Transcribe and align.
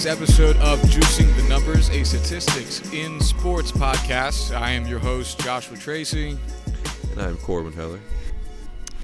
Today's 0.00 0.18
episode 0.18 0.56
of 0.56 0.80
Juicing 0.84 1.36
the 1.36 1.46
Numbers, 1.46 1.90
a 1.90 2.04
statistics 2.04 2.90
in 2.90 3.20
sports 3.20 3.70
podcast. 3.70 4.58
I 4.58 4.70
am 4.70 4.86
your 4.86 4.98
host, 4.98 5.38
Joshua 5.40 5.76
Tracy. 5.76 6.38
And 7.10 7.20
I'm 7.20 7.36
Corbin 7.36 7.74
Heller. 7.74 8.00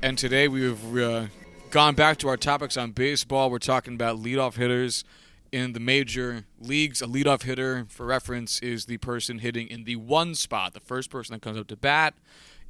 And 0.02 0.16
today 0.16 0.48
we've 0.48 0.96
uh, 0.96 1.26
gone 1.70 1.96
back 1.96 2.16
to 2.20 2.28
our 2.28 2.38
topics 2.38 2.78
on 2.78 2.92
baseball. 2.92 3.50
We're 3.50 3.58
talking 3.58 3.92
about 3.92 4.22
leadoff 4.22 4.54
hitters 4.54 5.04
in 5.52 5.74
the 5.74 5.80
major 5.80 6.46
leagues. 6.58 7.02
A 7.02 7.06
leadoff 7.06 7.42
hitter, 7.42 7.84
for 7.90 8.06
reference, 8.06 8.58
is 8.60 8.86
the 8.86 8.96
person 8.96 9.40
hitting 9.40 9.68
in 9.68 9.84
the 9.84 9.96
one 9.96 10.34
spot, 10.34 10.72
the 10.72 10.80
first 10.80 11.10
person 11.10 11.34
that 11.34 11.42
comes 11.42 11.58
up 11.58 11.66
to 11.66 11.76
bat 11.76 12.14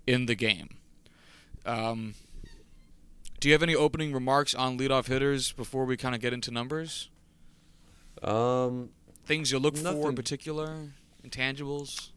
in 0.05 0.27
the 0.27 0.35
game. 0.35 0.79
Um, 1.65 2.15
do 3.39 3.47
you 3.47 3.55
have 3.55 3.63
any 3.63 3.77
opening 3.77 4.13
remarks 4.13 4.53
on 4.53 4.77
leadoff 4.77 5.07
hitters 5.07 5.53
before 5.53 5.85
we 5.85 5.97
kind 5.97 6.17
of 6.17 6.21
get 6.21 6.33
into 6.33 6.51
numbers? 6.51 7.09
Um, 8.23 8.91
Things 9.25 9.51
you 9.51 9.59
look 9.59 9.77
for 9.77 10.09
in 10.09 10.15
particular, 10.15 10.93
intangibles. 11.27 12.11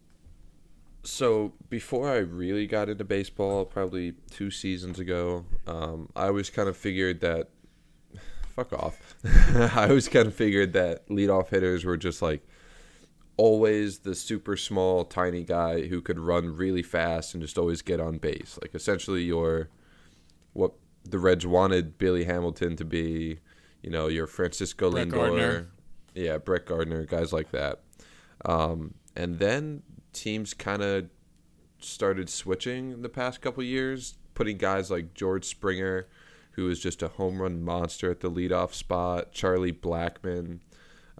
so 1.03 1.53
before 1.69 2.09
I 2.09 2.17
really 2.17 2.67
got 2.67 2.87
into 2.89 3.03
baseball, 3.03 3.65
probably 3.65 4.13
two 4.29 4.51
seasons 4.51 4.99
ago, 4.99 5.45
um, 5.65 6.09
I 6.15 6.27
always 6.27 6.49
kind 6.49 6.69
of 6.69 6.77
figured 6.77 7.21
that. 7.21 7.49
Fuck 8.55 8.73
off. 8.73 9.15
I 9.55 9.87
always 9.87 10.07
kind 10.07 10.27
of 10.27 10.35
figured 10.35 10.73
that 10.73 11.07
leadoff 11.07 11.49
hitters 11.49 11.83
were 11.85 11.97
just 11.97 12.21
like 12.21 12.45
always 13.37 13.99
the 13.99 14.13
super 14.13 14.57
small, 14.57 15.05
tiny 15.05 15.43
guy 15.43 15.87
who 15.87 16.01
could 16.01 16.19
run 16.19 16.55
really 16.55 16.83
fast 16.83 17.33
and 17.33 17.41
just 17.41 17.57
always 17.57 17.81
get 17.81 17.99
on 17.99 18.17
base. 18.17 18.59
Like 18.61 18.75
essentially, 18.75 19.23
your 19.23 19.69
what 20.53 20.73
the 21.05 21.17
Reds 21.17 21.47
wanted 21.47 21.97
Billy 21.97 22.25
Hamilton 22.25 22.75
to 22.75 22.85
be. 22.85 23.39
You 23.81 23.89
know, 23.89 24.07
your 24.07 24.27
Francisco 24.27 24.91
Brett 24.91 25.07
Lindor, 25.07 25.11
Gardner. 25.13 25.67
Yeah, 26.19 26.37
Brett 26.37 26.65
Gardner, 26.65 27.05
guys 27.05 27.31
like 27.31 27.51
that. 27.51 27.79
Um, 28.43 28.95
and 29.15 29.39
then 29.39 29.83
teams 30.11 30.53
kind 30.53 30.81
of 30.81 31.09
started 31.79 32.29
switching 32.29 32.91
in 32.91 33.01
the 33.01 33.09
past 33.09 33.41
couple 33.41 33.63
years, 33.63 34.17
putting 34.33 34.57
guys 34.57 34.91
like 34.91 35.13
George 35.13 35.45
Springer, 35.45 36.07
who 36.51 36.69
is 36.69 36.79
just 36.79 37.01
a 37.01 37.07
home 37.07 37.41
run 37.41 37.63
monster 37.63 38.11
at 38.11 38.19
the 38.19 38.29
leadoff 38.29 38.73
spot, 38.73 39.31
Charlie 39.31 39.71
Blackmon, 39.71 40.59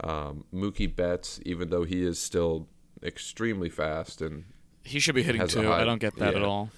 um, 0.03 0.43
Mookie 0.53 0.93
Betts, 0.93 1.39
even 1.45 1.69
though 1.69 1.83
he 1.83 2.03
is 2.03 2.19
still 2.19 2.67
extremely 3.01 3.69
fast 3.69 4.21
and 4.21 4.43
He 4.83 4.99
should 4.99 5.15
be 5.15 5.23
hitting 5.23 5.47
too. 5.47 5.71
I 5.71 5.85
don't 5.85 5.99
get 5.99 6.17
that 6.17 6.35
at 6.35 6.41
yeah. 6.41 6.47
all. 6.47 6.69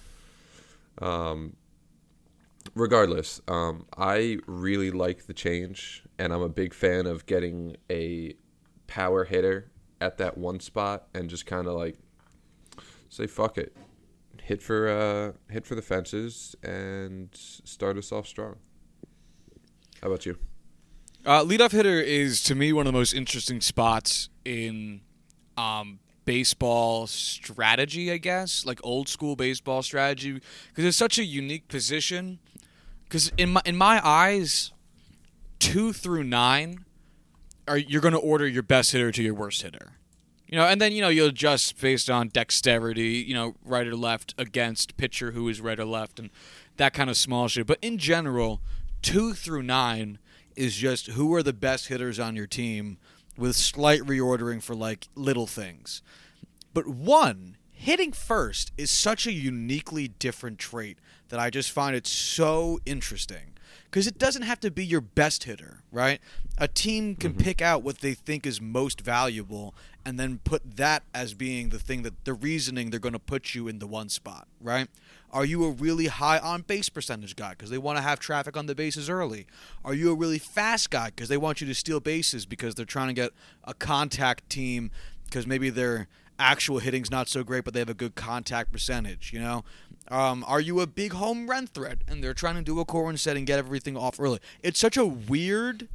Regardless, 2.74 3.40
um, 3.48 3.86
I 3.96 4.38
really 4.46 4.90
like 4.90 5.26
the 5.26 5.34
change, 5.34 6.04
and 6.18 6.32
I'm 6.32 6.42
a 6.42 6.48
big 6.48 6.74
fan 6.74 7.06
of 7.06 7.26
getting 7.26 7.76
a 7.90 8.34
power 8.86 9.24
hitter 9.24 9.70
at 10.00 10.18
that 10.18 10.36
one 10.36 10.60
spot 10.60 11.06
and 11.14 11.30
just 11.30 11.46
kind 11.46 11.66
of 11.66 11.74
like 11.74 11.96
say 13.08 13.26
fuck 13.26 13.58
it, 13.58 13.76
hit 14.42 14.62
for 14.62 14.88
uh, 14.88 15.52
hit 15.52 15.66
for 15.66 15.74
the 15.74 15.82
fences 15.82 16.56
and 16.62 17.28
start 17.32 17.96
us 17.96 18.10
off 18.12 18.26
strong. 18.26 18.56
How 20.02 20.08
about 20.08 20.26
you? 20.26 20.38
Uh, 21.24 21.44
leadoff 21.44 21.70
hitter 21.70 22.00
is 22.00 22.42
to 22.42 22.54
me 22.54 22.72
one 22.72 22.86
of 22.86 22.92
the 22.92 22.98
most 22.98 23.12
interesting 23.12 23.60
spots 23.60 24.28
in 24.44 25.02
um, 25.56 26.00
baseball 26.24 27.06
strategy, 27.06 28.10
I 28.10 28.16
guess, 28.16 28.66
like 28.66 28.80
old 28.82 29.08
school 29.08 29.36
baseball 29.36 29.82
strategy, 29.82 30.40
because 30.68 30.84
it's 30.84 30.96
such 30.96 31.18
a 31.18 31.24
unique 31.24 31.68
position. 31.68 32.40
Because 33.12 33.30
in 33.36 33.52
my 33.52 33.60
in 33.66 33.76
my 33.76 34.00
eyes, 34.02 34.72
two 35.58 35.92
through 35.92 36.24
nine, 36.24 36.86
are 37.68 37.76
you're 37.76 38.00
going 38.00 38.14
to 38.14 38.18
order 38.18 38.48
your 38.48 38.62
best 38.62 38.92
hitter 38.92 39.12
to 39.12 39.22
your 39.22 39.34
worst 39.34 39.60
hitter. 39.60 39.98
You 40.48 40.56
know, 40.56 40.64
and 40.64 40.80
then 40.80 40.92
you 40.92 41.02
know 41.02 41.10
you'll 41.10 41.28
adjust 41.28 41.78
based 41.78 42.08
on 42.08 42.28
dexterity. 42.28 43.22
You 43.28 43.34
know, 43.34 43.54
right 43.66 43.86
or 43.86 43.94
left 43.94 44.34
against 44.38 44.96
pitcher 44.96 45.32
who 45.32 45.46
is 45.50 45.60
right 45.60 45.78
or 45.78 45.84
left, 45.84 46.18
and 46.18 46.30
that 46.78 46.94
kind 46.94 47.10
of 47.10 47.18
small 47.18 47.48
shit. 47.48 47.66
But 47.66 47.80
in 47.82 47.98
general, 47.98 48.62
two 49.02 49.34
through 49.34 49.64
nine 49.64 50.18
is 50.56 50.74
just 50.74 51.08
who 51.08 51.34
are 51.34 51.42
the 51.42 51.52
best 51.52 51.88
hitters 51.88 52.18
on 52.18 52.34
your 52.34 52.46
team, 52.46 52.96
with 53.36 53.56
slight 53.56 54.00
reordering 54.00 54.62
for 54.62 54.74
like 54.74 55.08
little 55.14 55.46
things. 55.46 56.00
But 56.72 56.86
one, 56.86 57.58
hitting 57.82 58.12
first 58.12 58.72
is 58.78 58.92
such 58.92 59.26
a 59.26 59.32
uniquely 59.32 60.06
different 60.06 60.58
trait 60.58 60.98
that 61.30 61.40
I 61.40 61.50
just 61.50 61.72
find 61.72 61.96
it 61.96 62.06
so 62.06 62.78
interesting. 62.86 63.54
Because 63.90 64.06
it 64.06 64.18
doesn't 64.18 64.42
have 64.42 64.60
to 64.60 64.70
be 64.70 64.86
your 64.86 65.00
best 65.00 65.44
hitter, 65.44 65.82
right? 65.90 66.20
A 66.58 66.68
team 66.68 67.16
can 67.16 67.32
mm-hmm. 67.32 67.42
pick 67.42 67.60
out 67.60 67.82
what 67.82 67.98
they 67.98 68.14
think 68.14 68.46
is 68.46 68.60
most 68.60 69.00
valuable 69.00 69.74
and 70.04 70.18
then 70.18 70.40
put 70.44 70.76
that 70.76 71.02
as 71.12 71.34
being 71.34 71.70
the 71.70 71.78
thing 71.78 72.02
that 72.02 72.24
the 72.24 72.34
reasoning 72.34 72.90
they're 72.90 73.00
going 73.00 73.12
to 73.12 73.18
put 73.18 73.54
you 73.54 73.68
in 73.68 73.80
the 73.80 73.86
one 73.86 74.08
spot, 74.08 74.46
right? 74.60 74.88
Are 75.30 75.44
you 75.44 75.64
a 75.64 75.70
really 75.70 76.06
high 76.06 76.38
on 76.38 76.62
base 76.62 76.88
percentage 76.88 77.34
guy 77.34 77.50
because 77.50 77.70
they 77.70 77.78
want 77.78 77.98
to 77.98 78.02
have 78.02 78.20
traffic 78.20 78.56
on 78.56 78.66
the 78.66 78.74
bases 78.74 79.10
early? 79.10 79.46
Are 79.84 79.94
you 79.94 80.12
a 80.12 80.14
really 80.14 80.38
fast 80.38 80.90
guy 80.90 81.06
because 81.06 81.28
they 81.28 81.36
want 81.36 81.60
you 81.60 81.66
to 81.66 81.74
steal 81.74 82.00
bases 82.00 82.46
because 82.46 82.74
they're 82.74 82.84
trying 82.84 83.08
to 83.08 83.14
get 83.14 83.32
a 83.64 83.74
contact 83.74 84.48
team 84.48 84.90
because 85.24 85.46
maybe 85.46 85.70
their 85.70 86.08
actual 86.42 86.80
hitting's 86.80 87.10
not 87.10 87.28
so 87.28 87.44
great, 87.44 87.64
but 87.64 87.72
they 87.72 87.80
have 87.80 87.88
a 87.88 87.94
good 87.94 88.14
contact 88.14 88.72
percentage. 88.72 89.32
You 89.32 89.40
know, 89.40 89.64
um, 90.08 90.44
are 90.48 90.60
you 90.60 90.80
a 90.80 90.86
big 90.86 91.12
home 91.12 91.48
run 91.48 91.66
threat 91.66 91.98
and 92.08 92.22
they're 92.22 92.34
trying 92.34 92.56
to 92.56 92.62
do 92.62 92.80
a 92.80 92.84
core 92.84 93.16
set 93.16 93.36
and 93.36 93.46
get 93.46 93.58
everything 93.58 93.96
off 93.96 94.18
early? 94.18 94.40
It's 94.62 94.80
such 94.80 94.96
a 94.96 95.06
weird 95.06 95.88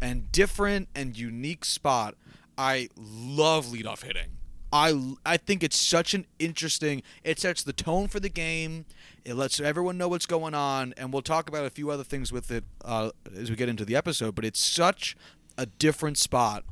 and 0.00 0.32
different 0.32 0.88
and 0.94 1.16
unique 1.16 1.64
spot. 1.64 2.14
I 2.56 2.88
love 2.96 3.66
leadoff 3.66 4.02
hitting. 4.02 4.38
I, 4.72 5.14
I 5.26 5.36
think 5.36 5.62
it's 5.62 5.80
such 5.80 6.14
an 6.14 6.26
interesting. 6.38 7.02
It 7.24 7.38
sets 7.40 7.62
the 7.62 7.72
tone 7.72 8.08
for 8.08 8.20
the 8.20 8.28
game. 8.28 8.86
It 9.24 9.34
lets 9.34 9.60
everyone 9.60 9.98
know 9.98 10.08
what's 10.08 10.26
going 10.26 10.54
on, 10.54 10.94
and 10.96 11.12
we'll 11.12 11.22
talk 11.22 11.48
about 11.48 11.64
a 11.64 11.70
few 11.70 11.90
other 11.90 12.04
things 12.04 12.32
with 12.32 12.50
it 12.50 12.64
uh, 12.84 13.10
as 13.36 13.50
we 13.50 13.56
get 13.56 13.68
into 13.68 13.84
the 13.84 13.96
episode. 13.96 14.34
But 14.34 14.44
it's 14.44 14.60
such 14.60 15.16
a 15.58 15.66
different 15.66 16.18
spot 16.18 16.64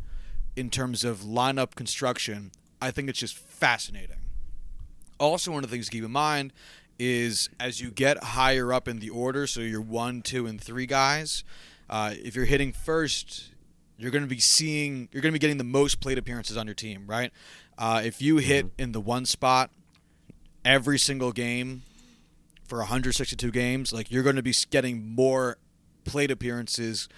in 0.57 0.71
terms 0.71 1.05
of 1.05 1.21
lineup 1.21 1.75
construction. 1.75 2.53
I 2.81 2.91
think 2.91 3.09
it's 3.09 3.19
just 3.19 3.37
fascinating. 3.37 4.17
Also, 5.19 5.51
one 5.51 5.65
of 5.65 5.71
the 5.71 5.75
things 5.75 5.87
to 5.87 5.93
keep 5.93 6.05
in 6.05 6.13
mind 6.13 6.53
is 6.99 7.49
as 7.59 7.81
you 7.81 7.91
get 7.91 8.23
higher 8.23 8.73
up 8.73 8.89
in 8.89 8.99
the 8.99 9.11
order, 9.11 9.47
so 9.47 9.61
you're 9.61 9.81
one, 9.81 10.23
two, 10.23 10.47
and 10.47 10.61
three 10.61 10.87
guys, 10.87 11.45
uh, 11.91 12.15
if 12.15 12.37
you're 12.37 12.45
hitting 12.45 12.73
first, 12.73 13.51
you're 13.97 14.11
going 14.11 14.23
to 14.23 14.29
be 14.29 14.39
seeing, 14.39 15.09
you're 15.13 15.23
going 15.23 15.33
to 15.33 15.39
be 15.39 15.41
getting 15.41 15.59
the 15.59 15.65
most 15.65 16.01
plate 16.01 16.19
appearances 16.19 16.57
on 16.57 16.67
your 16.67 16.75
team, 16.75 17.05
right? 17.07 17.33
Uh, 17.77 18.03
if 18.05 18.21
you 18.23 18.39
hit 18.39 18.67
in 18.79 18.93
the 18.93 19.01
one 19.01 19.25
spot 19.25 19.71
every 20.65 20.99
single 20.99 21.33
game 21.33 21.83
for 22.67 22.79
162 22.79 23.51
games, 23.51 23.93
like 23.93 24.11
you're 24.11 24.23
going 24.23 24.37
to 24.37 24.43
be 24.43 24.55
getting 24.71 25.15
more 25.15 25.57
plate 26.05 26.31
appearances, 26.31 27.09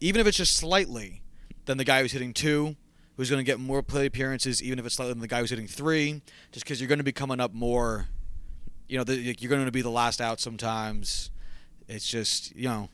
even 0.00 0.20
if 0.20 0.26
it's 0.26 0.36
just 0.36 0.56
slightly, 0.56 1.22
than 1.66 1.78
the 1.78 1.84
guy 1.84 2.02
who's 2.02 2.12
hitting 2.12 2.32
two, 2.32 2.74
who's 3.16 3.30
going 3.30 3.40
to 3.40 3.44
get 3.44 3.60
more 3.60 3.82
play 3.82 4.06
appearances, 4.06 4.62
even 4.62 4.78
if 4.78 4.86
it's 4.86 4.94
slightly 4.94 5.12
than 5.12 5.20
the 5.20 5.28
guy 5.28 5.40
who's 5.40 5.50
hitting 5.50 5.66
three, 5.66 6.22
just 6.52 6.64
because 6.64 6.80
you're 6.80 6.88
going 6.88 6.98
to 6.98 7.04
be 7.04 7.12
coming 7.12 7.40
up 7.40 7.52
more. 7.52 8.08
You 8.88 8.98
know, 8.98 9.04
the, 9.04 9.16
you're 9.16 9.50
going 9.50 9.64
to 9.64 9.72
be 9.72 9.82
the 9.82 9.90
last 9.90 10.20
out 10.20 10.40
sometimes. 10.40 11.30
It's 11.88 12.08
just 12.08 12.54
you 12.56 12.68
know, 12.68 12.88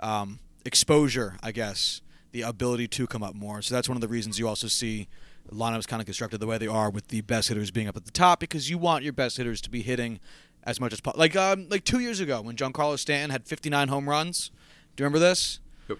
um, 0.00 0.38
exposure, 0.64 1.36
I 1.42 1.52
guess, 1.52 2.00
the 2.32 2.42
ability 2.42 2.88
to 2.88 3.06
come 3.06 3.22
up 3.22 3.34
more. 3.34 3.62
So 3.62 3.74
that's 3.74 3.88
one 3.88 3.96
of 3.96 4.02
the 4.02 4.08
reasons 4.08 4.38
you 4.38 4.48
also 4.48 4.66
see 4.66 5.08
lineups 5.52 5.88
kind 5.88 6.00
of 6.00 6.06
constructed 6.06 6.38
the 6.38 6.46
way 6.46 6.58
they 6.58 6.66
are, 6.66 6.90
with 6.90 7.08
the 7.08 7.22
best 7.22 7.48
hitters 7.48 7.70
being 7.70 7.88
up 7.88 7.96
at 7.96 8.04
the 8.04 8.10
top, 8.10 8.40
because 8.40 8.68
you 8.68 8.78
want 8.78 9.04
your 9.04 9.12
best 9.12 9.36
hitters 9.36 9.60
to 9.62 9.70
be 9.70 9.82
hitting 9.82 10.20
as 10.64 10.80
much 10.80 10.92
as 10.92 11.00
possible. 11.00 11.18
Like 11.18 11.36
um, 11.36 11.66
like 11.68 11.84
two 11.84 12.00
years 12.00 12.20
ago 12.20 12.40
when 12.42 12.56
Giancarlo 12.56 12.98
Stanton 12.98 13.30
had 13.30 13.46
59 13.46 13.88
home 13.88 14.08
runs. 14.08 14.50
Do 14.96 15.02
you 15.02 15.06
remember 15.06 15.18
this? 15.18 15.60
Yep. 15.88 15.98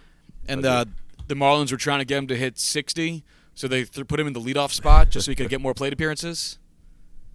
And 0.48 0.66
uh, 0.66 0.84
the 1.28 1.34
Marlins 1.34 1.70
were 1.70 1.78
trying 1.78 2.00
to 2.00 2.04
get 2.04 2.18
him 2.18 2.26
to 2.28 2.36
hit 2.36 2.58
60, 2.58 3.24
so 3.54 3.68
they 3.68 3.84
th- 3.84 4.06
put 4.08 4.18
him 4.18 4.26
in 4.26 4.32
the 4.32 4.40
leadoff 4.40 4.72
spot 4.72 5.10
just 5.10 5.26
so 5.26 5.32
he 5.32 5.36
could 5.36 5.48
get 5.48 5.60
more 5.60 5.74
plate 5.74 5.92
appearances. 5.92 6.58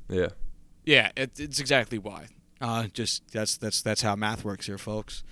Yeah. 0.10 0.28
Yeah, 0.86 1.12
it, 1.16 1.40
it's 1.40 1.60
exactly 1.60 1.98
why. 1.98 2.28
Uh, 2.60 2.88
just 2.94 3.32
that's 3.32 3.58
that's 3.58 3.82
that's 3.82 4.02
how 4.02 4.16
math 4.16 4.44
works 4.46 4.68
here, 4.68 4.78
folks. 4.78 5.24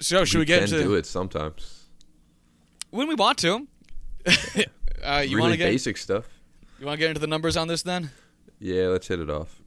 So 0.00 0.24
should 0.24 0.40
we, 0.40 0.44
get 0.44 0.64
can 0.64 0.74
into 0.74 0.82
do 0.82 0.94
it 0.94 1.06
sometimes? 1.06 1.86
when 2.90 3.08
we 3.08 3.14
want 3.14 3.38
to? 3.38 3.66
uh, 4.26 5.20
you 5.20 5.36
really 5.36 5.40
want 5.40 5.52
to 5.52 5.56
get 5.56 5.66
basic 5.66 5.96
stuff. 5.96 6.26
you 6.78 6.86
want 6.86 6.98
to 6.98 7.00
get 7.00 7.08
into 7.08 7.20
the 7.20 7.26
numbers 7.26 7.56
on 7.56 7.68
this 7.68 7.82
then? 7.82 8.10
Yeah, 8.58 8.86
let's 8.86 9.06
hit 9.06 9.20
it 9.20 9.30
off. 9.30 9.62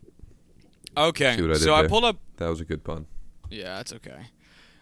Okay. 0.98 1.34
I 1.34 1.54
so 1.54 1.74
I 1.74 1.82
there? 1.82 1.90
pulled 1.90 2.04
up. 2.04 2.18
That 2.38 2.48
was 2.48 2.60
a 2.60 2.66
good 2.66 2.84
pun. 2.84 3.06
Yeah, 3.50 3.78
that's 3.78 3.94
okay. 3.94 4.28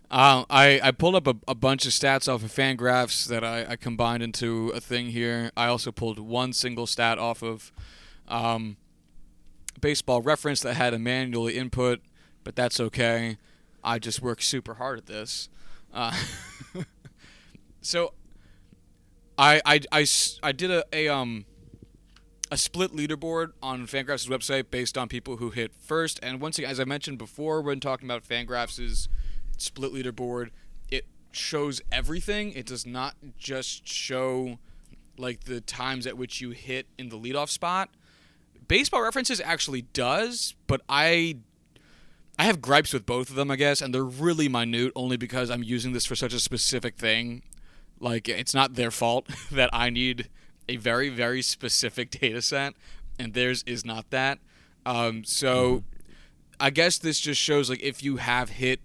Um, 0.10 0.46
I, 0.50 0.80
I 0.82 0.92
pulled 0.92 1.16
up 1.16 1.28
a, 1.28 1.36
a 1.50 1.56
bunch 1.56 1.86
of 1.86 1.92
stats 1.92 2.34
off 2.34 2.44
of 2.44 2.52
Fangraphs 2.52 3.28
that 3.28 3.44
I, 3.44 3.66
I 3.72 3.76
combined 3.76 4.24
into 4.24 4.70
a 4.70 4.80
thing 4.80 5.08
here. 5.08 5.52
I 5.58 5.68
also 5.68 5.92
pulled 5.92 6.18
one 6.18 6.54
single 6.54 6.88
stat 6.88 7.20
off 7.20 7.44
of 7.44 7.74
um, 8.30 8.78
Baseball 9.82 10.22
Reference 10.22 10.62
that 10.62 10.76
had 10.76 10.94
a 10.94 11.00
manual 11.00 11.48
input, 11.48 12.02
but 12.46 12.56
that's 12.56 12.80
okay. 12.80 13.38
I 13.84 14.00
just 14.00 14.22
work 14.22 14.42
super 14.42 14.76
hard 14.76 15.00
at 15.00 15.06
this. 15.08 15.50
Uh, 15.94 16.14
So, 17.88 18.14
I 19.38 20.52
did 20.52 20.72
a, 20.72 20.84
a 20.92 21.08
um 21.08 21.46
a 22.52 22.58
split 22.58 22.92
leaderboard 22.92 23.52
on 23.64 23.88
Fangraphs' 23.88 24.28
website 24.28 24.70
based 24.70 24.98
on 24.98 25.08
people 25.08 25.38
who 25.38 25.52
hit 25.52 25.74
first. 25.74 26.20
And 26.22 26.42
once 26.42 26.58
again, 26.58 26.70
as 26.70 26.82
I 26.82 26.84
mentioned 26.84 27.18
before, 27.18 27.62
when 27.62 27.80
talking 27.80 28.06
about 28.06 28.26
Fangraphs' 28.28 29.08
split 29.58 29.94
leaderboard, 29.94 30.50
it 30.90 31.06
shows 31.32 31.82
everything. 31.92 32.52
It 32.54 32.66
does 32.66 32.86
not 32.86 33.16
just 33.38 33.88
show 33.88 34.60
like 35.18 35.46
the 35.46 35.62
times 35.62 36.06
at 36.08 36.18
which 36.18 36.42
you 36.42 36.52
hit 36.52 36.88
in 36.98 37.10
the 37.10 37.18
leadoff 37.18 37.50
spot. 37.50 37.90
Baseball 38.68 39.02
references 39.02 39.42
actually 39.42 39.84
does, 39.84 40.56
but 40.68 40.82
I 40.90 41.38
I 42.40 42.44
have 42.44 42.62
gripes 42.62 42.94
with 42.94 43.06
both 43.06 43.30
of 43.30 43.36
them, 43.36 43.50
I 43.50 43.56
guess, 43.56 43.82
and 43.82 43.94
they're 43.94 44.04
really 44.04 44.48
minute 44.48 44.92
only 44.96 45.18
because 45.18 45.50
I'm 45.50 45.64
using 45.64 45.94
this 45.94 46.06
for 46.06 46.16
such 46.16 46.34
a 46.34 46.40
specific 46.40 46.98
thing. 46.98 47.42
Like 48.00 48.30
it's 48.30 48.54
not 48.54 48.76
their 48.76 48.92
fault 48.92 49.28
that 49.52 49.70
I 49.74 49.90
need 49.90 50.30
a 50.70 50.76
very 50.78 51.10
very 51.10 51.42
specific 51.42 52.12
data 52.12 52.42
set, 52.42 52.74
and 53.18 53.34
theirs 53.34 53.64
is 53.66 53.86
not 53.86 54.10
that. 54.12 54.40
Um, 54.86 55.24
so 55.24 55.84
I 56.60 56.70
guess 56.70 56.98
this 56.98 57.20
just 57.20 57.42
shows 57.42 57.70
like 57.70 57.82
if 57.82 58.04
you 58.04 58.18
have 58.18 58.50
hit 58.50 58.82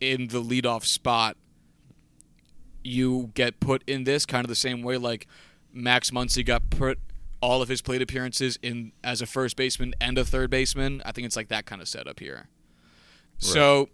in 0.00 0.28
the 0.28 0.42
leadoff 0.42 0.84
spot, 0.84 1.36
you 2.82 3.30
get 3.34 3.60
put 3.60 3.82
in 3.86 4.04
this 4.04 4.26
kind 4.26 4.44
of 4.44 4.48
the 4.48 4.54
same 4.54 4.82
way 4.82 4.96
like 4.96 5.26
Max 5.72 6.10
Muncy 6.10 6.44
got 6.44 6.70
put 6.70 6.98
all 7.40 7.60
of 7.62 7.68
his 7.68 7.82
plate 7.82 8.00
appearances 8.00 8.58
in 8.62 8.92
as 9.04 9.20
a 9.20 9.26
first 9.26 9.56
baseman 9.56 9.94
and 10.00 10.16
a 10.18 10.24
third 10.24 10.50
baseman. 10.50 11.02
I 11.04 11.12
think 11.12 11.26
it's 11.26 11.36
like 11.36 11.48
that 11.48 11.66
kind 11.66 11.82
of 11.82 11.88
setup 11.88 12.20
here. 12.20 12.48
So, 13.38 13.90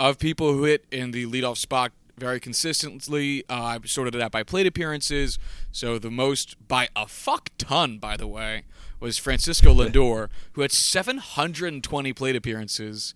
of 0.00 0.18
people 0.18 0.52
who 0.52 0.64
hit 0.64 0.86
in 0.90 1.12
the 1.12 1.24
leadoff 1.26 1.56
spot 1.56 1.92
very 2.16 2.40
consistently, 2.40 3.44
uh, 3.48 3.62
I 3.62 3.78
sorted 3.84 4.14
it 4.14 4.20
out 4.20 4.32
by 4.32 4.42
plate 4.42 4.66
appearances. 4.66 5.38
So 5.72 5.98
the 5.98 6.10
most 6.10 6.56
by 6.66 6.88
a 6.96 7.06
fuck 7.06 7.50
ton, 7.58 7.98
by 7.98 8.16
the 8.16 8.26
way, 8.26 8.64
was 9.00 9.18
Francisco 9.18 9.74
Lindor, 9.74 10.28
who 10.52 10.62
had 10.62 10.72
720 10.72 12.12
plate 12.12 12.36
appearances. 12.36 13.14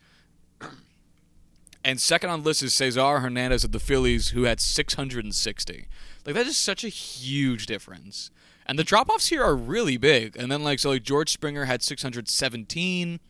And 1.89 1.99
second 1.99 2.29
on 2.29 2.41
the 2.41 2.45
list 2.45 2.63
is 2.63 2.75
Cesar 2.75 3.21
Hernandez 3.21 3.65
of 3.65 3.73
the 3.73 3.81
Phillies, 3.81 4.29
who 4.29 4.43
had 4.43 4.61
660. 4.61 5.89
Like 6.27 6.35
that 6.35 6.47
is 6.47 6.59
such 6.59 6.85
a 6.85 6.89
huge 6.89 7.65
difference. 7.65 8.31
And 8.67 8.79
the 8.79 8.85
drop 8.85 9.09
offs 9.09 9.29
here 9.29 9.43
are 9.43 9.57
really 9.57 9.97
big. 9.97 10.37
And 10.37 10.53
then 10.53 10.63
like 10.63 10.81
so 10.81 10.91
like 10.91 11.03
George 11.03 11.31
Springer 11.31 11.65
had 11.65 11.83
617, 11.83 13.21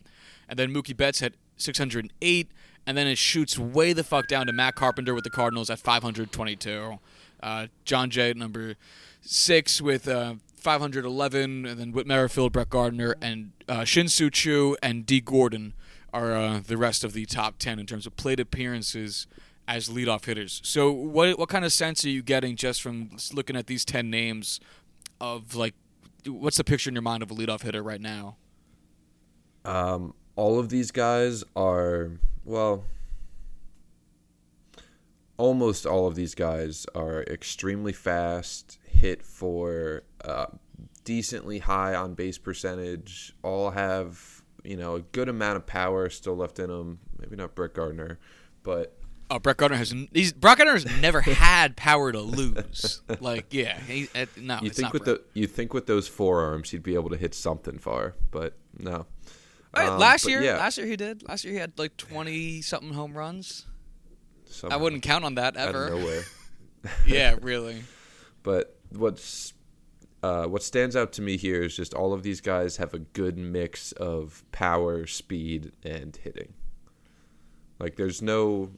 and 0.49 0.59
then 0.59 0.75
Mookie 0.75 0.97
Betts 0.97 1.21
had 1.21 1.35
608, 1.57 2.51
and 2.85 2.99
then 2.99 3.07
it 3.07 3.17
shoots 3.17 3.61
way 3.61 3.93
the 3.93 4.03
fuck 4.03 4.27
down 4.27 4.49
to 4.49 4.53
Matt 4.53 4.75
Carpenter 4.75 5.15
with 5.15 5.23
the 5.23 5.31
Cardinals 5.31 5.71
at 5.71 5.79
522. 5.79 6.99
Uh, 7.41 7.67
Jon 7.85 8.11
Jay 8.11 8.33
number 8.33 8.75
six 9.21 9.81
with 9.81 10.09
uh, 10.09 10.35
511, 10.57 11.65
and 11.65 11.79
then 11.79 11.93
Whit 11.93 12.09
Merrifield, 12.09 12.55
Brett 12.55 12.71
Gardner, 12.71 13.15
and 13.23 13.53
uh, 13.69 13.85
Shin 13.85 14.09
Soo 14.09 14.31
Choo 14.31 14.77
and 14.83 15.07
Dee 15.07 15.21
Gordon 15.21 15.75
are 16.13 16.35
uh, 16.35 16.61
the 16.67 16.77
rest 16.77 17.05
of 17.05 17.13
the 17.13 17.27
top 17.27 17.59
10 17.59 17.79
in 17.79 17.87
terms 17.87 18.07
of 18.07 18.17
plate 18.17 18.41
appearances 18.41 19.27
as 19.67 19.89
leadoff 19.89 20.25
hitters. 20.25 20.61
So, 20.65 20.91
what 20.91 21.39
what 21.39 21.49
kind 21.49 21.65
of 21.65 21.73
sense 21.73 22.05
are 22.05 22.09
you 22.09 22.23
getting 22.23 22.57
just 22.57 22.81
from 22.81 23.11
looking 23.33 23.55
at 23.55 23.67
these 23.67 23.85
10 23.85 24.11
names 24.11 24.61
of 25.21 25.55
like, 25.55 25.75
what's 26.27 26.57
the 26.57 26.65
picture 26.65 26.89
in 26.91 26.95
your 26.95 27.03
mind 27.03 27.23
of 27.23 27.31
a 27.31 27.35
leadoff 27.35 27.63
hitter 27.63 27.83
right 27.83 28.01
now? 28.01 28.37
Um, 29.65 30.15
all 30.37 30.59
of 30.59 30.71
these 30.71 30.91
guys 30.91 31.45
are 31.55 32.13
well. 32.45 32.85
Almost 35.37 35.87
all 35.87 36.09
of 36.09 36.17
these 36.17 36.35
guys 36.35 36.85
are 36.97 37.23
extremely 37.25 37.93
fast, 37.93 38.79
hit 38.85 39.23
for 39.23 40.03
uh, 40.25 40.47
decently 41.05 41.61
high 41.61 41.95
on 41.95 42.15
base 42.15 42.39
percentage. 42.39 43.35
All 43.43 43.71
have 43.71 44.38
you 44.69 44.77
know 44.77 44.97
a 44.97 45.01
good 45.01 45.29
amount 45.29 45.57
of 45.57 45.67
power 45.67 46.09
still 46.11 46.37
left 46.37 46.59
in 46.59 46.71
him. 46.71 46.99
Maybe 47.19 47.37
not 47.37 47.55
Brett 47.55 47.75
Gardner, 47.75 48.19
but 48.63 48.95
Oh, 49.31 49.39
Brett 49.39 49.59
Gardner 49.59 49.77
has 49.77 49.95
he's 50.13 50.33
Brett 50.33 50.57
Gardner 50.59 50.73
has 50.73 50.87
never 51.01 51.21
had 51.23 51.77
power 51.77 52.13
to 52.13 52.21
lose. 52.21 53.03
Like, 53.21 53.53
yeah, 53.53 53.79
he, 53.81 54.09
uh, 54.15 54.25
no, 54.39 54.59
you 54.63 54.71
think 54.71 54.85
not 54.85 54.93
with 54.95 55.05
Brett. 55.05 55.19
the 55.35 55.41
you 55.41 55.47
think 55.47 55.75
with 55.75 55.87
those 55.87 56.09
forearms 56.09 56.71
he'd 56.71 56.83
be 56.83 56.95
able 56.95 57.11
to 57.11 57.17
hit 57.17 57.35
something 57.35 57.79
far, 57.79 58.15
but 58.31 58.57
no. 58.79 59.07
Right, 59.77 59.89
Um, 59.89 59.99
last 59.99 60.25
but 60.25 60.31
year, 60.31 60.43
yeah, 60.43 60.57
last 60.57 60.79
year 60.79 60.87
he 60.87 60.97
did. 60.97 61.29
Last 61.29 61.45
year 61.45 61.53
he 61.53 61.61
had 61.61 61.79
like 61.79 61.97
twenty 61.99 62.63
something 62.63 62.93
home 62.95 63.13
runs. 63.13 63.67
I 64.71 64.77
wouldn't 64.77 65.03
count 65.03 65.25
on 65.25 65.35
that 65.35 65.57
out 65.59 65.75
of 65.75 65.75
ever. 65.77 65.91
nowhere. 65.91 66.23
yeah, 67.07 67.37
really. 67.43 67.83
But 68.45 68.79
what's 68.91 69.53
uh, 70.23 70.47
what 70.47 70.63
stands 70.63 70.97
out 70.97 71.13
to 71.13 71.23
me 71.23 71.37
here 71.37 71.63
is 71.63 71.77
just 71.77 71.95
all 71.95 72.13
of 72.13 72.23
these 72.23 72.41
guys 72.41 72.77
have 72.79 72.93
a 72.93 72.99
good 72.99 73.39
mix 73.39 73.93
of 73.93 74.45
power, 74.51 75.07
speed, 75.07 75.73
and 75.85 76.17
hitting. 76.17 76.55
Like 77.79 77.97
there's 77.97 78.21
no 78.21 78.73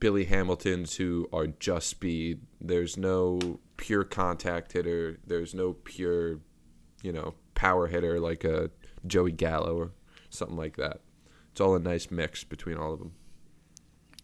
Billy 0.00 0.24
Hamiltons 0.24 0.96
who 0.96 1.28
are 1.32 1.46
just 1.46 1.88
speed. 1.88 2.40
There's 2.60 2.96
no 2.96 3.60
pure 3.76 4.04
contact 4.04 4.72
hitter. 4.72 5.18
There's 5.26 5.54
no 5.54 5.74
pure, 5.74 6.40
you 7.02 7.12
know, 7.12 7.34
power 7.54 7.86
hitter 7.86 8.18
like 8.18 8.44
a 8.44 8.70
Joey 9.06 9.32
Gallo 9.32 9.76
or 9.76 9.92
something 10.30 10.56
like 10.56 10.76
that. 10.76 11.00
It's 11.52 11.60
all 11.60 11.76
a 11.76 11.80
nice 11.80 12.10
mix 12.10 12.42
between 12.44 12.76
all 12.76 12.92
of 12.92 12.98
them. 12.98 13.12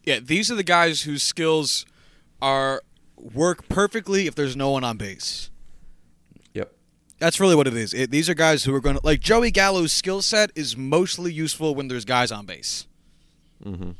Yeah, 0.03 0.19
these 0.19 0.51
are 0.51 0.55
the 0.55 0.63
guys 0.63 1.01
whose 1.01 1.23
skills 1.23 1.85
are 2.41 2.81
work 3.15 3.67
perfectly 3.69 4.27
if 4.27 4.35
there's 4.35 4.55
no 4.55 4.69
one 4.71 4.83
on 4.83 4.97
base. 4.97 5.49
That's 7.19 7.39
really 7.39 7.55
what 7.55 7.67
it 7.67 7.73
is. 7.75 7.93
It, 7.93 8.11
these 8.11 8.29
are 8.29 8.33
guys 8.33 8.65
who 8.65 8.73
are 8.75 8.81
going 8.81 8.97
to 8.97 9.01
like 9.05 9.19
Joey 9.21 9.51
Gallo's 9.51 9.91
skill 9.91 10.21
set 10.21 10.51
is 10.55 10.75
mostly 10.75 11.31
useful 11.31 11.73
when 11.75 11.87
there's 11.87 12.05
guys 12.05 12.31
on 12.31 12.45
base 12.45 12.87
Mm-hmm. 13.63 13.91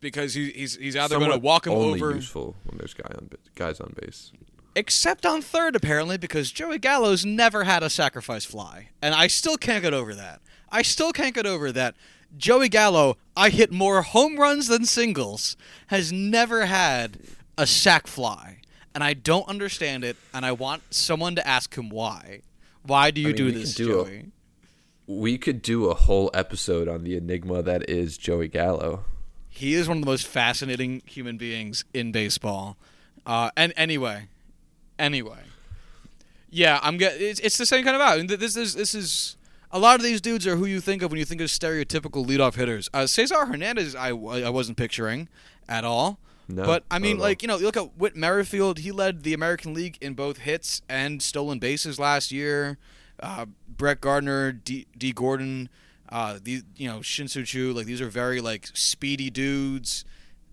because 0.00 0.34
he, 0.34 0.50
he's 0.50 0.76
he's 0.76 0.96
either 0.96 1.18
going 1.18 1.30
to 1.30 1.38
walk 1.38 1.66
him 1.66 1.72
only 1.74 2.00
over, 2.02 2.14
useful 2.14 2.56
when 2.64 2.76
there's 2.78 2.92
guy 2.92 3.08
on 3.16 3.30
guys 3.54 3.80
on 3.80 3.94
base. 4.02 4.32
except 4.74 5.24
on 5.24 5.40
third 5.40 5.76
apparently 5.76 6.18
because 6.18 6.50
Joey 6.50 6.78
Gallo's 6.78 7.24
never 7.24 7.64
had 7.64 7.82
a 7.84 7.88
sacrifice 7.90 8.44
fly, 8.44 8.88
and 9.00 9.14
I 9.14 9.28
still 9.28 9.56
can't 9.56 9.82
get 9.82 9.94
over 9.94 10.14
that. 10.14 10.40
I 10.70 10.82
still 10.82 11.12
can't 11.12 11.34
get 11.34 11.46
over 11.46 11.70
that. 11.72 11.94
Joey 12.36 12.68
Gallo, 12.68 13.16
I 13.36 13.50
hit 13.50 13.70
more 13.72 14.02
home 14.02 14.36
runs 14.38 14.66
than 14.66 14.84
singles, 14.84 15.56
has 15.86 16.12
never 16.12 16.66
had 16.66 17.20
a 17.56 17.66
sac 17.66 18.08
fly, 18.08 18.58
and 18.94 19.04
I 19.04 19.14
don't 19.14 19.48
understand 19.48 20.02
it, 20.04 20.16
and 20.34 20.44
I 20.44 20.50
want 20.52 20.82
someone 20.92 21.36
to 21.36 21.46
ask 21.46 21.74
him 21.78 21.88
why. 21.88 22.40
Why 22.86 23.10
do 23.10 23.20
you 23.20 23.28
mean, 23.28 23.36
do 23.36 23.52
this, 23.52 23.74
do 23.74 24.00
a- 24.00 24.04
Joey? 24.04 24.26
We 25.06 25.38
could 25.38 25.62
do 25.62 25.86
a 25.86 25.94
whole 25.94 26.30
episode 26.34 26.88
on 26.88 27.04
the 27.04 27.16
enigma 27.16 27.62
that 27.62 27.88
is 27.88 28.18
Joey 28.18 28.48
Gallo. 28.48 29.04
He 29.48 29.74
is 29.74 29.88
one 29.88 29.98
of 29.98 30.02
the 30.02 30.10
most 30.10 30.26
fascinating 30.26 31.02
human 31.06 31.36
beings 31.36 31.84
in 31.94 32.12
baseball. 32.12 32.76
Uh, 33.24 33.50
and 33.56 33.72
anyway, 33.76 34.28
anyway, 34.98 35.38
yeah, 36.50 36.80
I'm 36.82 36.96
get. 36.96 37.20
It's, 37.20 37.40
it's 37.40 37.56
the 37.56 37.66
same 37.66 37.84
kind 37.84 37.96
of 37.96 38.02
out. 38.02 38.38
This 38.38 38.56
is 38.56 38.74
this 38.74 38.94
is 38.94 39.36
a 39.70 39.78
lot 39.78 39.96
of 39.96 40.02
these 40.02 40.20
dudes 40.20 40.46
are 40.46 40.56
who 40.56 40.64
you 40.64 40.80
think 40.80 41.02
of 41.02 41.10
when 41.10 41.18
you 41.18 41.24
think 41.24 41.40
of 41.40 41.48
stereotypical 41.48 42.26
leadoff 42.26 42.54
hitters. 42.54 42.88
Uh, 42.94 43.06
Cesar 43.06 43.46
Hernandez, 43.46 43.94
I, 43.94 44.08
I 44.08 44.48
wasn't 44.50 44.76
picturing 44.76 45.28
at 45.68 45.84
all. 45.84 46.18
No, 46.48 46.64
but 46.64 46.84
I 46.90 46.98
mean, 46.98 47.18
like 47.18 47.42
you 47.42 47.48
know, 47.48 47.56
look 47.56 47.76
at 47.76 47.96
Whit 47.96 48.14
Merrifield. 48.14 48.78
He 48.78 48.92
led 48.92 49.24
the 49.24 49.34
American 49.34 49.74
League 49.74 49.98
in 50.00 50.14
both 50.14 50.38
hits 50.38 50.82
and 50.88 51.20
stolen 51.20 51.58
bases 51.58 51.98
last 51.98 52.30
year. 52.30 52.78
Uh, 53.18 53.46
Brett 53.68 54.00
Gardner, 54.00 54.52
D, 54.52 54.86
Dee 54.96 55.12
Gordon, 55.12 55.68
uh, 56.08 56.38
these 56.40 56.62
you 56.76 56.88
know 56.88 57.02
Shin 57.02 57.26
Soo 57.26 57.44
Choo. 57.44 57.72
Like 57.72 57.86
these 57.86 58.00
are 58.00 58.08
very 58.08 58.40
like 58.40 58.68
speedy 58.74 59.28
dudes, 59.28 60.04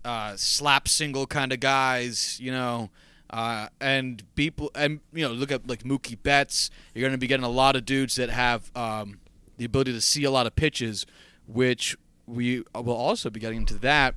uh, 0.04 0.34
slap 0.36 0.88
single 0.88 1.26
kind 1.26 1.52
of 1.52 1.60
guys. 1.60 2.38
You 2.40 2.52
know. 2.52 2.90
Uh, 3.30 3.68
and 3.80 4.22
people, 4.36 4.70
and 4.76 5.00
you 5.12 5.26
know, 5.26 5.32
look 5.32 5.50
at 5.50 5.66
like 5.66 5.82
Mookie 5.82 6.16
Betts. 6.22 6.70
You're 6.94 7.02
going 7.02 7.12
to 7.12 7.18
be 7.18 7.26
getting 7.26 7.44
a 7.44 7.48
lot 7.48 7.74
of 7.74 7.84
dudes 7.84 8.14
that 8.14 8.30
have 8.30 8.70
um, 8.76 9.18
the 9.56 9.64
ability 9.64 9.92
to 9.92 10.00
see 10.00 10.22
a 10.22 10.30
lot 10.30 10.46
of 10.46 10.54
pitches, 10.54 11.04
which 11.48 11.96
we 12.26 12.62
will 12.74 12.94
also 12.94 13.30
be 13.30 13.40
getting 13.40 13.58
into 13.58 13.74
that. 13.78 14.14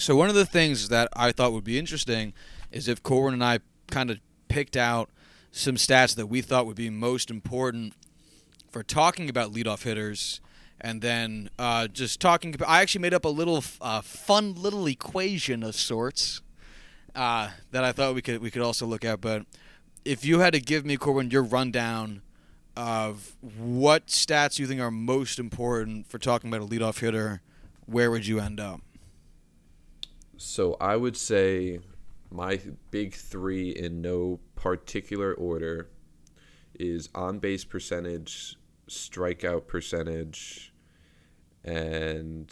So 0.00 0.16
one 0.16 0.30
of 0.30 0.34
the 0.34 0.46
things 0.46 0.88
that 0.88 1.08
I 1.12 1.30
thought 1.30 1.52
would 1.52 1.62
be 1.62 1.78
interesting 1.78 2.32
is 2.72 2.88
if 2.88 3.02
Corwin 3.02 3.34
and 3.34 3.44
I 3.44 3.58
kind 3.88 4.10
of 4.10 4.18
picked 4.48 4.74
out 4.74 5.10
some 5.52 5.74
stats 5.74 6.16
that 6.16 6.26
we 6.26 6.40
thought 6.40 6.64
would 6.64 6.76
be 6.76 6.88
most 6.88 7.30
important 7.30 7.92
for 8.70 8.82
talking 8.82 9.28
about 9.28 9.52
leadoff 9.52 9.82
hitters, 9.82 10.40
and 10.80 11.02
then 11.02 11.50
uh, 11.58 11.86
just 11.86 12.18
talking. 12.18 12.54
About, 12.54 12.66
I 12.66 12.80
actually 12.80 13.02
made 13.02 13.12
up 13.12 13.26
a 13.26 13.28
little 13.28 13.62
uh, 13.82 14.00
fun 14.00 14.54
little 14.54 14.86
equation 14.86 15.62
of 15.62 15.74
sorts 15.74 16.40
uh, 17.14 17.50
that 17.70 17.84
I 17.84 17.92
thought 17.92 18.14
we 18.14 18.22
could 18.22 18.40
we 18.40 18.50
could 18.50 18.62
also 18.62 18.86
look 18.86 19.04
at. 19.04 19.20
But 19.20 19.44
if 20.06 20.24
you 20.24 20.38
had 20.38 20.54
to 20.54 20.60
give 20.60 20.86
me 20.86 20.96
Corwin 20.96 21.30
your 21.30 21.42
rundown 21.42 22.22
of 22.74 23.36
what 23.42 24.06
stats 24.06 24.58
you 24.58 24.66
think 24.66 24.80
are 24.80 24.90
most 24.90 25.38
important 25.38 26.06
for 26.06 26.18
talking 26.18 26.48
about 26.48 26.64
a 26.64 26.70
leadoff 26.70 27.00
hitter, 27.00 27.42
where 27.84 28.10
would 28.10 28.26
you 28.26 28.40
end 28.40 28.60
up? 28.60 28.80
So 30.42 30.78
I 30.80 30.96
would 30.96 31.18
say 31.18 31.80
my 32.30 32.58
big 32.90 33.12
three 33.12 33.72
in 33.72 34.00
no 34.00 34.40
particular 34.56 35.34
order 35.34 35.90
is 36.78 37.10
on 37.14 37.40
base 37.40 37.62
percentage, 37.62 38.56
strikeout 38.88 39.66
percentage, 39.66 40.72
and 41.62 42.50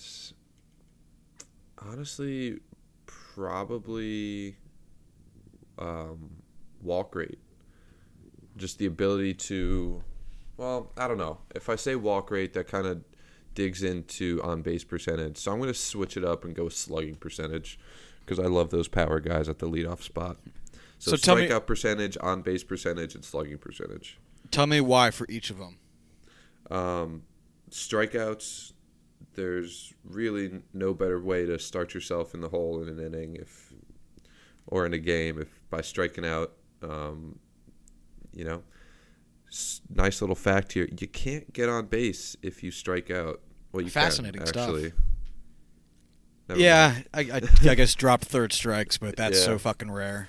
honestly, 1.79 2.59
probably 3.07 4.59
um, 5.79 6.29
walk 6.83 7.15
rate. 7.15 7.39
Just 8.59 8.77
the 8.79 8.85
ability 8.85 9.33
to, 9.33 10.05
well, 10.59 10.93
I 10.99 11.09
don't 11.09 11.17
know. 11.17 11.39
If 11.55 11.71
I 11.71 11.77
say 11.77 11.95
walk 11.95 12.31
rate, 12.31 12.53
that 12.53 12.69
kind 12.69 12.87
of 12.87 13.03
digs 13.59 13.83
into 13.83 14.41
on 14.45 14.63
base 14.63 14.85
percentage. 14.85 15.37
So 15.37 15.51
I'm 15.51 15.59
going 15.59 15.67
to 15.67 15.79
switch 15.79 16.17
it 16.17 16.25
up 16.25 16.45
and 16.45 16.55
go 16.55 16.69
slugging 16.69 17.17
percentage 17.17 17.77
because 18.21 18.39
I 18.39 18.47
love 18.47 18.71
those 18.71 18.87
power 18.87 19.19
guys 19.19 19.49
at 19.49 19.59
the 19.59 19.69
leadoff 19.69 20.01
spot. 20.01 20.37
So, 21.01 21.17
So 21.17 21.35
strikeout 21.35 21.67
percentage, 21.67 22.17
on 22.21 22.43
base 22.43 22.63
percentage, 22.63 23.17
and 23.17 23.25
slugging 23.25 23.59
percentage. 23.59 24.17
Tell 24.53 24.69
me 24.69 24.81
why 24.81 25.11
for 25.11 25.27
each 25.29 25.51
of 25.51 25.59
them. 25.59 25.79
Um, 26.71 27.23
strikeouts. 27.69 28.75
There's 29.35 29.93
really 30.05 30.63
no 30.73 30.95
better 30.95 31.21
way 31.21 31.45
to 31.45 31.59
start 31.59 31.95
yourself 31.95 32.35
in 32.35 32.41
the 32.41 32.51
hole 32.51 32.81
in 32.81 32.89
an 32.89 33.05
inning 33.05 33.37
if, 33.37 33.73
or 34.69 34.87
in 34.87 34.93
a 34.93 34.99
game 34.99 35.41
if 35.41 35.49
by 35.69 35.81
striking 35.81 36.25
out. 36.25 36.53
Um, 36.81 37.41
you 38.33 38.45
know, 38.45 38.63
S- 39.49 39.81
nice 39.93 40.21
little 40.21 40.37
fact 40.37 40.75
here: 40.75 40.89
you 40.97 41.09
can't 41.09 41.53
get 41.53 41.69
on 41.69 41.87
base 41.87 42.37
if 42.41 42.63
you 42.63 42.71
strike 42.71 43.11
out. 43.11 43.41
Well, 43.73 43.83
you 43.83 43.91
Fascinating 43.91 44.41
can, 44.41 44.47
stuff. 44.47 44.93
Never 46.49 46.61
yeah. 46.61 47.01
I, 47.13 47.21
I, 47.21 47.41
I 47.71 47.75
guess 47.75 47.95
drop 47.95 48.23
third 48.23 48.53
strikes, 48.53 48.99
but 48.99 49.17
that's 49.17 49.39
Yeah. 49.39 49.45
so 49.45 49.59
fucking 49.59 49.91
rare. 49.91 50.29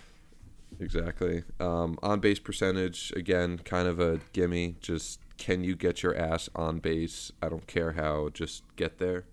Exactly. 0.79 1.43
Um, 1.59 1.97
on 2.01 2.19
base 2.19 2.39
percentage, 2.39 3.11
again, 3.15 3.59
kind 3.59 3.87
of 3.87 3.99
a 3.99 4.19
gimme. 4.33 4.75
Just 4.81 5.19
can 5.37 5.63
you 5.63 5.75
get 5.75 6.03
your 6.03 6.15
ass 6.15 6.49
on 6.55 6.79
base? 6.79 7.31
I 7.41 7.49
don't 7.49 7.67
care 7.67 7.93
how, 7.93 8.29
just 8.29 8.63
get 8.75 8.97
there. 8.97 9.25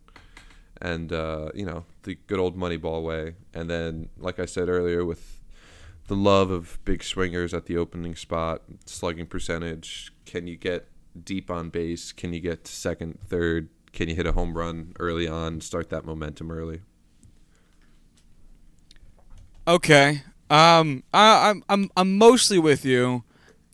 And, 0.80 1.12
uh, 1.12 1.50
you 1.54 1.64
know, 1.64 1.84
the 2.02 2.16
good 2.26 2.38
old 2.38 2.56
Moneyball 2.56 3.02
way. 3.02 3.34
And 3.54 3.68
then, 3.70 4.10
like 4.18 4.38
I 4.38 4.44
said 4.44 4.68
earlier, 4.68 5.04
with 5.04 5.40
the 6.06 6.14
love 6.14 6.50
of 6.50 6.78
big 6.84 7.02
swingers 7.02 7.54
at 7.54 7.66
the 7.66 7.76
opening 7.76 8.14
spot, 8.14 8.62
slugging 8.84 9.26
percentage, 9.26 10.12
can 10.24 10.46
you 10.46 10.56
get 10.56 10.88
deep 11.24 11.50
on 11.50 11.70
base? 11.70 12.12
Can 12.12 12.32
you 12.32 12.40
get 12.40 12.64
to 12.64 12.72
second, 12.72 13.18
third? 13.26 13.68
Can 13.96 14.10
you 14.10 14.14
hit 14.14 14.26
a 14.26 14.32
home 14.32 14.56
run 14.56 14.92
early 15.00 15.26
on? 15.26 15.62
Start 15.62 15.88
that 15.88 16.04
momentum 16.04 16.52
early. 16.52 16.82
Okay. 19.66 20.22
Um, 20.50 21.02
I, 21.14 21.48
I'm 21.48 21.64
I'm 21.70 21.90
I'm 21.96 22.18
mostly 22.18 22.58
with 22.58 22.84
you. 22.84 23.24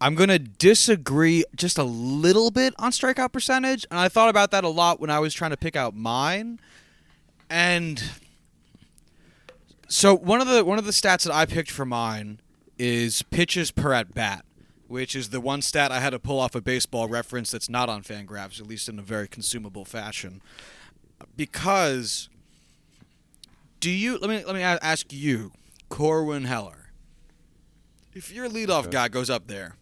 I'm 0.00 0.14
gonna 0.14 0.38
disagree 0.38 1.44
just 1.56 1.76
a 1.76 1.82
little 1.82 2.52
bit 2.52 2.72
on 2.78 2.92
strikeout 2.92 3.32
percentage, 3.32 3.84
and 3.90 3.98
I 3.98 4.08
thought 4.08 4.28
about 4.28 4.52
that 4.52 4.62
a 4.62 4.68
lot 4.68 5.00
when 5.00 5.10
I 5.10 5.18
was 5.18 5.34
trying 5.34 5.50
to 5.50 5.56
pick 5.56 5.74
out 5.74 5.92
mine. 5.92 6.60
And 7.50 8.00
so 9.88 10.16
one 10.16 10.40
of 10.40 10.46
the 10.46 10.64
one 10.64 10.78
of 10.78 10.84
the 10.84 10.92
stats 10.92 11.24
that 11.24 11.34
I 11.34 11.46
picked 11.46 11.72
for 11.72 11.84
mine 11.84 12.40
is 12.78 13.22
pitches 13.22 13.72
per 13.72 13.92
at 13.92 14.14
bat, 14.14 14.44
which 14.92 15.16
is 15.16 15.30
the 15.30 15.40
one 15.40 15.62
stat 15.62 15.90
I 15.90 16.00
had 16.00 16.10
to 16.10 16.18
pull 16.18 16.38
off 16.38 16.54
a 16.54 16.60
baseball 16.60 17.08
reference 17.08 17.50
that's 17.50 17.70
not 17.70 17.88
on 17.88 18.02
Fangraphs, 18.02 18.60
at 18.60 18.66
least 18.66 18.88
in 18.90 18.98
a 18.98 19.02
very 19.02 19.26
consumable 19.26 19.84
fashion, 19.86 20.42
because. 21.36 22.28
Do 23.80 23.90
you 23.90 24.16
let 24.18 24.30
me 24.30 24.44
let 24.44 24.54
me 24.54 24.62
ask 24.62 25.12
you, 25.12 25.50
Corwin 25.88 26.44
Heller? 26.44 26.90
If 28.14 28.30
your 28.32 28.48
leadoff 28.48 28.82
Okay. 28.82 28.90
guy 28.90 29.08
goes 29.08 29.28
up 29.28 29.48
there 29.48 29.74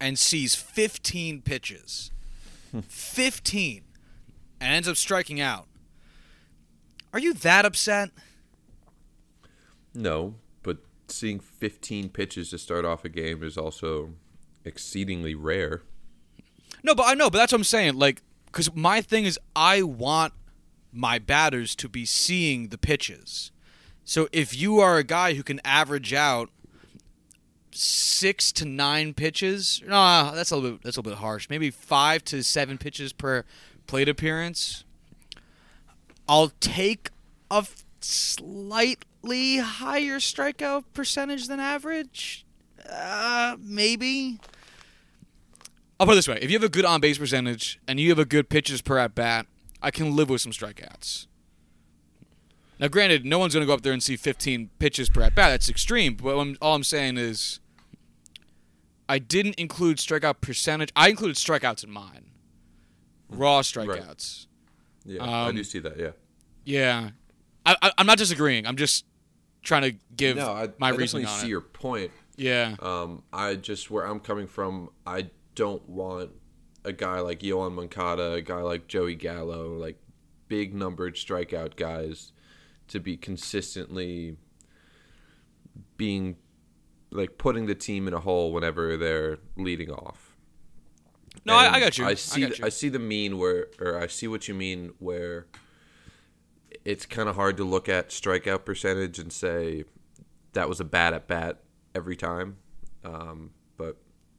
and 0.00 0.18
sees 0.18 0.54
15 0.54 1.42
pitches, 1.42 2.10
15, 2.88 3.82
and 4.60 4.74
ends 4.74 4.88
up 4.88 4.96
striking 4.96 5.38
out, 5.38 5.66
are 7.12 7.18
you 7.18 7.34
that 7.34 7.66
upset? 7.66 8.08
No, 9.92 10.36
seeing 11.10 11.40
15 11.40 12.10
pitches 12.10 12.50
to 12.50 12.58
start 12.58 12.84
off 12.84 13.04
a 13.04 13.08
game 13.08 13.42
is 13.42 13.56
also 13.56 14.14
exceedingly 14.64 15.34
rare. 15.34 15.82
No, 16.82 16.94
but 16.94 17.04
I 17.04 17.14
know, 17.14 17.30
but 17.30 17.38
that's 17.38 17.52
what 17.52 17.58
I'm 17.58 17.64
saying. 17.64 17.94
Like, 17.98 18.22
because 18.46 18.74
my 18.74 19.00
thing 19.00 19.24
is, 19.24 19.38
I 19.54 19.82
want 19.82 20.32
my 20.92 21.18
batters 21.18 21.74
to 21.76 21.88
be 21.88 22.04
seeing 22.04 22.68
the 22.68 22.78
pitches. 22.78 23.50
So 24.04 24.28
if 24.32 24.56
you 24.56 24.78
are 24.78 24.96
a 24.96 25.04
guy 25.04 25.34
who 25.34 25.42
can 25.42 25.60
average 25.64 26.14
out 26.14 26.50
six 27.72 28.52
to 28.52 28.64
nine 28.64 29.12
pitches, 29.12 29.82
no, 29.86 30.32
that's 30.34 30.50
a 30.50 30.56
little 30.56 30.72
bit 30.72 30.82
that's 30.82 30.96
a 30.96 31.00
little 31.00 31.12
bit 31.12 31.20
harsh. 31.20 31.48
Maybe 31.50 31.70
five 31.70 32.24
to 32.24 32.42
seven 32.42 32.78
pitches 32.78 33.12
per 33.12 33.44
plate 33.86 34.08
appearance. 34.08 34.84
I'll 36.26 36.52
take 36.60 37.10
a 37.50 37.56
f- 37.56 37.84
slightly 39.28 39.58
higher 39.58 40.18
strikeout 40.18 40.84
percentage 40.94 41.48
than 41.48 41.60
average. 41.60 42.44
Uh, 42.88 43.56
maybe. 43.60 44.38
I'll 46.00 46.06
put 46.06 46.12
it 46.12 46.16
this 46.16 46.28
way: 46.28 46.38
if 46.40 46.50
you 46.50 46.56
have 46.56 46.64
a 46.64 46.68
good 46.68 46.84
on 46.84 47.00
base 47.00 47.18
percentage 47.18 47.80
and 47.86 47.98
you 48.00 48.08
have 48.10 48.18
a 48.18 48.24
good 48.24 48.48
pitches 48.48 48.80
per 48.82 48.98
at 48.98 49.14
bat, 49.14 49.46
I 49.82 49.90
can 49.90 50.14
live 50.16 50.28
with 50.30 50.40
some 50.40 50.52
strikeouts. 50.52 51.26
Now, 52.80 52.86
granted, 52.88 53.24
no 53.24 53.38
one's 53.40 53.54
going 53.54 53.62
to 53.62 53.66
go 53.66 53.74
up 53.74 53.82
there 53.82 53.92
and 53.92 54.00
see 54.00 54.14
15 54.16 54.70
pitches 54.78 55.08
per 55.08 55.22
at 55.22 55.34
bat. 55.34 55.50
That's 55.50 55.68
extreme. 55.68 56.14
But 56.14 56.38
I'm, 56.38 56.56
all 56.62 56.76
I'm 56.76 56.84
saying 56.84 57.16
is, 57.16 57.58
I 59.08 59.18
didn't 59.18 59.56
include 59.56 59.96
strikeout 59.96 60.40
percentage. 60.40 60.92
I 60.94 61.08
included 61.08 61.36
strikeouts 61.36 61.82
in 61.82 61.90
mine, 61.90 62.30
raw 63.28 63.62
strikeouts. 63.62 64.46
Yeah, 65.04 65.24
I 65.24 65.48
Um, 65.48 65.56
do 65.56 65.64
see 65.64 65.80
that. 65.80 65.98
Yeah. 65.98 66.10
Yeah, 66.64 67.10
I, 67.66 67.74
I, 67.82 67.92
I'm 67.98 68.06
not 68.06 68.18
disagreeing. 68.18 68.64
I'm 68.66 68.76
just 68.76 69.04
trying 69.68 69.82
to 69.92 69.98
give 70.16 70.36
No, 70.38 70.50
I, 70.50 70.68
my 70.78 70.88
I 70.88 70.90
reasoning 70.92 71.26
on 71.26 71.38
see 71.40 71.46
it. 71.46 71.50
your 71.50 71.60
point. 71.60 72.10
yeah, 72.36 72.74
Um, 72.80 73.22
I 73.32 73.54
just 73.54 73.90
where 73.90 74.04
I'm 74.06 74.18
coming 74.18 74.46
from, 74.46 74.88
I 75.06 75.28
don't 75.54 75.86
want 75.88 76.30
a 76.84 76.92
guy 76.92 77.20
like 77.20 77.40
Yoan 77.40 77.74
Moncada, 77.74 78.32
a 78.32 78.40
guy 78.40 78.62
like 78.62 78.86
Joey 78.88 79.14
Gallo, 79.14 79.74
like 79.74 79.98
big 80.48 80.74
numbered 80.74 81.16
strikeout 81.16 81.76
guys, 81.76 82.32
to 82.88 82.98
be 82.98 83.16
consistently 83.18 84.38
being 85.98 86.36
like 87.10 87.36
putting 87.38 87.66
the 87.66 87.74
team 87.74 88.08
in 88.08 88.14
a 88.14 88.20
hole 88.20 88.52
whenever 88.52 88.96
they're 88.96 89.38
leading 89.56 89.90
off. 89.90 90.34
no, 91.44 91.54
I, 91.54 91.74
I 91.74 91.80
got 91.80 91.98
you. 91.98 92.06
I 92.06 92.14
see. 92.14 92.40
got 92.40 92.58
you. 92.58 92.64
I 92.64 92.68
see 92.70 92.88
the 92.88 92.98
mean 92.98 93.36
where, 93.38 93.66
or 93.80 94.00
I 94.00 94.06
see 94.06 94.28
what 94.28 94.48
you 94.48 94.54
mean 94.54 94.92
where 94.98 95.46
it's 96.88 97.04
kind 97.04 97.28
of 97.28 97.36
hard 97.36 97.58
to 97.58 97.64
look 97.64 97.86
at 97.86 98.08
strikeout 98.08 98.64
percentage 98.64 99.18
and 99.18 99.30
say 99.30 99.84
that 100.54 100.70
was 100.70 100.80
a 100.80 100.84
bad 100.84 101.12
at 101.12 101.28
bat 101.28 101.58
every 101.94 102.16
time. 102.16 102.56
Um, 103.04 103.50
but 103.76 103.98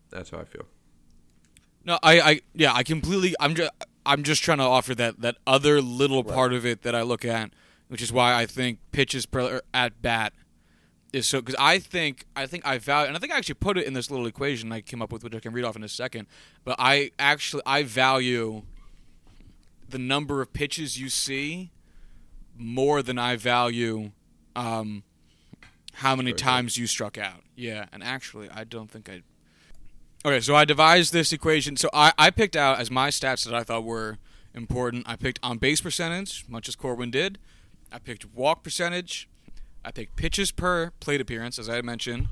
that's 0.09 0.31
how 0.31 0.39
I 0.39 0.45
feel. 0.45 0.65
No, 1.85 1.99
I, 2.01 2.19
I, 2.19 2.39
yeah, 2.55 2.73
I 2.73 2.81
completely. 2.81 3.35
I'm 3.39 3.53
just, 3.53 3.71
I'm 4.03 4.23
just 4.23 4.41
trying 4.41 4.57
to 4.57 4.63
offer 4.63 4.95
that 4.95 5.21
that 5.21 5.35
other 5.45 5.79
little 5.79 6.23
part 6.23 6.51
of 6.51 6.65
it 6.65 6.81
that 6.81 6.95
I 6.95 7.03
look 7.03 7.23
at, 7.23 7.51
which 7.87 8.01
is 8.01 8.11
why 8.11 8.33
I 8.33 8.47
think 8.47 8.79
pitches 8.91 9.27
per 9.27 9.61
at 9.71 10.01
bat 10.01 10.33
is 11.13 11.27
so. 11.27 11.41
Because 11.41 11.55
I 11.59 11.77
think, 11.77 12.25
I 12.35 12.47
think 12.47 12.65
I 12.65 12.79
value, 12.79 13.09
and 13.09 13.15
I 13.15 13.19
think 13.19 13.31
I 13.31 13.37
actually 13.37 13.55
put 13.55 13.77
it 13.77 13.85
in 13.85 13.93
this 13.93 14.09
little 14.09 14.25
equation 14.25 14.71
I 14.71 14.81
came 14.81 15.03
up 15.03 15.13
with, 15.13 15.23
which 15.23 15.35
I 15.35 15.39
can 15.39 15.53
read 15.53 15.65
off 15.65 15.75
in 15.75 15.83
a 15.83 15.87
second. 15.87 16.25
But 16.63 16.77
I 16.79 17.11
actually, 17.19 17.61
I 17.67 17.83
value 17.83 18.63
the 19.87 19.99
number 19.99 20.41
of 20.41 20.51
pitches 20.51 20.99
you 20.99 21.09
see 21.09 21.71
more 22.59 23.01
than 23.01 23.17
I 23.17 23.35
value 23.35 24.11
um, 24.55 25.03
how 25.93 26.15
many 26.15 26.33
times 26.33 26.77
you 26.77 26.85
struck 26.85 27.17
out. 27.17 27.41
Yeah, 27.55 27.85
and 27.91 28.03
actually, 28.03 28.49
I 28.49 28.63
don't 28.63 28.91
think 28.91 29.09
I 29.09 29.23
Okay, 30.25 30.41
so 30.41 30.53
I 30.53 30.65
devised 30.65 31.13
this 31.13 31.31
equation. 31.31 31.77
So 31.77 31.89
I, 31.93 32.11
I 32.17 32.29
picked 32.29 32.57
out 32.57 32.79
as 32.79 32.91
my 32.91 33.09
stats 33.09 33.45
that 33.45 33.53
I 33.53 33.63
thought 33.63 33.85
were 33.85 34.17
important. 34.53 35.05
I 35.07 35.15
picked 35.15 35.39
on 35.41 35.59
base 35.59 35.79
percentage, 35.79 36.43
much 36.49 36.67
as 36.67 36.75
Corwin 36.75 37.09
did. 37.09 37.39
I 37.89 37.99
picked 37.99 38.25
walk 38.33 38.61
percentage. 38.61 39.29
I 39.83 39.91
picked 39.91 40.17
pitches 40.17 40.51
per 40.51 40.91
plate 40.99 41.21
appearance, 41.21 41.57
as 41.57 41.69
I 41.69 41.81
mentioned. 41.81 42.27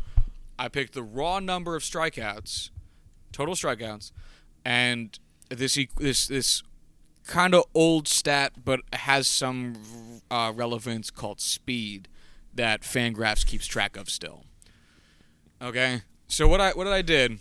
I 0.60 0.68
picked 0.68 0.94
the 0.94 1.04
raw 1.04 1.40
number 1.40 1.78
of 1.78 1.84
strikeouts, 1.84 2.72
total 3.32 3.56
strikeouts, 3.56 4.12
and 4.66 5.18
this 5.50 5.80
this 5.98 6.28
this 6.28 6.64
kind 7.28 7.54
of 7.54 7.66
old 7.76 8.08
stat, 8.08 8.54
but 8.64 8.82
has 8.94 9.28
some 9.28 9.76
uh, 10.32 10.52
relevance 10.56 11.12
called 11.12 11.40
speed 11.40 12.08
that 12.54 12.82
Fangraphs 12.82 13.46
keeps 13.46 13.68
track 13.68 13.96
of 13.96 14.10
still. 14.10 14.46
Okay, 15.62 16.02
so 16.28 16.48
what 16.48 16.62
I 16.62 16.72
what 16.72 16.88
I 16.88 17.02
did 17.02 17.40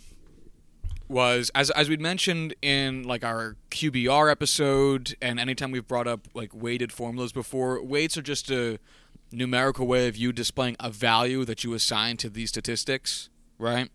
was 1.09 1.49
as 1.55 1.69
as 1.71 1.87
we'd 1.89 2.01
mentioned 2.01 2.53
in 2.61 3.03
like 3.03 3.23
our 3.23 3.55
QBR 3.71 4.29
episode 4.29 5.15
and 5.21 5.39
anytime 5.39 5.71
we've 5.71 5.87
brought 5.87 6.07
up 6.07 6.27
like 6.33 6.53
weighted 6.53 6.91
formulas 6.91 7.31
before, 7.31 7.81
weights 7.81 8.17
are 8.17 8.21
just 8.21 8.51
a 8.51 8.79
numerical 9.31 9.87
way 9.87 10.07
of 10.07 10.15
you 10.15 10.31
displaying 10.31 10.75
a 10.79 10.89
value 10.89 11.45
that 11.45 11.63
you 11.63 11.73
assign 11.73 12.17
to 12.17 12.29
these 12.29 12.49
statistics, 12.49 13.29
right? 13.57 13.89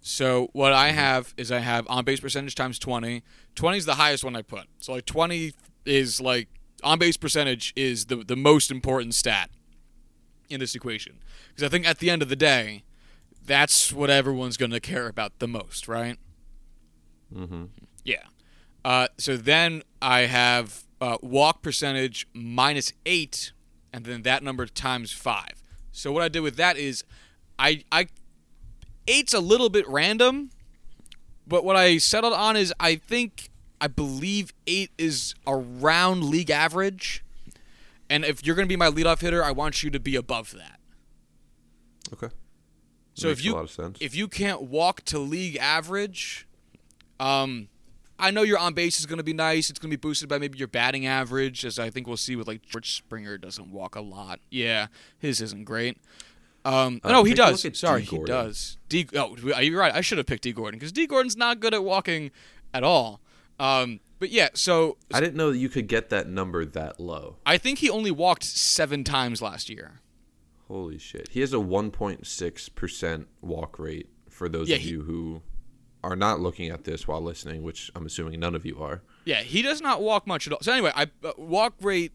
So 0.00 0.48
what 0.52 0.72
I 0.72 0.88
have 0.88 1.34
is 1.36 1.52
I 1.52 1.58
have 1.58 1.86
on 1.88 2.04
base 2.04 2.20
percentage 2.20 2.54
times 2.54 2.78
20. 2.78 3.22
20 3.54 3.78
is 3.78 3.84
the 3.84 3.96
highest 3.96 4.24
one 4.24 4.34
I 4.34 4.42
put. 4.42 4.66
So 4.78 4.92
like 4.92 5.06
20 5.06 5.52
is 5.84 6.20
like 6.20 6.48
on 6.82 6.98
base 6.98 7.16
percentage 7.16 7.72
is 7.76 8.06
the 8.06 8.16
the 8.16 8.36
most 8.36 8.70
important 8.70 9.14
stat 9.14 9.50
in 10.48 10.60
this 10.60 10.74
equation 10.74 11.18
because 11.48 11.62
I 11.62 11.68
think 11.68 11.86
at 11.86 11.98
the 11.98 12.10
end 12.10 12.22
of 12.22 12.28
the 12.28 12.36
day, 12.36 12.84
that's 13.44 13.92
what 13.92 14.10
everyone's 14.10 14.56
going 14.56 14.70
to 14.70 14.80
care 14.80 15.06
about 15.08 15.38
the 15.38 15.48
most, 15.48 15.88
right? 15.88 16.18
Mm-hmm. 17.34 17.64
Yeah. 18.04 18.22
Uh, 18.84 19.08
so 19.18 19.36
then 19.36 19.82
I 20.00 20.20
have 20.22 20.84
uh, 21.00 21.18
walk 21.22 21.62
percentage 21.62 22.26
minus 22.32 22.92
eight, 23.06 23.52
and 23.92 24.04
then 24.04 24.22
that 24.22 24.42
number 24.42 24.66
times 24.66 25.12
five. 25.12 25.62
So 25.92 26.12
what 26.12 26.22
I 26.22 26.28
did 26.28 26.40
with 26.40 26.56
that 26.56 26.76
is, 26.76 27.04
I 27.58 27.84
I 27.92 28.06
eight's 29.06 29.34
a 29.34 29.40
little 29.40 29.68
bit 29.68 29.86
random, 29.88 30.50
but 31.46 31.64
what 31.64 31.76
I 31.76 31.98
settled 31.98 32.32
on 32.32 32.56
is 32.56 32.72
I 32.78 32.96
think 32.96 33.50
I 33.80 33.88
believe 33.88 34.52
eight 34.66 34.90
is 34.98 35.34
around 35.46 36.24
league 36.24 36.50
average, 36.50 37.24
and 38.08 38.24
if 38.24 38.44
you're 38.44 38.56
going 38.56 38.68
to 38.68 38.72
be 38.72 38.76
my 38.76 38.90
leadoff 38.90 39.20
hitter, 39.20 39.42
I 39.42 39.52
want 39.52 39.82
you 39.82 39.90
to 39.90 40.00
be 40.00 40.16
above 40.16 40.52
that. 40.52 40.80
Okay. 42.12 42.28
So 43.14 43.28
if 43.28 43.44
you 43.44 43.52
a 43.52 43.56
lot 43.56 43.64
of 43.64 43.70
sense. 43.70 43.98
if 44.00 44.14
you 44.14 44.28
can't 44.28 44.62
walk 44.62 45.02
to 45.06 45.18
league 45.18 45.56
average, 45.56 46.46
um, 47.18 47.68
I 48.18 48.30
know 48.30 48.42
your 48.42 48.58
on 48.58 48.74
base 48.74 48.98
is 49.00 49.06
going 49.06 49.18
to 49.18 49.24
be 49.24 49.32
nice. 49.32 49.70
It's 49.70 49.78
going 49.78 49.90
to 49.90 49.96
be 49.96 50.00
boosted 50.00 50.28
by 50.28 50.38
maybe 50.38 50.58
your 50.58 50.68
batting 50.68 51.06
average, 51.06 51.64
as 51.64 51.78
I 51.78 51.90
think 51.90 52.06
we'll 52.06 52.16
see 52.16 52.36
with 52.36 52.46
like 52.46 52.62
George 52.62 52.94
Springer 52.94 53.38
doesn't 53.38 53.72
walk 53.72 53.94
a 53.94 54.00
lot. 54.00 54.40
Yeah, 54.50 54.88
his 55.18 55.40
isn't 55.40 55.64
great. 55.64 55.98
Um, 56.64 57.00
Uh, 57.02 57.12
no, 57.12 57.24
he 57.24 57.30
take 57.32 57.38
a 57.46 57.50
look 57.52 57.60
does. 57.62 57.78
Sorry, 57.78 58.02
he 58.02 58.18
does. 58.24 58.76
D. 58.88 59.06
Oh, 59.16 59.36
you're 59.60 59.78
right. 59.78 59.94
I 59.94 60.00
should 60.02 60.18
have 60.18 60.26
picked 60.26 60.42
Dee 60.42 60.52
Gordon 60.52 60.78
because 60.78 60.92
Dee 60.92 61.06
Gordon's 61.06 61.36
not 61.36 61.60
good 61.60 61.72
at 61.74 61.82
walking 61.82 62.30
at 62.74 62.82
all. 62.84 63.20
Um, 63.58 64.00
but 64.18 64.30
yeah, 64.30 64.48
so 64.54 64.96
I 65.12 65.20
didn't 65.20 65.36
know 65.36 65.50
that 65.52 65.58
you 65.58 65.68
could 65.70 65.86
get 65.86 66.10
that 66.10 66.28
number 66.28 66.64
that 66.64 67.00
low. 67.00 67.36
I 67.46 67.56
think 67.58 67.78
he 67.78 67.88
only 67.88 68.10
walked 68.10 68.44
seven 68.44 69.04
times 69.04 69.40
last 69.40 69.70
year. 69.70 70.00
Holy 70.68 70.98
shit. 70.98 71.28
He 71.30 71.40
has 71.40 71.52
a 71.52 71.58
1.6% 72.24 73.26
walk 73.40 73.78
rate 73.78 74.08
for 74.28 74.48
those 74.48 74.68
Yeah, 74.68 74.76
of 74.76 74.82
he- 74.82 74.90
you 74.90 75.02
who 75.02 75.42
are 76.02 76.16
not 76.16 76.40
looking 76.40 76.70
at 76.70 76.84
this 76.84 77.06
while 77.06 77.20
listening, 77.20 77.62
which 77.62 77.90
I'm 77.94 78.06
assuming 78.06 78.40
none 78.40 78.54
of 78.54 78.64
you 78.64 78.78
are. 78.82 79.02
Yeah, 79.24 79.42
he 79.42 79.60
does 79.62 79.80
not 79.82 80.00
walk 80.00 80.26
much 80.26 80.46
at 80.46 80.52
all. 80.52 80.60
So 80.62 80.72
anyway, 80.72 80.92
I 80.94 81.08
uh, 81.24 81.32
walk 81.36 81.74
rate 81.82 82.12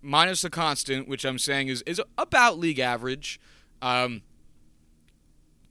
minus 0.00 0.40
the 0.42 0.50
constant, 0.50 1.06
which 1.08 1.24
I'm 1.26 1.38
saying 1.38 1.68
is 1.68 1.82
is 1.82 2.00
about 2.16 2.58
league 2.58 2.78
average, 2.78 3.38
um, 3.82 4.22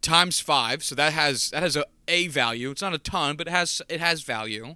times 0.01 0.39
five. 0.39 0.83
So 0.83 0.95
that 0.95 1.13
has 1.13 1.51
that 1.51 1.63
has 1.63 1.75
a 1.75 1.85
a 2.07 2.27
value. 2.27 2.71
It's 2.71 2.81
not 2.81 2.93
a 2.93 2.97
ton, 2.97 3.35
but 3.35 3.47
it 3.47 3.51
has 3.51 3.81
it 3.89 3.99
has 3.99 4.23
value. 4.23 4.75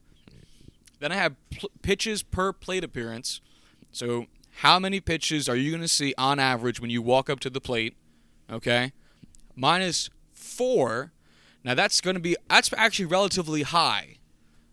Then 0.99 1.11
I 1.11 1.15
have 1.15 1.35
pl- 1.49 1.71
pitches 1.81 2.23
per 2.23 2.53
plate 2.53 2.83
appearance. 2.83 3.41
So 3.91 4.27
how 4.57 4.79
many 4.79 4.99
pitches 4.99 5.49
are 5.49 5.55
you 5.55 5.71
going 5.71 5.81
to 5.81 5.87
see 5.87 6.13
on 6.17 6.39
average 6.39 6.79
when 6.79 6.89
you 6.89 7.01
walk 7.01 7.29
up 7.29 7.39
to 7.41 7.49
the 7.49 7.59
plate? 7.59 7.95
Okay, 8.51 8.93
minus 9.55 10.09
four. 10.31 11.11
Now 11.63 11.73
that's 11.73 12.01
going 12.01 12.15
to 12.15 12.19
be 12.21 12.35
that's 12.49 12.71
actually 12.77 13.05
relatively 13.05 13.63
high. 13.63 14.17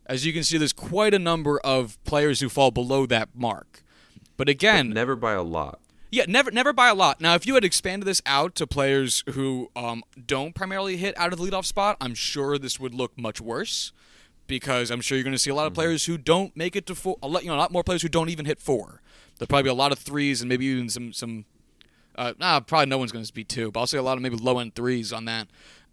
As 0.06 0.26
you 0.26 0.32
can 0.32 0.42
see, 0.42 0.58
there's 0.58 0.72
quite 0.72 1.14
a 1.14 1.20
number 1.20 1.60
of 1.60 2.02
players 2.04 2.40
who 2.40 2.48
fall 2.48 2.72
below 2.72 3.06
that 3.06 3.28
mark. 3.34 3.84
But 4.36 4.48
again, 4.48 4.90
Never 4.90 5.14
by 5.14 5.32
a 5.32 5.42
lot. 5.42 5.80
Yeah, 6.10 6.24
never 6.26 6.50
never 6.50 6.72
by 6.72 6.88
a 6.88 6.94
lot. 6.94 7.20
Now, 7.20 7.34
if 7.34 7.46
you 7.46 7.54
had 7.54 7.64
expanded 7.64 8.06
this 8.06 8.20
out 8.26 8.54
to 8.56 8.66
players 8.66 9.22
who 9.30 9.70
um, 9.76 10.02
don't 10.26 10.54
primarily 10.54 10.96
hit 10.96 11.16
out 11.16 11.32
of 11.32 11.38
the 11.38 11.44
leadoff 11.44 11.64
spot, 11.64 11.96
I'm 12.00 12.14
sure 12.14 12.58
this 12.58 12.80
would 12.80 12.94
look 12.94 13.16
much 13.18 13.40
worse 13.40 13.92
because 14.46 14.90
I'm 14.90 15.00
sure 15.00 15.16
you're 15.16 15.24
going 15.24 15.32
to 15.32 15.38
see 15.38 15.50
a 15.50 15.54
lot 15.54 15.68
of 15.68 15.74
players 15.74 16.06
who 16.06 16.18
don't 16.18 16.56
make 16.56 16.74
it 16.74 16.84
to 16.86 16.94
four. 16.94 17.16
A 17.22 17.28
lot, 17.28 17.44
you 17.44 17.48
know, 17.48 17.56
a 17.56 17.58
lot 17.58 17.70
more 17.70 17.84
players 17.84 18.02
who 18.02 18.08
don't 18.08 18.28
even 18.28 18.46
hit 18.46 18.58
four. 18.58 19.00
There'll 19.38 19.46
probably 19.46 19.64
be 19.64 19.70
a 19.70 19.74
lot 19.74 19.92
of 19.92 19.98
threes 19.98 20.42
and 20.42 20.48
maybe 20.48 20.66
even 20.66 20.88
some 20.88 21.12
some. 21.12 21.44
Uh, 22.16 22.34
nah, 22.38 22.60
probably 22.60 22.86
no 22.86 22.98
one's 22.98 23.12
going 23.12 23.24
to 23.24 23.32
be 23.32 23.44
two, 23.44 23.70
but 23.70 23.80
I'll 23.80 23.86
say 23.86 23.96
a 23.96 24.02
lot 24.02 24.16
of 24.16 24.22
maybe 24.22 24.36
low 24.36 24.58
end 24.58 24.74
threes 24.74 25.12
on 25.12 25.24
that. 25.26 25.46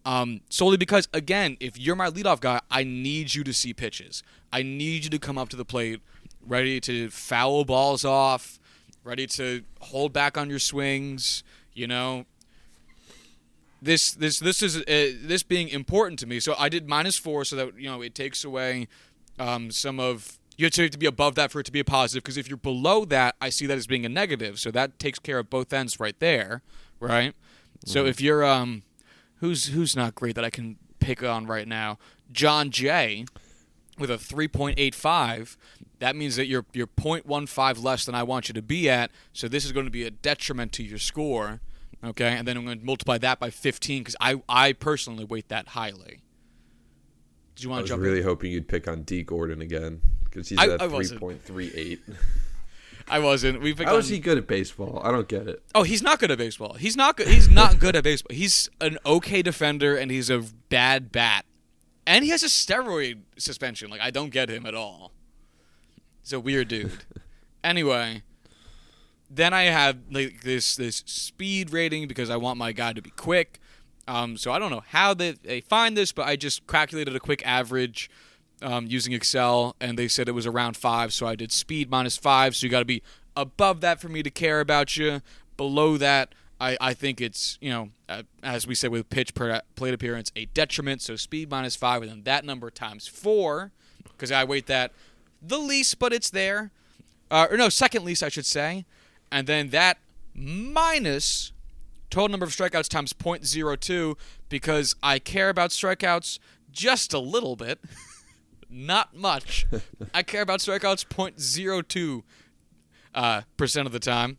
Um, 0.03 0.41
solely 0.49 0.77
because, 0.77 1.08
again, 1.13 1.58
if 1.60 1.77
you're 1.77 1.95
my 1.95 2.10
leadoff 2.10 2.39
guy, 2.39 2.62
I 2.71 2.84
need 2.84 3.36
you 3.36 3.43
to 3.43 3.53
see 3.53 3.73
pitches. 3.73 4.23
I 4.51 4.63
need 4.63 5.03
you 5.03 5.10
to 5.10 5.19
come 5.19 5.38
up 5.38 5.49
to 5.49 5.56
the 5.56 5.65
plate 5.65 6.01
ready 6.45 6.80
to 6.80 7.10
foul 7.10 7.65
balls 7.65 8.06
off, 8.06 8.60
ready 9.08 9.26
to 9.26 9.63
hold 9.80 10.13
back 10.13 10.38
on 10.38 10.50
your 10.50 10.60
swings. 10.60 11.43
You 11.74 11.88
know, 11.88 12.26
this 13.82 14.12
this 14.12 14.39
this 14.39 14.62
is 14.62 14.78
uh, 14.78 14.84
this 15.22 15.43
being 15.43 15.70
important 15.70 16.20
to 16.20 16.28
me. 16.28 16.39
So 16.39 16.56
I 16.60 16.70
did 16.70 16.88
minus 16.88 17.17
four, 17.17 17.46
so 17.46 17.56
that 17.56 17.80
you 17.80 17.89
know 17.89 18.02
it 18.02 18.13
takes 18.13 18.43
away 18.43 18.88
um, 19.39 19.72
some 19.72 20.00
of 20.00 20.38
you 20.58 20.65
have 20.65 20.74
to 20.74 20.98
be 20.98 21.06
above 21.06 21.36
that 21.36 21.52
for 21.52 21.60
it 21.60 21.65
to 21.65 21.72
be 21.72 21.80
a 21.80 21.86
positive. 21.86 22.24
Because 22.24 22.38
if 22.38 22.50
you're 22.50 22.58
below 22.58 23.06
that, 23.06 23.36
I 23.39 23.50
see 23.50 23.65
that 23.67 23.78
as 23.78 23.88
being 23.88 24.06
a 24.06 24.10
negative. 24.10 24.60
So 24.60 24.72
that 24.72 25.00
takes 25.00 25.20
care 25.20 25.39
of 25.39 25.50
both 25.50 25.72
ends 25.72 26.00
right 26.00 26.20
there, 26.20 26.62
right? 27.00 27.34
So 27.86 28.06
if 28.06 28.20
you're 28.20 28.43
um, 28.43 28.84
who's 29.39 29.67
who's 29.67 29.96
not 29.96 30.15
great 30.15 30.36
that 30.36 30.43
I 30.43 30.50
can 30.50 30.78
pick 31.00 31.24
on 31.24 31.46
right 31.46 31.67
now, 31.67 32.00
Jon 32.32 32.72
Jay 32.72 33.26
with 33.98 34.10
a 34.12 34.16
3.85 34.18 35.58
that 36.00 36.16
means 36.16 36.36
that 36.36 36.46
you're 36.48 36.66
you're 36.74 36.88
0.15 36.88 37.84
less 37.84 38.06
than 38.06 38.16
I 38.16 38.24
want 38.24 38.48
you 38.50 38.54
to 38.54 38.62
be 38.62 38.90
at 38.90 39.12
so 39.34 39.48
this 39.48 39.66
is 39.66 39.72
going 39.72 39.86
to 39.86 39.92
be 39.92 40.04
a 40.04 40.12
detriment 40.12 40.72
to 40.74 40.84
your 40.84 41.00
score 41.00 41.62
okay 42.04 42.30
and 42.30 42.48
then 42.48 42.58
I'm 42.58 42.66
going 42.66 42.80
to 42.80 42.86
multiply 42.86 43.18
that 43.20 43.40
by 43.40 43.50
15 43.50 44.04
cuz 44.04 44.16
I 44.22 44.42
I 44.48 44.74
personally 44.74 45.24
weight 45.26 45.50
that 45.50 45.70
highly 45.70 46.22
Did 47.56 47.64
you 47.64 47.70
want 47.70 47.86
to 47.86 47.90
jump? 47.90 48.00
I 48.00 48.02
was 48.02 48.08
really 48.08 48.20
in? 48.20 48.26
hoping 48.26 48.52
you'd 48.52 48.68
pick 48.68 48.88
on 48.88 49.02
Dee 49.04 49.24
Gordon 49.24 49.62
again 49.62 50.02
because 50.26 50.50
he's 50.50 50.60
I- 50.60 50.68
at 50.70 50.82
I 50.82 50.88
wasn't. 50.88 51.22
3.38. 51.22 52.00
I 53.10 53.20
wasn't 53.20 53.62
we 53.62 53.74
picked 53.74 53.88
How 53.88 53.96
on, 53.96 54.02
is 54.02 54.10
he 54.10 54.20
good 54.20 54.38
at 54.38 54.48
baseball? 54.48 55.00
I 55.04 55.12
don't 55.12 55.30
get 55.30 55.48
it. 55.48 55.64
Oh, 55.74 55.84
he's 55.84 56.02
not 56.04 56.20
good 56.20 56.30
at 56.30 56.38
baseball. 56.38 56.74
He's 56.74 56.98
not 56.98 57.16
good. 57.16 57.30
He's 57.30 57.48
not 57.50 57.80
good 57.80 57.96
at 57.96 58.04
baseball. 58.04 58.36
He's 58.36 58.70
an 58.82 58.98
okay 59.06 59.42
defender 59.42 59.96
and 59.96 60.12
he's 60.12 60.30
a 60.30 60.44
bad 60.70 61.10
bat. 61.12 61.46
And 62.08 62.24
he 62.24 62.32
has 62.32 62.41
a 62.41 62.48
steroid 62.48 63.20
suspension. 63.38 63.91
Like 63.91 64.02
I 64.02 64.10
don't 64.10 64.30
get 64.30 64.50
him 64.50 64.65
at 64.65 64.74
all. 64.74 65.12
He's 66.24 66.34
a 66.34 66.39
weird 66.39 66.70
dude. 66.70 66.91
anyway, 67.63 68.24
then 69.30 69.54
I 69.54 69.63
have 69.63 69.98
like 70.10 70.41
this 70.41 70.78
this 70.78 71.04
speed 71.06 71.72
rating 71.72 72.08
because 72.08 72.30
I 72.30 72.38
want 72.38 72.58
my 72.58 72.72
guy 72.72 72.93
to 72.93 73.02
be 73.02 73.10
quick. 73.12 73.60
Um, 74.08 74.38
so 74.38 74.54
I 74.54 74.60
don't 74.60 74.72
know 74.72 74.84
how 74.88 75.13
they, 75.13 75.32
they 75.32 75.60
find 75.60 75.98
this, 75.98 76.13
but 76.13 76.26
I 76.26 76.38
just 76.38 76.65
calculated 76.65 77.13
a 77.13 77.20
quick 77.20 77.46
average 77.46 78.10
um, 78.62 78.88
using 78.88 79.12
Excel, 79.12 79.76
and 79.82 80.00
they 80.00 80.08
said 80.08 80.30
it 80.30 80.32
was 80.32 80.48
around 80.48 80.78
five. 80.78 81.12
So 81.12 81.28
I 81.28 81.36
did 81.36 81.52
speed 81.52 81.91
minus 81.91 82.15
five. 82.15 82.56
So 82.56 82.65
you 82.65 82.72
got 82.72 82.80
to 82.80 82.86
be 82.86 83.04
above 83.36 83.82
that 83.82 84.00
for 84.00 84.08
me 84.08 84.24
to 84.24 84.30
care 84.30 84.62
about 84.62 84.96
you. 84.96 85.22
Below 85.58 85.98
that, 85.98 86.34
I, 86.60 86.78
I 86.80 86.93
think 86.93 87.22
it's 87.22 87.58
you 87.62 87.70
know 87.70 87.89
uh, 88.10 88.24
as 88.43 88.65
we 88.65 88.76
said 88.76 88.91
with 88.91 89.10
pitch 89.10 89.34
per 89.34 89.62
plate 89.76 89.93
appearance 89.93 90.32
a 90.36 90.46
detriment. 90.46 91.02
So 91.02 91.15
speed 91.15 91.50
minus 91.50 91.76
five, 91.76 92.02
and 92.02 92.12
then 92.12 92.24
that 92.24 92.46
number 92.46 92.70
times 92.70 93.08
four 93.08 93.72
because 94.04 94.32
I 94.32 94.43
weight 94.43 94.67
that 94.67 94.91
the 95.41 95.60
least, 95.60 96.00
but 96.00 96.13
it's 96.13 96.30
there. 96.30 96.72
Uh, 97.30 97.48
or 97.52 97.58
no, 97.58 97.70
second 97.70 98.04
least, 98.06 98.24
I 98.24 98.30
should 98.30 98.46
say. 98.46 98.86
And 99.32 99.48
then 99.48 99.70
that 99.70 99.98
minus 100.34 101.52
total 102.10 102.30
number 102.30 102.46
of 102.46 102.52
strikeouts 102.52 102.88
times 102.88 103.13
0.02 103.13 104.15
because 104.50 104.96
I 105.04 105.20
care 105.20 105.50
about 105.50 105.72
strikeouts 105.72 106.39
just 106.72 107.13
a 107.13 107.20
little 107.20 107.56
bit. 107.56 107.80
Not 108.70 109.15
much. 109.15 109.65
I 110.13 110.24
care 110.24 110.41
about 110.41 110.60
strikeouts 110.60 111.06
0.02 111.08 112.24
uh, 113.13 113.41
percent 113.58 113.86
of 113.86 113.93
the 113.93 114.00
time. 114.00 114.38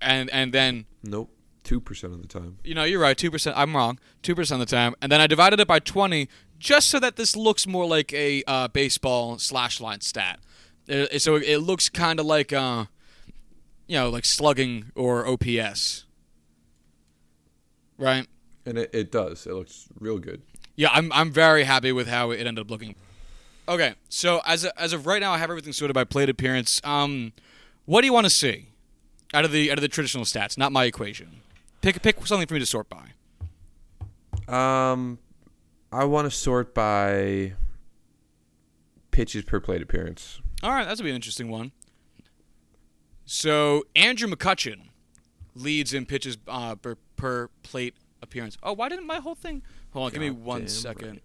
And 0.00 0.28
and 0.30 0.52
then 0.52 0.86
Nope. 1.04 1.30
2% 1.64 2.04
of 2.04 2.20
the 2.20 2.28
time. 2.28 2.58
you 2.62 2.74
know, 2.74 2.84
you're 2.84 3.00
right, 3.00 3.16
2%. 3.16 3.52
I'm 3.56 3.74
wrong. 3.74 3.98
2% 4.22 4.52
of 4.52 4.58
the 4.58 4.66
time. 4.66 4.94
And 5.00 5.10
then 5.10 5.20
I 5.20 5.26
divided 5.26 5.60
it 5.60 5.66
by 5.66 5.78
20 5.78 6.28
just 6.58 6.88
so 6.88 7.00
that 7.00 7.16
this 7.16 7.36
looks 7.36 7.66
more 7.66 7.86
like 7.86 8.12
a 8.12 8.42
uh, 8.46 8.68
baseball 8.68 9.38
slash 9.38 9.80
line 9.80 10.00
stat. 10.00 10.40
Uh, 10.88 11.06
so 11.18 11.36
it 11.36 11.58
looks 11.58 11.88
kind 11.88 12.20
of 12.20 12.26
like, 12.26 12.52
uh, 12.52 12.84
you 13.86 13.98
know, 13.98 14.10
like 14.10 14.24
slugging 14.24 14.92
or 14.94 15.26
OPS. 15.26 16.04
Right? 17.98 18.26
And 18.66 18.78
it, 18.78 18.90
it 18.92 19.10
does. 19.10 19.46
It 19.46 19.54
looks 19.54 19.88
real 19.98 20.18
good. 20.18 20.42
Yeah, 20.76 20.88
I'm, 20.92 21.12
I'm 21.12 21.30
very 21.30 21.64
happy 21.64 21.92
with 21.92 22.08
how 22.08 22.30
it 22.30 22.46
ended 22.46 22.58
up 22.58 22.70
looking. 22.70 22.94
Okay, 23.66 23.94
so 24.10 24.42
as, 24.44 24.64
a, 24.64 24.78
as 24.78 24.92
of 24.92 25.06
right 25.06 25.20
now, 25.20 25.32
I 25.32 25.38
have 25.38 25.48
everything 25.48 25.72
sorted 25.72 25.94
by 25.94 26.04
plate 26.04 26.28
appearance. 26.28 26.80
Um, 26.84 27.32
what 27.86 28.02
do 28.02 28.06
you 28.06 28.12
want 28.12 28.26
to 28.26 28.30
see 28.30 28.68
out 29.32 29.44
of 29.44 29.52
the 29.52 29.70
out 29.70 29.78
of 29.78 29.82
the 29.82 29.88
traditional 29.88 30.24
stats? 30.24 30.58
Not 30.58 30.72
my 30.72 30.84
equation. 30.84 31.40
Pick 31.80 32.02
pick 32.02 32.26
something 32.26 32.46
for 32.46 32.54
me 32.54 32.60
to 32.60 32.66
sort 32.66 32.88
by. 32.88 33.10
Um, 34.46 35.18
I 35.92 36.04
want 36.04 36.26
to 36.26 36.30
sort 36.30 36.74
by 36.74 37.54
pitches 39.10 39.44
per 39.44 39.60
plate 39.60 39.80
appearance. 39.80 40.40
All 40.62 40.70
right, 40.70 40.86
that'll 40.86 41.04
be 41.04 41.10
an 41.10 41.16
interesting 41.16 41.48
one. 41.48 41.72
So 43.24 43.84
Andrew 43.94 44.28
McCutchen 44.28 44.88
leads 45.54 45.94
in 45.94 46.04
pitches 46.04 46.36
uh, 46.48 46.74
per, 46.74 46.96
per 47.16 47.48
plate 47.62 47.94
appearance. 48.22 48.58
Oh, 48.62 48.72
why 48.72 48.88
didn't 48.88 49.06
my 49.06 49.18
whole 49.18 49.34
thing? 49.34 49.62
Hold 49.92 50.06
on, 50.06 50.12
give 50.12 50.20
me 50.20 50.30
one 50.30 50.68
second. 50.68 51.10
Right. 51.10 51.22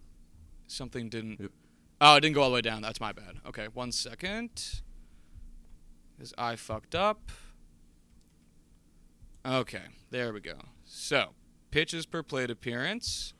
Something 0.68 1.10
didn't. 1.10 1.40
Yep. 1.40 1.52
Oh, 2.02 2.16
it 2.16 2.22
didn't 2.22 2.36
go 2.36 2.44
all 2.44 2.50
the 2.50 2.56
way 2.56 2.62
down. 2.62 2.82
That's 2.82 3.02
my 3.02 3.12
bad. 3.12 3.40
Okay, 3.48 3.68
one 3.74 3.92
second. 3.92 4.82
His 6.20 6.34
I 6.38 6.56
fucked 6.56 6.96
up. 6.96 7.32
Okay, 9.46 9.84
there 10.12 10.34
we 10.34 10.42
go. 10.42 10.56
So, 10.86 11.30
pitches 11.72 12.06
per 12.06 12.24
plate 12.24 12.52
appearance, 12.52 13.34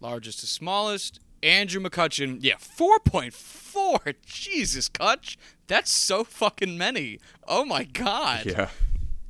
largest 0.00 0.40
to 0.40 0.46
smallest. 0.46 1.20
Andrew 1.42 1.80
McCutchen, 1.80 2.38
yeah, 2.40 2.56
4.4. 2.56 4.14
Jesus, 4.26 4.88
Kutch. 4.90 5.36
That's 5.68 5.90
so 5.90 6.22
fucking 6.22 6.76
many. 6.76 7.18
Oh 7.48 7.64
my 7.64 7.84
God. 7.84 8.44
Yeah, 8.44 8.68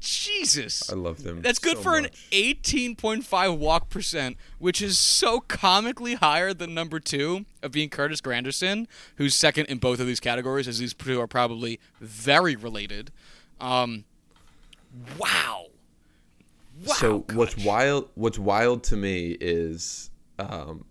Jesus. 0.00 0.90
I 0.90 0.96
love 0.96 1.22
them. 1.22 1.42
That's 1.42 1.58
good 1.58 1.76
so 1.76 1.82
for 1.82 1.96
an 1.96 2.06
18.5 2.32 3.58
walk 3.58 3.90
percent, 3.90 4.36
which 4.58 4.82
is 4.82 4.98
so 4.98 5.40
comically 5.40 6.14
higher 6.14 6.52
than 6.52 6.74
number 6.74 6.98
two 6.98 7.44
of 7.62 7.72
being 7.72 7.90
Curtis 7.90 8.20
Granderson, 8.20 8.86
who's 9.16 9.34
second 9.34 9.66
in 9.66 9.78
both 9.78 10.00
of 10.00 10.06
these 10.06 10.20
categories, 10.20 10.66
as 10.66 10.78
these 10.78 10.94
two 10.94 11.20
are 11.20 11.26
probably 11.26 11.78
very 12.00 12.56
related. 12.56 13.12
Um, 13.60 14.04
wow. 15.18 15.66
Wow. 16.86 16.94
so 16.94 17.24
what's 17.32 17.56
wild? 17.58 18.08
What's 18.14 18.38
wild 18.38 18.84
to 18.84 18.96
me 18.96 19.36
is 19.40 20.10
um, 20.38 20.86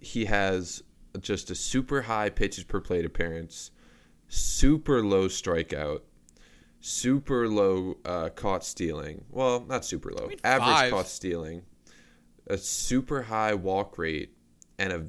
he 0.00 0.24
has 0.24 0.82
just 1.20 1.50
a 1.50 1.54
super 1.54 2.02
high 2.02 2.30
pitches 2.30 2.64
per 2.64 2.80
plate 2.80 3.04
appearance, 3.04 3.70
super 4.28 5.02
low 5.04 5.28
strikeout, 5.28 6.00
super 6.80 7.48
low 7.48 7.98
uh, 8.04 8.30
caught 8.30 8.64
stealing. 8.64 9.24
Well, 9.30 9.64
not 9.68 9.84
super 9.84 10.10
low, 10.10 10.26
mean 10.26 10.38
average 10.42 10.68
five. 10.68 10.90
caught 10.90 11.06
stealing, 11.06 11.62
a 12.46 12.58
super 12.58 13.22
high 13.22 13.54
walk 13.54 13.98
rate, 13.98 14.34
and 14.78 14.92
a 14.92 15.06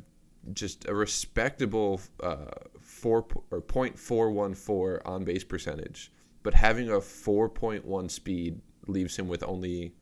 just 0.54 0.88
a 0.88 0.94
respectable 0.94 2.02
uh, 2.22 2.46
four 2.80 3.26
or 3.50 3.62
point 3.62 3.98
four 3.98 4.32
one 4.32 4.54
four 4.54 5.02
on 5.06 5.24
base 5.24 5.44
percentage. 5.44 6.12
But 6.44 6.54
having 6.56 6.90
a 6.90 7.00
four 7.02 7.50
point 7.50 7.86
one 7.86 8.10
speed 8.10 8.62
leaves 8.88 9.18
him 9.18 9.28
with 9.28 9.44
only. 9.44 9.94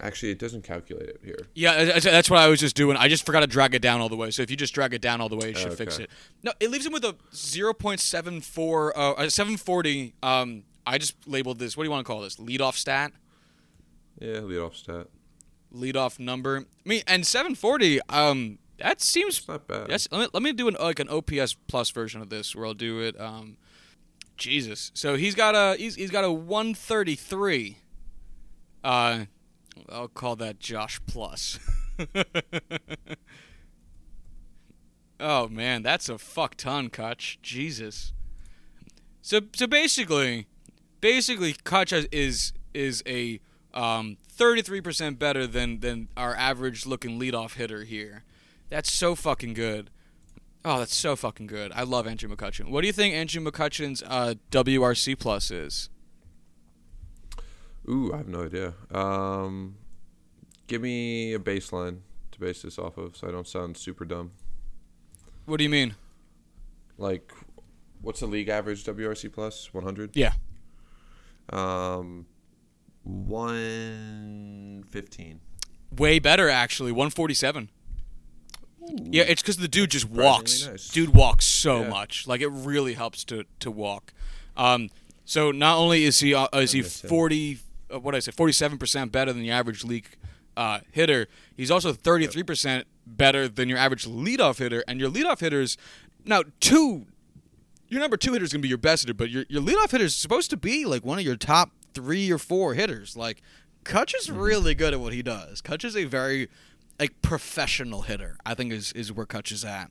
Actually, 0.00 0.30
it 0.30 0.38
doesn't 0.38 0.62
calculate 0.62 1.08
it 1.08 1.20
here. 1.24 1.40
Yeah, 1.54 1.82
that's- 1.84 2.30
what 2.30 2.38
I 2.38 2.46
was 2.46 2.60
just 2.60 2.76
doing. 2.76 2.96
I 2.96 3.08
just 3.08 3.26
forgot 3.26 3.40
to 3.40 3.48
drag 3.48 3.74
it 3.74 3.82
down 3.82 4.00
all 4.00 4.08
the 4.08 4.14
way. 4.16 4.30
So 4.30 4.42
if 4.42 4.50
you 4.50 4.56
just 4.56 4.72
drag 4.72 4.94
it 4.94 5.00
down 5.02 5.20
all 5.20 5.28
the 5.28 5.34
way, 5.36 5.50
it 5.50 5.58
should 5.58 5.72
fix 5.76 5.98
it. 5.98 6.08
No, 6.44 6.52
it 6.60 6.70
leaves 6.70 6.86
him 6.86 6.92
with 6.92 7.04
a 7.04 7.16
0.74, 7.32 8.92
uh, 8.94 9.12
uh, 9.14 9.28
740. 9.28 10.14
Um, 10.22 10.62
I 10.86 10.98
just 10.98 11.16
labeled 11.26 11.58
this. 11.58 11.76
What 11.76 11.82
do 11.82 11.88
you 11.88 11.90
want 11.90 12.06
to 12.06 12.12
call 12.12 12.20
this? 12.20 12.36
Leadoff 12.36 12.74
stat, 12.74 13.10
Yeah, 14.20 14.36
leadoff 14.36 14.76
stat. 14.76 15.08
leadoff 15.74 16.20
number. 16.20 16.58
I 16.58 16.88
mean, 16.88 17.02
and 17.08 17.26
740. 17.26 18.00
Um, 18.08 18.58
that 18.78 19.00
seems. 19.00 19.38
It's 19.38 19.48
not 19.48 19.66
bad. 19.66 19.88
Yes. 19.90 20.06
Let 20.12 20.20
me 20.20 20.28
let 20.32 20.42
me 20.44 20.52
do 20.52 20.68
an 20.68 20.76
like 20.78 21.00
an 21.00 21.08
OPS 21.08 21.54
plus 21.66 21.90
version 21.90 22.22
of 22.22 22.30
this, 22.30 22.54
where 22.54 22.64
I'll 22.66 22.74
do 22.74 23.00
it. 23.00 23.20
Um, 23.20 23.56
Jesus. 24.38 24.90
So 24.94 25.16
he's 25.16 25.34
got 25.34 25.54
a 25.54 25.76
he's 25.76 25.94
he's 25.96 26.10
got 26.10 26.24
a 26.24 26.32
133. 26.32 27.78
Uh, 28.82 29.24
I'll 29.90 30.08
call 30.08 30.36
that 30.36 30.60
Josh 30.60 31.00
plus. 31.06 31.58
oh 35.20 35.48
man, 35.48 35.82
that's 35.82 36.08
a 36.08 36.18
fuck 36.18 36.54
ton, 36.54 36.88
Kutch. 36.88 37.38
Jesus. 37.42 38.12
So 39.20 39.40
so 39.54 39.66
basically, 39.66 40.46
basically, 41.00 41.52
Kutch 41.54 42.06
is 42.12 42.52
is 42.72 43.02
a 43.06 43.40
um, 43.74 44.16
33% 44.36 45.18
better 45.18 45.46
than 45.46 45.80
than 45.80 46.08
our 46.16 46.34
average 46.34 46.86
looking 46.86 47.20
leadoff 47.20 47.54
hitter 47.54 47.84
here. 47.84 48.24
That's 48.68 48.92
so 48.92 49.14
fucking 49.14 49.54
good. 49.54 49.90
Oh, 50.64 50.78
that's 50.80 50.96
so 50.96 51.16
fucking 51.16 51.46
good. 51.46 51.72
I 51.74 51.84
love 51.84 52.06
Andrew 52.06 52.28
McCutchen. 52.34 52.68
What 52.70 52.80
do 52.82 52.86
you 52.86 52.92
think 52.92 53.14
Andrew 53.14 53.42
McCutchen's 53.42 54.02
uh, 54.06 54.34
WRC 54.50 55.18
plus 55.18 55.50
is? 55.50 55.88
Ooh, 57.88 58.12
I 58.12 58.18
have 58.18 58.28
no 58.28 58.44
idea. 58.44 58.74
Um, 58.90 59.76
give 60.66 60.82
me 60.82 61.32
a 61.32 61.38
baseline 61.38 62.00
to 62.32 62.40
base 62.40 62.62
this 62.62 62.78
off 62.78 62.98
of, 62.98 63.16
so 63.16 63.28
I 63.28 63.30
don't 63.30 63.46
sound 63.46 63.76
super 63.76 64.04
dumb. 64.04 64.32
What 65.46 65.56
do 65.56 65.64
you 65.64 65.70
mean? 65.70 65.94
Like, 66.98 67.32
what's 68.02 68.20
the 68.20 68.26
league 68.26 68.48
average 68.48 68.84
WRC 68.84 69.32
plus? 69.32 69.72
One 69.72 69.84
hundred. 69.84 70.10
Yeah. 70.14 70.32
Um, 71.50 72.26
one 73.04 74.84
fifteen. 74.90 75.40
Way 75.96 76.18
better 76.18 76.50
actually, 76.50 76.92
147. 76.92 77.70
Yeah, 78.88 79.24
it's 79.24 79.42
because 79.42 79.56
the 79.58 79.68
dude 79.68 79.90
just 79.90 80.08
walks. 80.08 80.66
nice. 80.66 80.88
Dude 80.88 81.14
walks 81.14 81.44
so 81.44 81.82
Yeah. 81.82 81.88
much. 81.88 82.26
Like 82.26 82.40
it 82.40 82.48
really 82.48 82.94
helps 82.94 83.24
to 83.24 83.44
to 83.60 83.70
walk. 83.70 84.12
Um, 84.56 84.90
so 85.24 85.50
not 85.50 85.76
only 85.76 86.04
is 86.04 86.20
he 86.20 86.34
uh, 86.34 86.48
is 86.54 86.72
he 86.72 86.82
40 86.82 87.58
uh, 87.92 88.00
what 88.00 88.12
did 88.12 88.18
I 88.18 88.20
say 88.20 88.32
47 88.32 88.78
percent 88.78 89.12
better 89.12 89.32
than 89.32 89.42
the 89.42 89.50
average 89.50 89.84
league 89.84 90.08
uh, 90.56 90.80
hitter, 90.90 91.28
he's 91.56 91.70
also 91.70 91.92
33 91.92 92.42
percent 92.42 92.86
better 93.06 93.46
than 93.48 93.68
your 93.68 93.78
average 93.78 94.06
leadoff 94.06 94.58
hitter. 94.58 94.82
And 94.88 94.98
your 95.00 95.10
leadoff 95.10 95.40
hitters 95.40 95.76
now 96.24 96.42
two. 96.60 97.06
Your 97.90 98.00
number 98.00 98.16
two 98.18 98.32
hitter 98.34 98.44
is 98.44 98.52
gonna 98.52 98.60
be 98.62 98.68
your 98.68 98.76
best 98.78 99.04
hitter, 99.04 99.14
but 99.14 99.30
your 99.30 99.44
your 99.48 99.62
leadoff 99.62 99.90
hitter 99.92 100.04
is 100.04 100.14
supposed 100.16 100.50
to 100.50 100.56
be 100.56 100.84
like 100.84 101.04
one 101.04 101.18
of 101.18 101.24
your 101.24 101.36
top 101.36 101.70
three 101.94 102.30
or 102.30 102.38
four 102.38 102.74
hitters. 102.74 103.16
Like 103.16 103.40
Kutch 103.84 104.14
is 104.14 104.30
really 104.30 104.74
good 104.74 104.92
at 104.92 105.00
what 105.00 105.12
he 105.14 105.22
does. 105.22 105.62
Kutch 105.62 105.84
is 105.84 105.96
a 105.96 106.04
very 106.04 106.48
like 106.98 107.22
professional 107.22 108.02
hitter. 108.02 108.36
I 108.44 108.54
think 108.54 108.72
is 108.72 108.92
is 108.92 109.12
where 109.12 109.26
Kutch 109.26 109.52
is 109.52 109.64
at. 109.64 109.90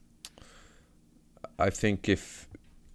I 1.60 1.70
think 1.70 2.08
if 2.08 2.48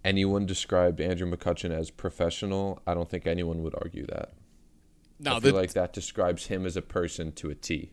anyone 0.03 0.45
described 0.45 1.01
Andrew 1.01 1.29
McCutchen 1.29 1.71
as 1.71 1.89
professional, 1.89 2.81
I 2.85 2.93
don't 2.93 3.09
think 3.09 3.25
anyone 3.27 3.63
would 3.63 3.75
argue 3.75 4.05
that. 4.07 4.33
No, 5.19 5.37
I 5.37 5.39
feel 5.39 5.53
the, 5.53 5.57
like 5.57 5.73
that 5.73 5.93
describes 5.93 6.47
him 6.47 6.65
as 6.65 6.75
a 6.75 6.81
person 6.81 7.31
to 7.33 7.49
a 7.49 7.55
T. 7.55 7.91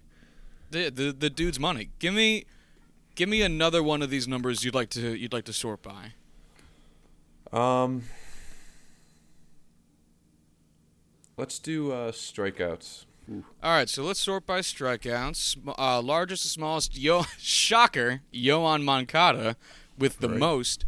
the 0.71 0.91
the 0.91 1.13
the 1.13 1.31
dude's 1.31 1.59
money. 1.59 1.91
Give 1.99 2.15
me 2.15 2.45
give 3.15 3.29
me 3.29 3.43
another 3.43 3.83
one 3.83 4.03
of 4.03 4.11
these 4.11 4.27
numbers 4.27 4.65
you'd 4.65 4.75
like 4.75 4.91
to 4.91 5.15
you'd 5.15 5.33
like 5.33 5.45
to 5.45 5.53
sort 5.53 5.83
by. 5.83 6.13
Um, 7.53 8.05
let's 11.37 11.59
do 11.59 11.93
uh, 11.93 12.13
strikeouts. 12.13 13.07
All 13.31 13.71
right, 13.71 13.89
so 13.89 14.03
let's 14.03 14.19
sort 14.21 14.47
by 14.47 14.61
strikeouts. 14.61 15.57
Uh, 15.79 16.01
largest 16.03 16.43
to 16.43 16.49
smallest, 16.49 16.99
Yo 16.99 17.23
shocker, 17.39 18.23
Yoan 18.33 18.83
Moncada 18.83 19.57
with 19.99 20.19
the 20.19 20.29
Right. 20.29 20.39
most. 20.39 20.85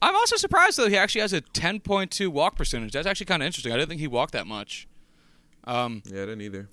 I'm 0.00 0.14
also 0.14 0.36
surprised 0.36 0.78
though 0.78 0.88
he 0.88 0.96
actually 0.96 1.20
has 1.22 1.32
a 1.32 1.40
10.2 1.40 2.28
walk 2.28 2.56
percentage. 2.56 2.92
That's 2.92 3.06
actually 3.06 3.26
kind 3.26 3.42
of 3.42 3.46
interesting. 3.46 3.72
I 3.72 3.76
didn't 3.76 3.88
think 3.88 4.00
he 4.00 4.06
walked 4.06 4.32
that 4.32 4.46
much. 4.46 4.86
Um, 5.64 6.02
Yeah, 6.06 6.22
I 6.22 6.26
didn't 6.26 6.42
either. 6.42 6.68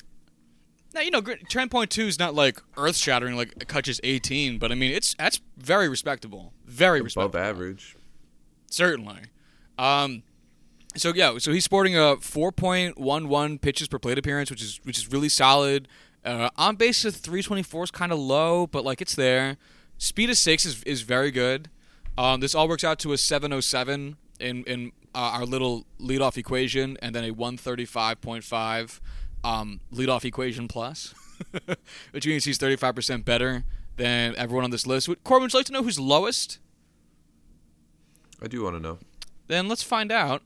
now 0.93 1.01
you 1.01 1.09
know, 1.11 1.21
gr- 1.21 1.33
10.2 1.49 2.07
is 2.07 2.19
not 2.19 2.35
like 2.35 2.61
earth 2.77 2.95
shattering 2.95 3.35
like 3.35 3.67
Kutch's 3.67 3.99
18, 4.03 4.57
but 4.59 4.71
I 4.71 4.75
mean 4.75 4.91
it's 4.93 5.15
that's 5.15 5.41
very 5.57 5.89
respectable. 5.89 6.53
Very 6.65 6.99
Above 6.99 7.05
respectable. 7.05 7.39
average. 7.39 7.95
Certainly. 8.69 9.19
Um, 9.77 10.23
so 10.95 11.13
yeah, 11.13 11.37
so 11.37 11.51
he's 11.51 11.63
sporting 11.65 11.95
a 11.95 12.17
4.11 12.17 13.61
pitches 13.61 13.87
per 13.87 13.99
plate 13.99 14.17
appearance, 14.17 14.49
which 14.49 14.61
is 14.61 14.79
which 14.83 14.97
is 14.97 15.11
really 15.11 15.29
solid. 15.29 15.87
Uh, 16.25 16.49
on 16.57 16.75
base 16.75 17.03
of 17.03 17.15
324 17.15 17.85
is 17.85 17.91
kind 17.91 18.11
of 18.11 18.19
low, 18.19 18.67
but 18.67 18.85
like 18.85 19.01
it's 19.01 19.15
there. 19.15 19.57
Speed 19.97 20.29
of 20.29 20.37
six 20.37 20.65
is 20.65 20.83
is 20.83 21.01
very 21.01 21.31
good. 21.31 21.69
Um, 22.17 22.39
this 22.39 22.53
all 22.53 22.67
works 22.67 22.83
out 22.83 22.99
to 22.99 23.13
a 23.13 23.17
707 23.17 24.17
in 24.39 24.63
in 24.63 24.91
uh, 25.15 25.31
our 25.33 25.45
little 25.45 25.85
leadoff 25.99 26.37
equation, 26.37 26.97
and 27.01 27.13
then 27.15 27.23
a 27.23 27.33
135.5 27.33 28.99
um, 29.43 29.79
leadoff 29.93 30.25
equation 30.25 30.67
plus, 30.67 31.13
which 32.11 32.25
means 32.25 32.45
he's 32.45 32.57
35% 32.57 33.25
better 33.25 33.63
than 33.97 34.35
everyone 34.37 34.63
on 34.63 34.71
this 34.71 34.87
list. 34.87 35.07
Would- 35.07 35.23
Corbin, 35.23 35.43
would 35.43 35.53
you 35.53 35.59
like 35.59 35.65
to 35.67 35.71
know 35.73 35.83
who's 35.83 35.99
lowest? 35.99 36.59
I 38.41 38.47
do 38.47 38.63
want 38.63 38.75
to 38.75 38.81
know. 38.81 38.97
Then 39.47 39.67
let's 39.67 39.83
find 39.83 40.11
out. 40.11 40.41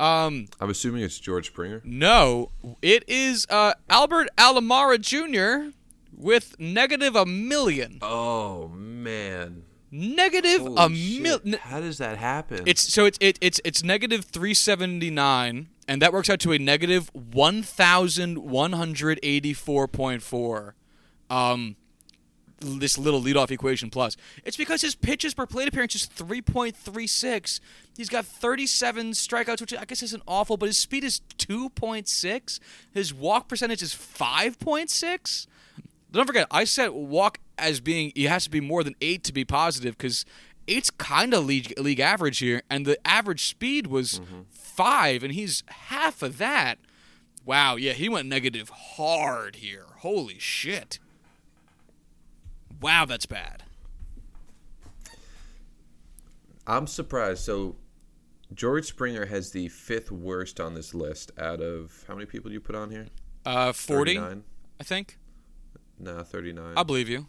Um, 0.00 0.46
I'm 0.60 0.70
assuming 0.70 1.02
it's 1.02 1.18
George 1.18 1.48
Springer. 1.48 1.82
no, 1.84 2.50
it 2.80 3.04
is 3.06 3.46
uh, 3.50 3.74
Albert 3.90 4.28
Almora 4.38 4.98
Jr. 4.98 5.72
with 6.16 6.58
negative 6.58 7.14
a 7.14 7.26
million. 7.26 7.98
Oh 8.00 8.68
man. 8.68 9.64
Negative 9.92 10.60
Holy 10.60 10.76
a 10.84 10.88
million. 10.88 11.58
How 11.60 11.80
does 11.80 11.98
that 11.98 12.16
happen? 12.16 12.62
It's 12.64 12.80
so 12.80 13.04
it's 13.04 13.18
it, 13.20 13.38
it's 13.40 13.60
it's 13.64 13.82
negative 13.82 14.24
three 14.24 14.54
seventy 14.54 15.10
nine, 15.10 15.68
and 15.88 16.00
that 16.00 16.12
works 16.12 16.30
out 16.30 16.38
to 16.40 16.52
a 16.52 16.58
negative 16.58 17.10
one 17.12 17.62
thousand 17.62 18.38
one 18.38 18.72
hundred 18.72 19.18
eighty 19.22 19.52
four 19.52 19.88
point 19.88 20.22
four. 20.22 20.76
Um, 21.28 21.76
this 22.60 22.98
little 22.98 23.20
leadoff 23.20 23.50
equation 23.50 23.90
plus? 23.90 24.16
It's 24.44 24.56
because 24.56 24.82
his 24.82 24.94
pitches 24.94 25.34
per 25.34 25.46
plate 25.46 25.68
appearance 25.68 25.94
is 25.94 26.06
3.36. 26.06 27.60
He's 27.96 28.08
got 28.08 28.24
37 28.24 29.12
strikeouts, 29.12 29.60
which 29.60 29.74
I 29.74 29.84
guess 29.84 30.02
isn't 30.02 30.22
awful, 30.26 30.56
but 30.56 30.66
his 30.66 30.78
speed 30.78 31.04
is 31.04 31.20
2.6. 31.38 32.60
His 32.92 33.14
walk 33.14 33.48
percentage 33.48 33.82
is 33.82 33.94
5.6. 33.94 35.46
Don't 36.12 36.26
forget, 36.26 36.46
I 36.50 36.64
said 36.64 36.88
walk 36.88 37.38
as 37.56 37.80
being 37.80 38.12
he 38.14 38.24
has 38.24 38.44
to 38.44 38.50
be 38.50 38.60
more 38.60 38.82
than 38.82 38.94
eight 39.00 39.22
to 39.24 39.32
be 39.32 39.44
positive 39.44 39.96
because 39.96 40.24
eight's 40.66 40.90
kind 40.90 41.34
of 41.34 41.44
league 41.44 41.72
league 41.78 42.00
average 42.00 42.38
here, 42.38 42.62
and 42.68 42.86
the 42.86 42.98
average 43.06 43.46
speed 43.46 43.86
was 43.86 44.20
mm-hmm. 44.20 44.40
five, 44.50 45.22
and 45.22 45.32
he's 45.32 45.62
half 45.68 46.22
of 46.22 46.38
that. 46.38 46.78
Wow, 47.44 47.76
yeah, 47.76 47.92
he 47.92 48.08
went 48.08 48.28
negative 48.28 48.70
hard 48.70 49.56
here. 49.56 49.86
Holy 49.98 50.38
shit. 50.38 50.98
Wow, 52.80 53.04
that's 53.04 53.26
bad. 53.26 53.62
I'm 56.66 56.86
surprised. 56.86 57.40
So 57.44 57.76
George 58.54 58.86
Springer 58.86 59.26
has 59.26 59.50
the 59.50 59.68
fifth 59.68 60.10
worst 60.10 60.60
on 60.60 60.74
this 60.74 60.94
list 60.94 61.32
out 61.38 61.60
of 61.60 62.04
how 62.06 62.14
many 62.14 62.26
people 62.26 62.48
do 62.48 62.54
you 62.54 62.60
put 62.60 62.74
on 62.76 62.90
here? 62.90 63.06
Uh, 63.44 63.72
40, 63.72 64.14
39? 64.16 64.44
I 64.80 64.84
think. 64.84 65.18
No, 65.98 66.22
39. 66.22 66.74
I'll 66.76 66.84
believe 66.84 67.08
you. 67.08 67.26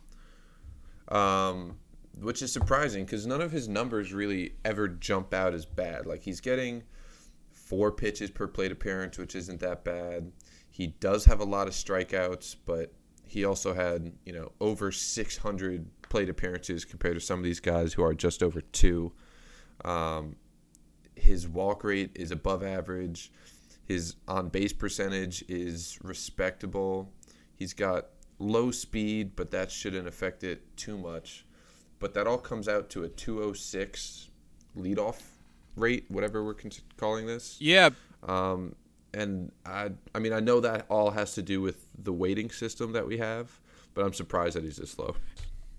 um, 1.10 1.78
which 2.20 2.42
is 2.42 2.52
surprising 2.52 3.06
because 3.06 3.26
none 3.26 3.42
of 3.42 3.52
his 3.52 3.68
numbers 3.70 4.14
really 4.14 4.54
ever 4.66 4.88
jump 4.88 5.34
out 5.34 5.54
as 5.54 5.66
bad. 5.66 6.06
Like 6.06 6.22
he's 6.22 6.42
getting 6.42 6.84
four 7.50 7.92
pitches 7.92 8.30
per 8.30 8.48
plate 8.48 8.72
appearance, 8.72 9.18
which 9.18 9.34
isn't 9.36 9.62
that 9.62 9.84
bad. 9.86 10.32
He 10.70 10.88
does 10.88 11.26
have 11.26 11.40
a 11.40 11.46
lot 11.46 11.68
of 11.68 11.74
strikeouts, 11.74 12.58
but 12.66 12.94
he 13.32 13.46
also 13.46 13.74
had 13.74 14.12
you 14.26 14.34
know 14.34 14.52
over 14.60 14.92
600 14.92 15.86
plate 16.10 16.28
appearances 16.28 16.84
compared 16.84 17.16
to 17.16 17.22
some 17.22 17.40
of 17.40 17.46
these 17.46 17.62
guys 17.62 17.94
who 17.94 18.04
are 18.04 18.14
just 18.14 18.44
over 18.44 18.60
two. 18.60 19.14
Um, 19.86 20.36
his 21.16 21.48
walk 21.48 21.86
rate 21.86 22.12
is 22.14 22.32
above 22.32 22.62
average. 22.62 23.32
His 23.86 24.16
on 24.28 24.50
base 24.50 24.74
percentage 24.74 25.46
is 25.48 25.98
respectable. 26.04 27.10
He's 27.56 27.74
got 27.74 28.08
low 28.38 28.70
speed, 28.70 29.38
but 29.38 29.52
that 29.52 29.72
shouldn't 29.72 30.10
affect 30.10 30.44
it 30.44 30.76
too 30.76 30.98
much. 30.98 31.46
But 32.00 32.14
that 32.16 32.28
all 32.28 32.38
comes 32.38 32.68
out 32.68 32.90
to 32.90 33.04
a 33.04 33.08
206 33.08 34.30
leadoff 34.78 35.22
rate, 35.78 36.04
whatever 36.10 36.44
we're 36.44 36.56
con- 36.56 36.72
calling 36.98 37.28
this. 37.28 37.62
Yeah, 37.62 37.92
Um, 38.28 38.76
and 39.14 39.52
I, 39.66 39.92
I 40.16 40.20
mean, 40.20 40.34
I 40.34 40.40
know 40.40 40.60
that 40.62 40.86
all 40.90 41.12
has 41.12 41.34
to 41.36 41.42
do 41.42 41.62
with 41.62 41.86
the 41.98 42.14
waiting 42.14 42.50
system 42.50 42.94
that 42.94 43.06
we 43.08 43.18
have, 43.18 43.60
but 43.94 44.06
I'm 44.06 44.14
surprised 44.14 44.56
that 44.56 44.64
he's 44.64 44.78
this 44.78 44.92
slow. 44.92 45.16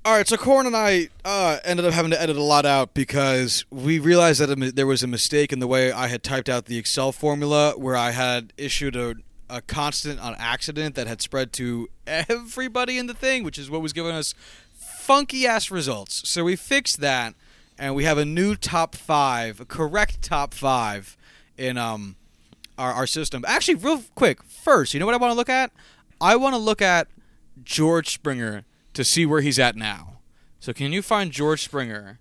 All 0.04 0.16
right, 0.16 0.26
so 0.26 0.36
Corn 0.36 0.66
and 0.66 0.76
I 0.76 1.10
uh, 1.24 1.58
ended 1.64 1.86
up 1.86 1.92
having 1.92 2.10
to 2.10 2.20
edit 2.20 2.36
a 2.36 2.42
lot 2.42 2.66
out 2.66 2.92
because 2.92 3.64
we 3.70 4.00
realized 4.00 4.40
that 4.40 4.74
there 4.74 4.86
was 4.86 5.04
a 5.04 5.06
mistake 5.06 5.52
in 5.52 5.60
the 5.60 5.68
way 5.68 5.92
I 5.92 6.08
had 6.08 6.24
typed 6.24 6.48
out 6.48 6.64
the 6.64 6.76
Excel 6.76 7.12
formula, 7.12 7.74
where 7.76 7.94
I 7.96 8.10
had 8.10 8.52
issued 8.56 8.96
a, 8.96 9.14
a 9.48 9.60
constant 9.60 10.18
on 10.18 10.34
accident 10.40 10.96
that 10.96 11.06
had 11.06 11.22
spread 11.22 11.52
to 11.54 11.88
everybody 12.04 12.98
in 12.98 13.06
the 13.06 13.14
thing, 13.14 13.44
which 13.44 13.58
is 13.58 13.70
what 13.70 13.80
was 13.80 13.92
giving 13.92 14.10
us 14.10 14.34
funky 14.74 15.46
ass 15.46 15.70
results. 15.70 16.28
So 16.28 16.42
we 16.42 16.56
fixed 16.56 17.00
that, 17.00 17.34
and 17.78 17.94
we 17.94 18.02
have 18.02 18.18
a 18.18 18.24
new 18.24 18.56
top 18.56 18.96
five, 18.96 19.60
a 19.60 19.64
correct 19.64 20.20
top 20.20 20.52
five 20.52 21.16
in 21.56 21.78
um 21.78 22.16
our, 22.82 22.92
our 22.92 23.06
system. 23.06 23.44
Actually, 23.46 23.76
real 23.76 24.02
quick, 24.14 24.42
first, 24.42 24.92
you 24.92 25.00
know 25.00 25.06
what 25.06 25.14
I 25.14 25.18
want 25.18 25.30
to 25.30 25.36
look 25.36 25.48
at? 25.48 25.70
I 26.20 26.36
want 26.36 26.54
to 26.54 26.58
look 26.58 26.82
at 26.82 27.08
George 27.62 28.10
Springer 28.10 28.64
to 28.94 29.04
see 29.04 29.24
where 29.24 29.40
he's 29.40 29.58
at 29.58 29.76
now. 29.76 30.18
So 30.58 30.72
can 30.72 30.92
you 30.92 31.00
find 31.00 31.30
George 31.30 31.62
Springer? 31.62 32.18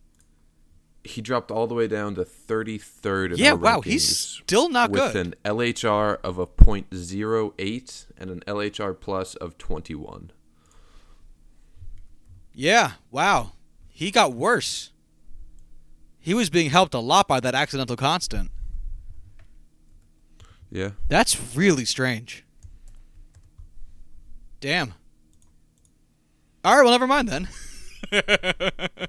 He 1.03 1.21
dropped 1.21 1.49
all 1.49 1.65
the 1.65 1.73
way 1.73 1.87
down 1.87 2.13
to 2.15 2.23
33rd. 2.23 3.33
In 3.33 3.37
Yeah, 3.37 3.53
wow, 3.53 3.81
he's 3.81 4.07
still 4.07 4.69
not 4.69 4.91
with 4.91 5.01
good. 5.01 5.15
With 5.15 5.27
an 5.27 5.35
LHR 5.43 6.19
of 6.23 6.37
a 6.37 6.45
.08 6.45 8.05
and 8.17 8.29
an 8.29 8.41
LHR 8.41 8.99
plus 8.99 9.33
of 9.35 9.57
21. 9.57 10.31
Yeah, 12.53 12.91
wow. 13.09 13.53
He 13.89 14.11
got 14.11 14.33
worse. 14.33 14.91
He 16.19 16.35
was 16.35 16.51
being 16.51 16.69
helped 16.69 16.93
a 16.93 16.99
lot 16.99 17.27
by 17.27 17.39
that 17.39 17.55
accidental 17.55 17.95
constant. 17.95 18.51
Yeah. 20.71 20.91
That's 21.09 21.55
really 21.55 21.85
strange. 21.85 22.45
Damn. 24.61 24.93
All 26.63 26.77
right, 26.77 26.83
well, 26.83 26.91
never 26.91 27.07
mind 27.07 27.27
then. 27.27 27.47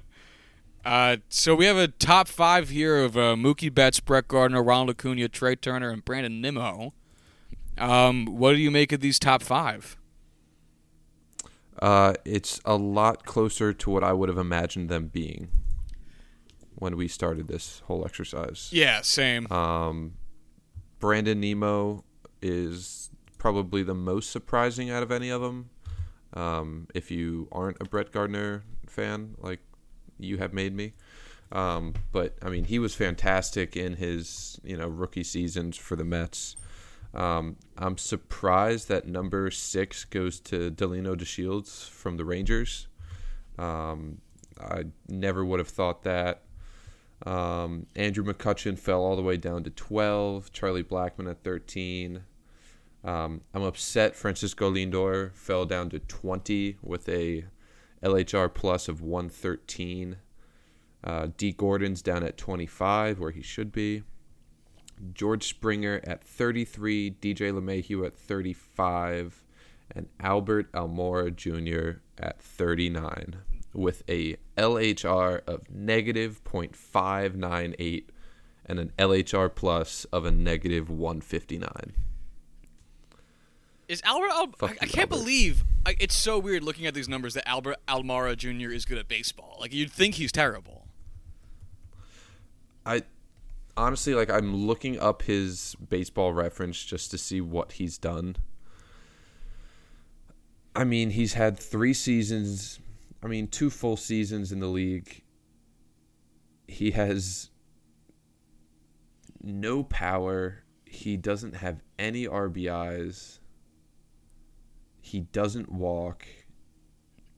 uh, 0.85 1.17
so 1.29 1.55
we 1.55 1.65
have 1.65 1.77
a 1.77 1.87
top 1.87 2.27
five 2.27 2.69
here 2.69 2.97
of 2.97 3.15
uh, 3.15 3.35
Mookie 3.35 3.73
Betts, 3.73 3.99
Brett 3.99 4.27
Gardner, 4.27 4.63
Ronald 4.63 4.89
Acuna, 4.89 5.27
Trea 5.29 5.55
Turner, 5.55 5.89
and 5.91 6.03
Brandon 6.03 6.41
Nimmo. 6.41 6.93
Um, 7.77 8.25
what 8.25 8.51
do 8.53 8.57
you 8.57 8.71
make 8.71 8.91
of 8.91 9.01
these 9.01 9.19
top 9.19 9.41
five? 9.43 9.97
Uh, 11.79 12.13
it's 12.25 12.59
a 12.65 12.75
lot 12.75 13.25
closer 13.25 13.73
to 13.73 13.89
what 13.89 14.03
I 14.03 14.13
would 14.13 14.29
have 14.29 14.37
imagined 14.37 14.89
them 14.89 15.07
being 15.07 15.49
when 16.75 16.97
we 16.97 17.07
started 17.07 17.47
this 17.47 17.81
whole 17.85 18.05
exercise. 18.05 18.69
Yeah, 18.71 19.01
same. 19.01 19.51
Um, 19.51 20.13
Brandon 21.03 21.37
Nimmo 21.37 22.05
is 22.41 23.09
probably 23.37 23.83
the 23.83 23.93
most 23.93 24.31
surprising 24.31 24.89
out 24.89 25.03
of 25.03 25.11
any 25.11 25.31
of 25.31 25.41
them. 25.41 25.69
Um, 26.31 26.87
if 26.95 27.11
you 27.11 27.49
aren't 27.51 27.75
a 27.81 27.83
Brett 27.83 28.13
Gardner 28.13 28.63
fan, 28.87 29.35
like 29.37 29.59
you 30.17 30.37
have 30.37 30.53
made 30.53 30.73
me, 30.73 30.93
um, 31.51 31.93
but 32.13 32.37
I 32.41 32.47
mean, 32.47 32.63
he 32.63 32.79
was 32.79 32.95
fantastic 32.95 33.75
in 33.75 33.97
his 33.97 34.61
you 34.63 34.77
know 34.77 34.87
rookie 34.87 35.25
seasons 35.25 35.75
for 35.75 35.97
the 35.97 36.05
Mets. 36.05 36.55
Um, 37.13 37.57
I'm 37.77 37.97
surprised 37.97 38.87
that 38.87 39.05
number 39.05 39.51
six 39.51 40.05
goes 40.05 40.39
to 40.39 40.71
Delino 40.71 41.17
DeShields 41.17 41.89
from 41.89 42.15
the 42.15 42.23
Rangers. 42.23 42.87
Um, 43.59 44.21
I 44.57 44.85
never 45.09 45.43
would 45.43 45.59
have 45.59 45.67
thought 45.67 46.03
that. 46.03 46.42
Um, 47.25 47.85
Andrew 47.95 48.23
McCutchen 48.23 48.77
fell 48.77 49.01
all 49.01 49.15
the 49.15 49.21
way 49.21 49.37
down 49.37 49.63
to 49.63 49.69
12. 49.69 50.51
Charlie 50.51 50.83
Blackmon 50.83 51.29
at 51.29 51.43
13. 51.43 52.23
Um, 53.03 53.41
I'm 53.53 53.63
upset 53.63 54.15
Francisco 54.15 54.71
Lindor 54.71 55.33
fell 55.33 55.65
down 55.65 55.89
to 55.89 55.99
20 55.99 56.77
with 56.81 57.07
a 57.09 57.45
LHR 58.01 58.53
plus 58.53 58.87
of 58.87 59.01
113. 59.01 60.17
Uh, 61.03 61.27
Dee 61.35 61.53
Gordon's 61.53 62.01
down 62.01 62.23
at 62.23 62.37
25, 62.37 63.19
where 63.19 63.31
he 63.31 63.41
should 63.41 63.71
be. 63.71 64.03
George 65.13 65.47
Springer 65.47 66.01
at 66.05 66.23
33. 66.23 67.17
DJ 67.21 67.51
LeMahieu 67.51 68.05
at 68.05 68.13
35. 68.13 69.43
And 69.91 70.07
Albert 70.19 70.71
Almora 70.71 71.35
Jr. 71.35 71.99
at 72.17 72.41
39 72.41 73.35
with 73.73 74.03
a 74.09 74.37
LHR 74.57 75.41
of 75.47 75.69
negative 75.69 76.43
0.598 76.43 78.05
and 78.65 78.79
an 78.79 78.91
LHR 78.97 79.53
plus 79.53 80.05
of 80.05 80.25
a 80.25 80.31
negative 80.31 80.89
159. 80.89 81.93
Is 83.87 84.01
Albert? 84.05 84.29
Al- 84.31 84.55
I, 84.61 84.65
I 84.65 84.85
can't 84.85 84.97
Albert. 84.97 85.09
believe 85.09 85.63
I, 85.85 85.95
it's 85.99 86.15
so 86.15 86.39
weird 86.39 86.63
looking 86.63 86.85
at 86.85 86.93
these 86.93 87.09
numbers 87.09 87.33
that 87.33 87.47
Albert 87.47 87.77
Almora 87.87 88.37
Jr. 88.37 88.71
is 88.71 88.85
good 88.85 88.97
at 88.97 89.07
baseball. 89.07 89.57
Like 89.59 89.73
you'd 89.73 89.91
think 89.91 90.15
he's 90.15 90.31
terrible. 90.31 90.87
I 92.85 93.03
honestly 93.75 94.13
like 94.13 94.29
I'm 94.29 94.55
looking 94.55 94.99
up 94.99 95.23
his 95.23 95.75
baseball 95.89 96.33
reference 96.33 96.83
just 96.83 97.11
to 97.11 97.17
see 97.17 97.41
what 97.41 97.73
he's 97.73 97.97
done. 97.97 98.37
I 100.75 100.85
mean, 100.85 101.11
he's 101.11 101.33
had 101.33 101.59
3 101.59 101.93
seasons, 101.93 102.79
I 103.23 103.27
mean, 103.27 103.47
two 103.47 103.69
full 103.69 103.95
seasons 103.95 104.51
in 104.51 104.59
the 104.59 104.67
league. 104.67 105.23
He 106.67 106.91
has 106.91 107.51
no 109.41 109.83
power. 109.83 110.63
He 110.85 111.15
doesn't 111.15 111.55
have 111.55 111.81
any 111.97 112.27
RBIs. 112.27 113.39
He 114.99 115.21
doesn't 115.21 115.71
walk. 115.71 116.25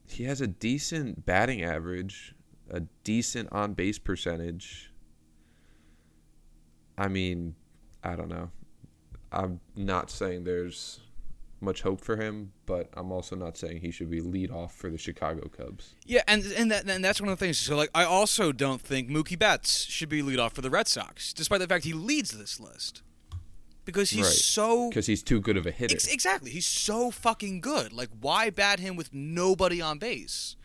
He 0.08 0.24
has 0.24 0.40
a 0.40 0.46
decent 0.48 1.24
batting 1.24 1.62
average, 1.62 2.34
a 2.68 2.80
decent 3.04 3.52
on 3.52 3.74
base 3.74 3.98
percentage. 3.98 4.92
I 6.98 7.08
mean, 7.08 7.54
I 8.02 8.16
don't 8.16 8.28
know. 8.28 8.50
I'm 9.30 9.60
not 9.76 10.10
saying 10.10 10.44
there's 10.44 11.00
much 11.60 11.82
hope 11.82 12.00
for 12.02 12.16
him, 12.16 12.52
but 12.66 12.90
I'm 12.94 13.10
also 13.10 13.34
not 13.36 13.56
saying 13.56 13.80
he 13.80 13.90
should 13.90 14.10
be 14.10 14.20
lead 14.20 14.50
off 14.50 14.74
for 14.74 14.90
the 14.90 14.98
Chicago 14.98 15.48
Cubs. 15.48 15.94
Yeah, 16.04 16.22
and 16.28 16.44
and 16.44 16.70
that 16.70 16.88
and 16.88 17.04
that's 17.04 17.20
one 17.20 17.30
of 17.30 17.38
the 17.38 17.44
things. 17.44 17.58
So 17.58 17.76
like, 17.76 17.90
I 17.94 18.04
also 18.04 18.52
don't 18.52 18.80
think 18.80 19.08
Mookie 19.08 19.38
Betts 19.38 19.84
should 19.84 20.08
be 20.08 20.22
lead 20.22 20.38
off 20.38 20.52
for 20.54 20.60
the 20.62 20.70
Red 20.70 20.86
Sox, 20.88 21.32
despite 21.32 21.60
the 21.60 21.66
fact 21.66 21.84
he 21.84 21.92
leads 21.94 22.30
this 22.32 22.60
list, 22.60 23.02
because 23.84 24.10
he's 24.10 24.26
Right. 24.26 24.32
so 24.32 24.88
Because 24.90 25.06
he's 25.06 25.22
too 25.22 25.40
good 25.40 25.56
of 25.56 25.66
a 25.66 25.70
hitter. 25.70 25.94
Ex- 25.94 26.06
exactly. 26.08 26.50
He's 26.50 26.66
so 26.66 27.10
fucking 27.10 27.60
good. 27.62 27.92
Like, 27.92 28.10
why 28.20 28.50
bat 28.50 28.78
him 28.80 28.94
with 28.96 29.14
nobody 29.14 29.80
on 29.80 29.98
base? 29.98 30.56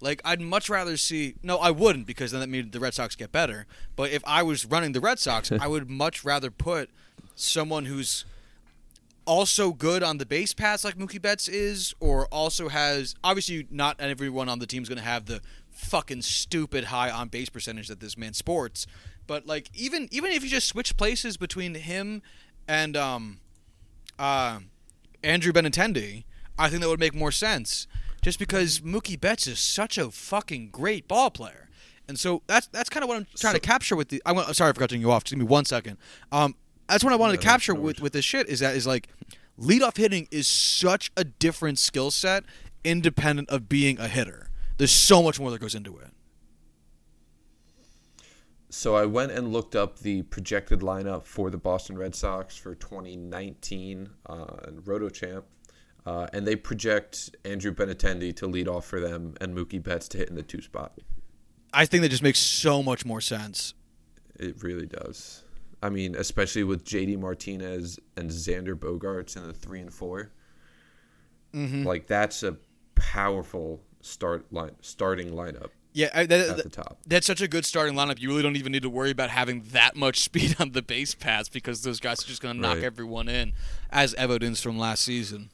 Like 0.00 0.20
I'd 0.24 0.40
much 0.40 0.68
rather 0.68 0.96
see. 0.96 1.36
No, 1.42 1.58
I 1.58 1.70
wouldn't 1.70 2.06
because 2.06 2.32
then 2.32 2.40
that 2.40 2.48
made 2.48 2.72
the 2.72 2.80
Red 2.80 2.92
Sox 2.94 3.14
get 3.14 3.30
better. 3.32 3.66
But 3.96 4.10
if 4.10 4.22
I 4.26 4.42
was 4.42 4.66
running 4.66 4.92
the 4.92 5.00
Red 5.00 5.18
Sox, 5.20 5.50
I 5.60 5.66
would 5.68 5.88
much 5.88 6.24
rather 6.24 6.50
put 6.50 6.90
someone 7.36 7.84
who's 7.86 8.24
also 9.26 9.72
good 9.72 10.02
on 10.02 10.18
the 10.18 10.26
base 10.26 10.52
paths 10.52 10.84
like 10.84 10.96
Mookie 10.96 11.20
Betts 11.20 11.48
is, 11.48 11.94
or 12.00 12.26
also 12.26 12.68
has 12.68 13.14
obviously 13.24 13.66
not 13.70 14.00
everyone 14.00 14.48
on 14.48 14.58
the 14.58 14.66
team 14.66 14.82
is 14.82 14.88
going 14.88 14.98
to 14.98 15.04
have 15.04 15.26
the 15.26 15.40
fucking 15.70 16.22
stupid 16.22 16.84
high 16.84 17.10
on 17.10 17.28
base 17.28 17.48
percentage 17.48 17.88
that 17.88 18.00
this 18.00 18.16
man 18.16 18.32
sports. 18.34 18.86
But 19.26 19.46
like 19.46 19.70
even 19.74 20.08
even 20.12 20.32
if 20.32 20.42
you 20.44 20.48
just 20.50 20.68
switch 20.68 20.96
places 20.96 21.36
between 21.36 21.74
him 21.74 22.22
and 22.68 22.96
um 22.96 23.38
uh 24.18 24.60
Andrew 25.22 25.52
Benintendi, 25.52 26.24
I 26.58 26.68
think 26.68 26.82
that 26.82 26.88
would 26.88 27.00
make 27.00 27.14
more 27.14 27.32
sense. 27.32 27.86
Just 28.22 28.38
because 28.38 28.80
Mookie 28.80 29.20
Betts 29.20 29.46
is 29.46 29.58
such 29.58 29.98
a 29.98 30.10
fucking 30.10 30.70
great 30.70 31.08
ball 31.08 31.30
player. 31.30 31.68
And 32.06 32.18
so 32.18 32.42
that's 32.46 32.66
that's 32.68 32.90
kind 32.90 33.02
of 33.02 33.08
what 33.08 33.16
I'm 33.16 33.26
trying 33.36 33.52
So- 33.52 33.58
to 33.58 33.60
capture 33.60 33.96
with 33.96 34.08
the. 34.10 34.22
I 34.26 34.32
want, 34.32 34.54
sorry 34.54 34.72
for 34.74 34.80
cutting 34.80 35.00
you 35.00 35.10
off. 35.10 35.24
Just 35.24 35.32
give 35.32 35.38
me 35.38 35.46
one 35.46 35.64
second. 35.64 35.96
Um, 36.30 36.54
that's 36.88 37.02
what 37.04 37.12
I 37.12 37.16
wanted 37.16 37.34
No, 37.34 37.40
to 37.40 37.46
capture 37.46 37.74
with 37.74 38.00
with 38.00 38.12
this 38.12 38.24
shit 38.24 38.48
is 38.48 38.60
that 38.60 38.74
is 38.76 38.86
like 38.86 39.08
leadoff 39.60 39.96
hitting 39.96 40.28
is 40.30 40.46
such 40.46 41.10
a 41.16 41.24
different 41.24 41.78
skill 41.78 42.10
set, 42.10 42.44
independent 42.84 43.48
of 43.50 43.68
being 43.68 43.98
a 43.98 44.08
hitter. 44.08 44.48
There's 44.76 44.92
so 44.92 45.22
much 45.22 45.38
more 45.38 45.50
that 45.50 45.60
goes 45.60 45.74
into 45.74 45.96
it. 45.98 46.08
So 48.70 48.96
I 48.96 49.06
went 49.06 49.30
and 49.30 49.52
looked 49.52 49.76
up 49.76 50.00
the 50.00 50.22
projected 50.22 50.80
lineup 50.80 51.26
for 51.26 51.48
the 51.48 51.56
Boston 51.56 51.96
Red 51.96 52.12
Sox 52.16 52.56
for 52.56 52.74
2019 52.74 54.08
on 54.26 54.82
RotoChamp, 54.84 55.44
uh, 56.04 56.26
and 56.32 56.44
they 56.44 56.56
project 56.56 57.36
Andrew 57.44 57.72
Benintendi 57.72 58.34
to 58.34 58.48
lead 58.48 58.66
off 58.66 58.84
for 58.84 58.98
them 58.98 59.34
and 59.40 59.56
Mookie 59.56 59.80
Betts 59.80 60.08
to 60.08 60.18
hit 60.18 60.28
in 60.28 60.34
the 60.34 60.42
two 60.42 60.60
spot. 60.60 60.98
I 61.72 61.86
think 61.86 62.02
that 62.02 62.08
just 62.08 62.22
makes 62.24 62.40
so 62.40 62.82
much 62.82 63.04
more 63.04 63.20
sense. 63.20 63.74
It 64.40 64.60
really 64.60 64.86
does. 64.86 65.43
I 65.84 65.90
mean, 65.90 66.14
especially 66.16 66.64
with 66.64 66.84
JD 66.84 67.18
Martinez 67.20 67.98
and 68.16 68.30
Xander 68.30 68.74
Bogaerts 68.74 69.36
in 69.36 69.46
the 69.46 69.52
three 69.52 69.80
and 69.80 69.92
4 69.92 70.30
Mm-hmm. 71.54 71.84
Like 71.84 72.06
that's 72.08 72.42
a 72.42 72.56
powerful 72.96 73.80
start 74.00 74.50
line 74.52 74.72
starting 74.80 75.30
lineup 75.30 75.68
Yeah, 75.92 76.08
I, 76.14 76.26
that, 76.26 76.40
at 76.50 76.56
that- 76.56 76.62
the 76.64 76.68
top. 76.70 76.98
that's 77.06 77.26
such 77.26 77.40
a 77.42 77.46
good 77.48 77.64
starting 77.64 77.94
lineup. 77.94 78.18
You 78.18 78.28
really 78.30 78.42
don't 78.42 78.56
even 78.56 78.72
need 78.72 78.82
to 78.82 78.90
worry 78.90 79.10
about 79.10 79.30
having 79.30 79.60
that 79.72 79.94
much 79.94 80.20
speed 80.28 80.56
on 80.58 80.72
the 80.72 80.82
base 80.82 81.14
paths 81.14 81.48
because 81.48 81.82
those 81.82 82.00
guys 82.00 82.24
are 82.24 82.26
just 82.26 82.40
going 82.42 82.56
to 82.56 82.60
knock 82.60 82.76
Right. 82.76 82.84
everyone 82.84 83.28
in, 83.28 83.52
as 83.90 84.14
evidenced 84.14 84.62
from 84.64 84.78
last 84.78 85.02
season. 85.04 85.50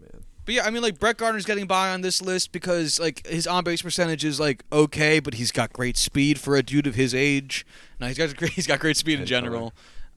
Man. 0.00 0.22
But 0.48 0.54
yeah, 0.54 0.64
I 0.64 0.70
mean, 0.70 0.80
like 0.80 0.98
Brett 0.98 1.18
Gardner's 1.18 1.44
getting 1.44 1.66
by 1.66 1.90
on 1.90 2.00
this 2.00 2.22
list 2.22 2.52
because 2.52 2.98
like 2.98 3.26
his 3.26 3.46
on 3.46 3.64
base 3.64 3.82
percentage 3.82 4.24
is 4.24 4.40
like 4.40 4.64
okay, 4.72 5.20
but 5.20 5.34
he's 5.34 5.52
got 5.52 5.74
great 5.74 5.98
speed 5.98 6.40
for 6.40 6.56
a 6.56 6.62
dude 6.62 6.86
of 6.86 6.94
his 6.94 7.14
age. 7.14 7.66
Now 8.00 8.06
he's 8.06 8.16
got 8.16 8.34
great, 8.38 8.52
he's 8.52 8.66
got 8.66 8.80
great 8.80 8.96
speed 8.96 9.20
in 9.20 9.26
general. 9.26 9.74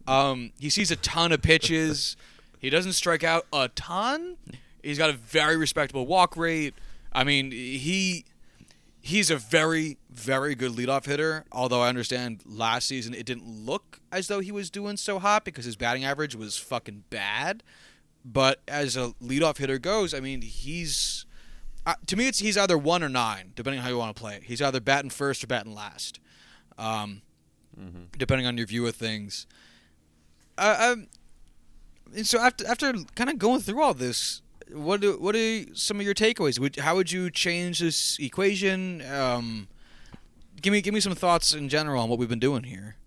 Um, 0.08 0.54
he 0.58 0.70
sees 0.70 0.89
a 0.89 0.96
ton 0.96 1.34
of 1.34 1.41
pitches. 1.41 2.15
he 2.60 2.70
doesn't 2.70 2.94
strike 2.94 3.26
out 3.26 3.46
a 3.52 3.67
ton. 3.76 4.38
He's 4.82 4.98
got 4.98 5.10
a 5.10 5.13
very 5.13 5.58
respectable 5.58 6.08
walk 6.08 6.38
rate. 6.38 6.76
I 7.12 7.26
mean, 7.26 7.52
he 7.52 8.24
he's 9.02 9.30
a 9.32 9.36
very 9.36 9.98
very 10.10 10.56
good 10.56 10.72
leadoff 10.72 11.08
hitter. 11.08 11.44
Although 11.52 11.82
I 11.82 11.89
understand 11.89 12.39
last 12.46 12.88
season 12.88 13.13
it 13.13 13.26
didn't 13.26 13.65
look 13.65 14.00
as 14.13 14.30
though 14.30 14.39
he 14.39 14.54
was 14.54 14.70
doing 14.70 14.96
so 14.96 15.20
hot 15.20 15.44
because 15.44 15.65
his 15.65 15.76
batting 15.76 16.06
average 16.06 16.38
was 16.38 16.58
fucking 16.58 17.04
bad. 17.10 17.63
But 18.23 18.62
as 18.67 18.95
a 18.95 19.13
leadoff 19.21 19.57
hitter 19.57 19.79
goes, 19.79 20.13
I 20.13 20.19
mean, 20.19 20.41
he's 20.41 21.25
uh, 21.86 21.95
to 22.07 22.15
me 22.15 22.27
it's 22.27 22.39
he's 22.39 22.57
either 22.57 22.77
one 22.77 23.03
or 23.03 23.10
nine, 23.10 23.53
depending 23.55 23.79
on 23.79 23.84
how 23.86 23.89
you 23.89 23.97
want 23.97 24.15
to 24.15 24.19
play 24.19 24.36
it. 24.36 24.43
He's 24.43 24.62
either 24.62 24.79
batting 24.79 25.10
first 25.10 25.43
or 25.43 25.47
batting 25.47 25.73
last, 25.73 26.19
um, 26.77 27.21
depending 28.17 28.45
on 28.45 28.57
your 28.57 28.67
view 28.67 28.86
of 28.86 28.95
things. 28.95 29.47
Uh, 30.57 30.91
um, 30.93 31.07
and 32.15 32.27
so 32.27 32.39
after 32.39 32.67
after 32.67 32.93
kind 33.15 33.29
of 33.29 33.39
going 33.39 33.62
through 33.62 33.81
all 33.81 33.95
this, 33.95 34.41
what 34.71 35.01
do, 35.01 35.17
what 35.17 35.36
are 35.36 35.75
some 35.75 35.99
of 35.99 36.05
your 36.05 36.13
takeaways? 36.13 36.60
Would, 36.60 36.77
how 36.77 36.95
would 36.95 37.12
you 37.12 37.31
change 37.31 37.79
this 37.79 38.17
equation? 38.19 39.01
Um, 39.12 39.67
give 40.62 40.71
me 40.71 40.81
give 40.81 40.93
me 40.93 40.99
some 40.99 41.15
thoughts 41.15 41.53
in 41.53 41.69
general 41.69 42.03
on 42.03 42.10
what 42.10 42.19
we've 42.19 42.29
been 42.29 42.39
doing 42.39 42.63
here. 42.63 42.97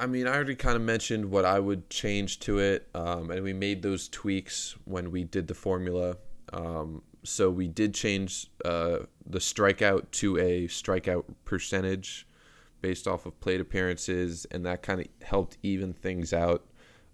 I 0.00 0.06
mean, 0.06 0.26
I 0.26 0.34
already 0.34 0.54
kind 0.54 0.76
of 0.76 0.82
mentioned 0.82 1.30
what 1.30 1.44
I 1.44 1.60
would 1.60 1.90
change 1.90 2.40
to 2.40 2.58
it, 2.58 2.88
um, 2.94 3.30
and 3.30 3.42
we 3.42 3.52
made 3.52 3.82
those 3.82 4.08
tweaks 4.08 4.74
when 4.86 5.10
we 5.10 5.24
did 5.24 5.46
the 5.46 5.54
formula. 5.54 6.16
Um, 6.54 7.02
so 7.22 7.50
we 7.50 7.68
did 7.68 7.92
change 7.92 8.46
uh, 8.64 9.00
the 9.26 9.38
strikeout 9.38 10.10
to 10.12 10.38
a 10.38 10.68
strikeout 10.68 11.24
percentage 11.44 12.26
based 12.80 13.06
off 13.06 13.26
of 13.26 13.38
plate 13.40 13.60
appearances, 13.60 14.46
and 14.50 14.64
that 14.64 14.82
kind 14.82 15.02
of 15.02 15.06
helped 15.20 15.58
even 15.62 15.92
things 15.92 16.32
out 16.32 16.64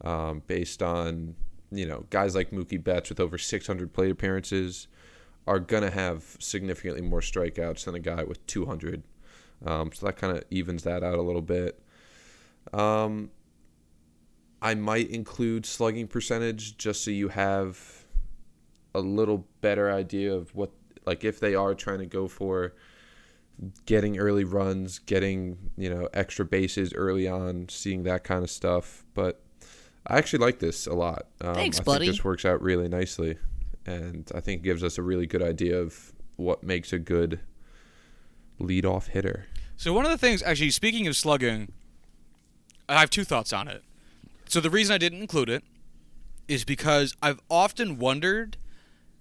um, 0.02 0.42
based 0.46 0.80
on 0.80 1.34
you 1.72 1.86
know 1.86 2.06
guys 2.10 2.36
like 2.36 2.52
Mookie 2.52 2.82
Betts 2.82 3.08
with 3.08 3.18
over 3.18 3.36
600 3.36 3.92
plate 3.92 4.12
appearances 4.12 4.86
are 5.48 5.58
gonna 5.58 5.90
have 5.90 6.36
significantly 6.38 7.02
more 7.02 7.20
strikeouts 7.20 7.84
than 7.84 7.96
a 7.96 8.00
guy 8.00 8.22
with 8.22 8.46
200. 8.46 9.02
Um, 9.64 9.90
so 9.92 10.06
that 10.06 10.16
kind 10.16 10.36
of 10.36 10.44
evens 10.50 10.84
that 10.84 11.02
out 11.02 11.18
a 11.18 11.22
little 11.22 11.42
bit. 11.42 11.80
Um, 12.72 13.30
I 14.62 14.74
might 14.74 15.10
include 15.10 15.66
slugging 15.66 16.08
percentage 16.08 16.76
just 16.76 17.04
so 17.04 17.10
you 17.10 17.28
have 17.28 18.04
a 18.94 19.00
little 19.00 19.46
better 19.60 19.90
idea 19.90 20.32
of 20.32 20.54
what, 20.54 20.70
like, 21.04 21.24
if 21.24 21.38
they 21.40 21.54
are 21.54 21.74
trying 21.74 21.98
to 21.98 22.06
go 22.06 22.26
for 22.28 22.74
getting 23.86 24.18
early 24.18 24.44
runs, 24.44 24.98
getting 24.98 25.56
you 25.76 25.88
know 25.88 26.08
extra 26.12 26.44
bases 26.44 26.92
early 26.94 27.28
on, 27.28 27.68
seeing 27.68 28.02
that 28.04 28.24
kind 28.24 28.42
of 28.42 28.50
stuff. 28.50 29.04
But 29.14 29.42
I 30.06 30.18
actually 30.18 30.40
like 30.40 30.58
this 30.58 30.86
a 30.86 30.94
lot. 30.94 31.26
Um, 31.40 31.54
Thanks, 31.54 31.80
I 31.80 31.82
buddy. 31.82 32.06
Think 32.06 32.16
this 32.16 32.24
works 32.24 32.44
out 32.44 32.62
really 32.62 32.88
nicely, 32.88 33.38
and 33.84 34.30
I 34.34 34.40
think 34.40 34.60
it 34.60 34.64
gives 34.64 34.84
us 34.84 34.98
a 34.98 35.02
really 35.02 35.26
good 35.26 35.42
idea 35.42 35.78
of 35.78 36.12
what 36.36 36.62
makes 36.62 36.92
a 36.92 36.98
good 36.98 37.40
leadoff 38.60 39.08
hitter. 39.08 39.46
So 39.76 39.92
one 39.92 40.04
of 40.04 40.10
the 40.10 40.18
things, 40.18 40.42
actually, 40.42 40.70
speaking 40.70 41.06
of 41.06 41.16
slugging, 41.16 41.72
I 42.88 43.00
have 43.00 43.10
two 43.10 43.24
thoughts 43.24 43.52
on 43.52 43.68
it. 43.68 43.82
So 44.48 44.60
the 44.60 44.70
reason 44.70 44.94
I 44.94 44.98
didn't 44.98 45.20
include 45.20 45.48
it 45.48 45.64
is 46.48 46.64
because 46.64 47.14
I've 47.22 47.40
often 47.50 47.98
wondered 47.98 48.56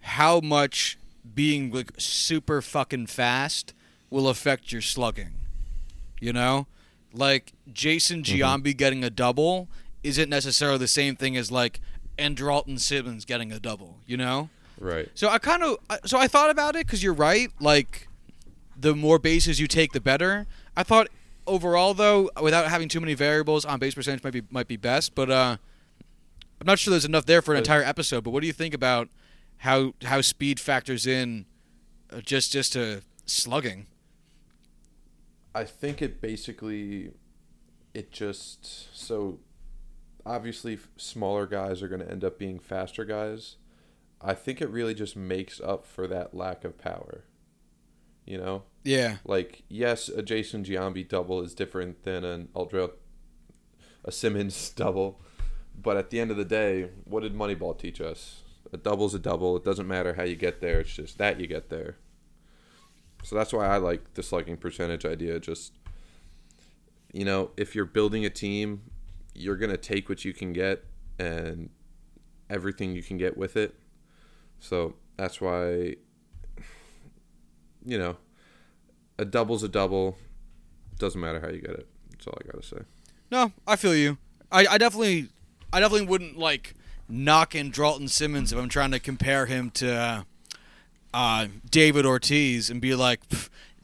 how 0.01 0.39
much 0.39 0.97
being 1.33 1.71
like 1.71 1.91
super 1.97 2.61
fucking 2.61 3.07
fast 3.07 3.73
will 4.09 4.27
affect 4.27 4.71
your 4.71 4.81
slugging. 4.81 5.33
You 6.21 6.33
know, 6.33 6.67
like 7.13 7.53
Jason 7.71 8.21
mm-hmm. 8.21 8.41
Giambi 8.41 8.77
getting 8.77 9.03
a 9.03 9.09
double 9.09 9.67
isn't 10.03 10.29
necessarily 10.29 10.77
the 10.77 10.87
same 10.87 11.15
thing 11.15 11.35
as 11.35 11.51
like 11.51 11.81
Andrelton 12.17 12.79
Simmons 12.79 13.25
getting 13.25 13.51
a 13.51 13.59
double. 13.59 13.97
You 14.05 14.17
know. 14.17 14.49
Right. 14.79 15.09
So 15.15 15.29
I 15.29 15.39
kind 15.39 15.63
of 15.63 15.77
so 16.05 16.19
I 16.19 16.27
thought 16.27 16.49
about 16.49 16.75
it 16.75 16.85
because 16.85 17.01
you're 17.01 17.13
right. 17.13 17.49
Like 17.59 18.07
the 18.77 18.93
more 18.93 19.17
bases 19.19 19.59
you 19.59 19.67
take, 19.67 19.93
the 19.93 20.01
better. 20.01 20.45
I 20.77 20.83
thought 20.83 21.07
overall 21.47 21.93
though, 21.93 22.29
without 22.41 22.67
having 22.67 22.89
too 22.89 22.99
many 22.99 23.13
variables, 23.13 23.65
on 23.65 23.79
base 23.79 23.95
percentage 23.95 24.23
might 24.23 24.33
be 24.33 24.43
might 24.49 24.67
be 24.67 24.77
best. 24.77 25.15
But 25.15 25.29
uh, 25.29 25.57
I'm 26.59 26.67
not 26.67 26.79
sure 26.79 26.91
there's 26.91 27.05
enough 27.05 27.25
there 27.25 27.41
for 27.41 27.53
an 27.53 27.57
entire 27.57 27.83
episode. 27.83 28.23
But 28.23 28.31
what 28.31 28.41
do 28.41 28.47
you 28.47 28.53
think 28.53 28.73
about 28.73 29.09
how 29.57 29.93
how 30.03 30.21
speed 30.21 30.59
factors 30.59 31.05
in 31.05 31.45
uh, 32.11 32.21
just 32.21 32.51
just 32.51 32.73
to 32.73 33.01
slugging? 33.25 33.87
I 35.53 35.63
think 35.63 36.01
it 36.01 36.21
basically 36.21 37.11
it 37.93 38.11
just 38.11 38.95
so 38.97 39.39
obviously 40.25 40.79
smaller 40.97 41.45
guys 41.45 41.81
are 41.81 41.87
going 41.87 42.01
to 42.01 42.09
end 42.09 42.23
up 42.23 42.37
being 42.37 42.59
faster 42.59 43.05
guys. 43.05 43.55
I 44.21 44.33
think 44.33 44.61
it 44.61 44.69
really 44.69 44.93
just 44.93 45.15
makes 45.15 45.61
up 45.61 45.85
for 45.85 46.07
that 46.07 46.33
lack 46.33 46.63
of 46.63 46.77
power. 46.77 47.25
You 48.25 48.37
know? 48.37 48.63
Yeah, 48.83 49.17
Like 49.25 49.63
yes, 49.67 50.09
a 50.09 50.21
Jason 50.21 50.63
Giambi 50.63 51.07
double 51.07 51.41
is 51.41 51.53
different 51.55 52.03
than 52.03 52.23
an 52.23 52.49
Aldrell 52.53 52.91
a 54.03 54.11
Simmons 54.11 54.69
double, 54.75 55.19
but 55.79 55.97
at 55.97 56.09
the 56.11 56.19
end 56.19 56.31
of 56.31 56.37
the 56.37 56.45
day, 56.45 56.89
what 57.05 57.21
did 57.23 57.33
Moneyball 57.35 57.77
teach 57.77 57.99
us? 57.99 58.41
A 58.71 58.77
double's 58.77 59.13
a 59.15 59.19
double. 59.19 59.55
It 59.57 59.63
doesn't 59.63 59.87
matter 59.87 60.13
how 60.13 60.23
you 60.23 60.35
get 60.35 60.61
there. 60.61 60.81
It's 60.81 60.95
just 60.95 61.17
that 61.17 61.39
you 61.39 61.47
get 61.47 61.69
there. 61.69 61.97
So 63.23 63.35
that's 63.35 63.51
why 63.51 63.65
I 63.65 63.77
like 63.77 64.13
the 64.13 64.21
slugging 64.21 64.57
percentage 64.57 65.05
idea. 65.05 65.39
Just 65.39 65.73
you 67.11 67.25
know, 67.25 67.51
if 67.57 67.73
you're 67.73 67.85
building 67.85 68.25
a 68.25 68.29
team, 68.29 68.83
you're 69.33 69.55
gonna 69.55 69.77
take 69.77 70.09
what 70.09 70.25
you 70.25 70.33
can 70.33 70.53
get 70.53 70.83
and 71.17 71.69
everything 72.49 72.93
you 72.93 73.01
can 73.01 73.17
get 73.17 73.37
with 73.37 73.57
it. 73.57 73.75
So 74.59 74.95
that's 75.17 75.41
why 75.41 75.95
you 77.85 77.97
know, 77.97 78.17
a 79.17 79.25
double's 79.25 79.63
a 79.63 79.69
double. 79.69 80.17
Doesn't 80.97 81.19
matter 81.19 81.39
how 81.39 81.49
you 81.49 81.61
get 81.61 81.71
it. 81.71 81.87
That's 82.11 82.27
all 82.27 82.37
I 82.41 82.51
gotta 82.51 82.65
say. 82.65 82.77
no, 83.31 83.51
I 83.67 83.75
feel 83.75 83.95
you. 83.95 84.17
I, 84.51 84.65
I 84.67 84.77
definitely 84.77 85.29
I 85.73 85.79
definitely 85.79 86.07
wouldn't 86.07 86.37
like 86.37 86.73
knock 87.07 87.51
Andrelton 87.51 88.09
Simmons 88.09 88.51
if 88.51 88.59
I'm 88.59 88.69
trying 88.69 88.91
to 88.91 88.99
compare 88.99 89.45
him 89.45 89.69
to 89.71 89.93
uh, 89.93 90.23
uh, 91.13 91.47
David 91.69 92.05
Ortiz 92.05 92.69
and 92.69 92.81
be 92.81 92.95
like, 92.95 93.21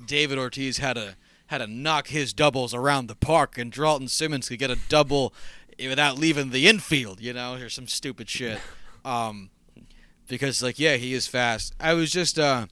David 0.05 0.37
Ortiz 0.37 0.77
had 0.77 0.93
to 0.93 1.15
had 1.47 1.57
to 1.57 1.67
knock 1.67 2.07
his 2.07 2.31
doubles 2.31 2.73
around 2.73 3.07
the 3.07 3.15
park, 3.15 3.57
and 3.57 3.71
Dralton 3.71 4.07
Simmons 4.07 4.47
could 4.47 4.59
get 4.59 4.71
a 4.71 4.77
double 4.87 5.33
without 5.77 6.17
leaving 6.17 6.51
the 6.51 6.65
infield, 6.65 7.19
you 7.19 7.33
know, 7.33 7.55
or 7.55 7.69
some 7.69 7.87
stupid 7.87 8.29
shit. 8.29 8.59
Um, 9.03 9.49
because 10.27 10.61
like, 10.61 10.77
yeah, 10.77 10.97
he 10.97 11.15
is 11.15 11.25
fast. 11.25 11.73
I 11.79 11.95
was 11.95 12.11
just 12.11 12.37
uh, 12.37 12.67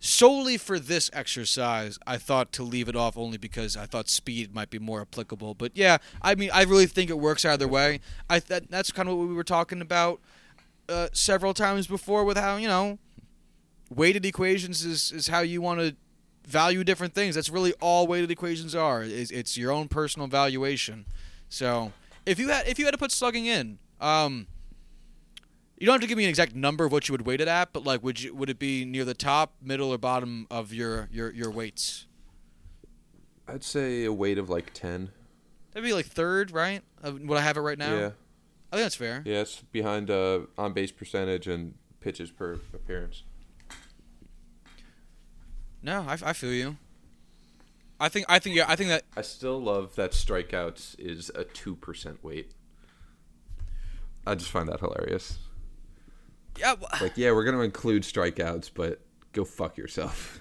solely 0.00 0.56
for 0.56 0.78
this 0.78 1.10
exercise, 1.12 1.98
I 2.06 2.16
thought 2.16 2.52
to 2.52 2.62
leave 2.62 2.88
it 2.88 2.96
off 2.96 3.16
only 3.16 3.38
because 3.38 3.76
I 3.76 3.86
thought 3.86 4.08
speed 4.08 4.54
might 4.54 4.70
be 4.70 4.78
more 4.78 5.00
applicable. 5.00 5.54
But 5.54 5.72
yeah, 5.74 5.98
I 6.22 6.34
mean, 6.34 6.50
I 6.52 6.62
really 6.64 6.86
think 6.86 7.10
it 7.10 7.18
works 7.18 7.44
either 7.44 7.68
way. 7.68 8.00
I 8.30 8.40
that, 8.40 8.70
that's 8.70 8.92
kind 8.92 9.08
of 9.08 9.16
what 9.16 9.28
we 9.28 9.34
were 9.34 9.44
talking 9.44 9.80
about 9.80 10.20
uh, 10.88 11.08
several 11.12 11.54
times 11.54 11.86
before 11.86 12.24
with 12.24 12.36
how 12.36 12.56
you 12.56 12.68
know 12.68 12.98
weighted 13.90 14.24
equations 14.24 14.84
is 14.84 15.12
is 15.12 15.28
how 15.28 15.40
you 15.40 15.60
want 15.60 15.80
to 15.80 15.96
value 16.46 16.84
different 16.84 17.14
things. 17.14 17.34
That's 17.34 17.50
really 17.50 17.72
all 17.74 18.06
weighted 18.06 18.30
equations 18.30 18.74
are. 18.74 19.02
Is 19.02 19.30
it's 19.30 19.56
your 19.56 19.72
own 19.72 19.88
personal 19.88 20.28
valuation. 20.28 21.06
So 21.48 21.92
if 22.24 22.38
you 22.38 22.48
had 22.48 22.66
if 22.66 22.78
you 22.78 22.84
had 22.84 22.92
to 22.92 22.98
put 22.98 23.12
slugging 23.12 23.46
in, 23.46 23.78
um, 24.00 24.46
you 25.80 25.86
don't 25.86 25.94
have 25.94 26.00
to 26.00 26.06
give 26.06 26.18
me 26.18 26.24
an 26.24 26.30
exact 26.30 26.54
number 26.54 26.84
of 26.84 26.92
what 26.92 27.08
you 27.08 27.12
would 27.12 27.26
weight 27.26 27.40
it 27.40 27.48
at, 27.48 27.72
but 27.72 27.84
like, 27.84 28.02
would 28.02 28.20
you 28.20 28.34
would 28.34 28.50
it 28.50 28.58
be 28.58 28.84
near 28.84 29.04
the 29.04 29.14
top, 29.14 29.54
middle, 29.62 29.90
or 29.90 29.98
bottom 29.98 30.46
of 30.50 30.72
your 30.72 31.08
your 31.12 31.30
your 31.32 31.50
weights? 31.50 32.06
I'd 33.46 33.64
say 33.64 34.04
a 34.04 34.12
weight 34.12 34.38
of 34.38 34.50
like 34.50 34.72
ten. 34.74 35.10
That'd 35.72 35.88
be 35.88 35.94
like 35.94 36.06
third, 36.06 36.50
right? 36.50 36.82
Of 37.02 37.20
what 37.22 37.38
I 37.38 37.42
have 37.42 37.56
it 37.56 37.60
right 37.60 37.78
now. 37.78 37.94
Yeah, 37.94 38.10
I 38.72 38.76
think 38.76 38.84
that's 38.84 38.94
fair. 38.96 39.22
yeah, 39.24 39.40
it's 39.40 39.62
behind 39.72 40.10
uh, 40.10 40.40
on 40.56 40.72
base 40.72 40.90
percentage 40.92 41.46
and 41.46 41.74
pitches 42.00 42.30
per 42.30 42.54
appearance. 42.74 43.22
No, 45.82 46.04
I, 46.08 46.18
I 46.22 46.32
feel 46.32 46.52
you. 46.52 46.76
I 48.00 48.08
think 48.08 48.26
I 48.28 48.38
think 48.38 48.56
yeah 48.56 48.64
I 48.68 48.76
think 48.76 48.90
that 48.90 49.04
I 49.16 49.22
still 49.22 49.60
love 49.60 49.94
that 49.96 50.12
strikeouts 50.12 50.98
is 50.98 51.30
a 51.34 51.44
two 51.44 51.74
percent 51.76 52.22
weight. 52.22 52.52
I 54.26 54.34
just 54.34 54.50
find 54.50 54.68
that 54.68 54.80
hilarious. 54.80 55.38
Yeah. 56.58 56.74
Like, 57.00 57.16
yeah, 57.16 57.32
we're 57.32 57.44
gonna 57.44 57.60
include 57.60 58.02
strikeouts, 58.02 58.70
but 58.74 59.00
go 59.32 59.44
fuck 59.44 59.76
yourself. 59.76 60.40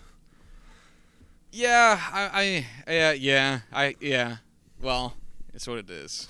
Yeah, 1.51 1.99
I, 2.11 2.65
I, 2.87 2.91
yeah, 2.91 3.11
yeah, 3.13 3.59
I, 3.71 3.95
yeah. 3.99 4.37
Well, 4.81 5.15
it's 5.53 5.67
what 5.67 5.79
it 5.79 5.89
is. 5.89 6.27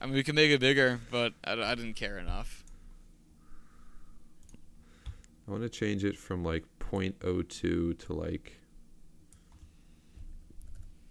I 0.00 0.06
mean, 0.06 0.14
we 0.14 0.22
can 0.22 0.34
make 0.34 0.50
it 0.50 0.60
bigger, 0.60 1.00
but 1.10 1.32
I, 1.44 1.52
I 1.52 1.74
didn't 1.74 1.94
care 1.94 2.18
enough. 2.18 2.64
I 5.46 5.50
want 5.50 5.62
to 5.62 5.68
change 5.68 6.04
it 6.04 6.16
from 6.16 6.44
like 6.44 6.64
0.02 6.78 7.98
to 7.98 8.12
like 8.12 8.56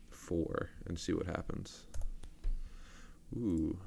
four 0.09 0.69
and 0.85 0.97
see 0.97 1.13
what 1.13 1.25
happens. 1.25 1.83
Ooh. 3.35 3.77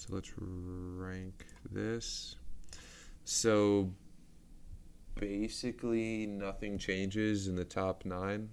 So 0.00 0.14
let's 0.14 0.32
rank 0.38 1.44
this. 1.70 2.36
So 3.24 3.90
basically, 5.16 6.24
nothing 6.26 6.78
changes 6.78 7.48
in 7.48 7.54
the 7.54 7.66
top 7.66 8.06
nine. 8.06 8.48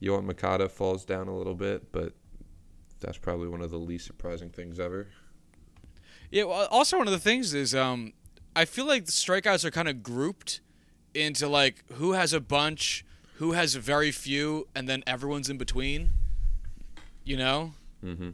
Yoan 0.00 0.24
Moncada 0.24 0.70
falls 0.70 1.04
down 1.04 1.28
a 1.28 1.36
little 1.36 1.54
bit, 1.54 1.92
but 1.92 2.14
that's 3.00 3.18
probably 3.18 3.48
one 3.48 3.60
of 3.60 3.70
the 3.70 3.76
least 3.76 4.06
surprising 4.06 4.48
things 4.48 4.80
ever. 4.80 5.08
Yeah. 6.30 6.44
Well, 6.44 6.66
also 6.70 6.96
one 6.96 7.06
of 7.06 7.12
the 7.12 7.18
things 7.18 7.52
is, 7.52 7.74
um, 7.74 8.14
I 8.56 8.64
feel 8.64 8.86
like 8.86 9.04
the 9.04 9.12
strikeouts 9.12 9.62
are 9.62 9.70
kind 9.70 9.88
of 9.88 10.02
grouped 10.02 10.62
into 11.12 11.48
like 11.48 11.84
who 11.92 12.12
has 12.12 12.32
a 12.32 12.40
bunch, 12.40 13.04
who 13.34 13.52
has 13.52 13.74
very 13.74 14.10
few, 14.10 14.68
and 14.74 14.88
then 14.88 15.02
everyone's 15.06 15.50
in 15.50 15.58
between. 15.58 16.12
You 17.24 17.36
know, 17.36 17.74
Mm-hmm. 18.02 18.30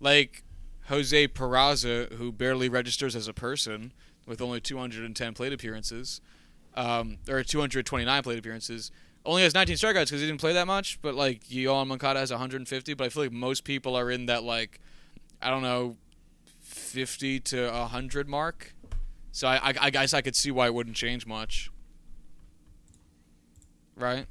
like 0.00 0.43
Jose 0.88 1.28
Peraza, 1.28 2.12
who 2.14 2.30
barely 2.30 2.68
registers 2.68 3.16
as 3.16 3.26
a 3.28 3.32
person 3.32 3.92
with 4.26 4.40
only 4.40 4.60
210 4.60 5.34
plate 5.34 5.52
appearances, 5.52 6.20
um, 6.74 7.18
or 7.28 7.42
229 7.42 8.22
plate 8.22 8.38
appearances, 8.38 8.90
only 9.24 9.42
has 9.42 9.54
19 9.54 9.76
strikeouts 9.76 10.06
because 10.06 10.20
he 10.20 10.26
didn't 10.26 10.40
play 10.40 10.52
that 10.52 10.66
much. 10.66 11.00
But 11.00 11.14
like 11.14 11.44
Yoan 11.44 11.86
Moncada 11.86 12.20
has 12.20 12.30
150, 12.30 12.94
but 12.94 13.04
I 13.04 13.08
feel 13.08 13.22
like 13.24 13.32
most 13.32 13.64
people 13.64 13.96
are 13.96 14.10
in 14.10 14.26
that 14.26 14.42
like, 14.42 14.80
I 15.40 15.50
don't 15.50 15.62
know, 15.62 15.96
50 16.60 17.40
to 17.40 17.70
100 17.70 18.28
mark. 18.28 18.74
So 19.32 19.48
I, 19.48 19.70
I, 19.70 19.74
I 19.80 19.90
guess 19.90 20.14
I 20.14 20.20
could 20.20 20.36
see 20.36 20.50
why 20.50 20.66
it 20.66 20.74
wouldn't 20.74 20.96
change 20.96 21.26
much. 21.26 21.70
Right? 23.96 24.26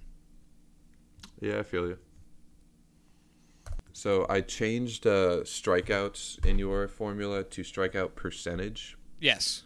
Yeah, 1.42 1.60
I 1.60 1.64
feel 1.64 1.88
you. 1.88 1.98
So 3.94 4.26
I 4.28 4.42
changed 4.42 5.06
uh, 5.06 5.42
strikeouts 5.44 6.44
in 6.44 6.58
your 6.58 6.88
formula 6.88 7.44
to 7.44 7.62
strikeout 7.62 8.16
percentage. 8.16 8.98
Yes. 9.22 9.64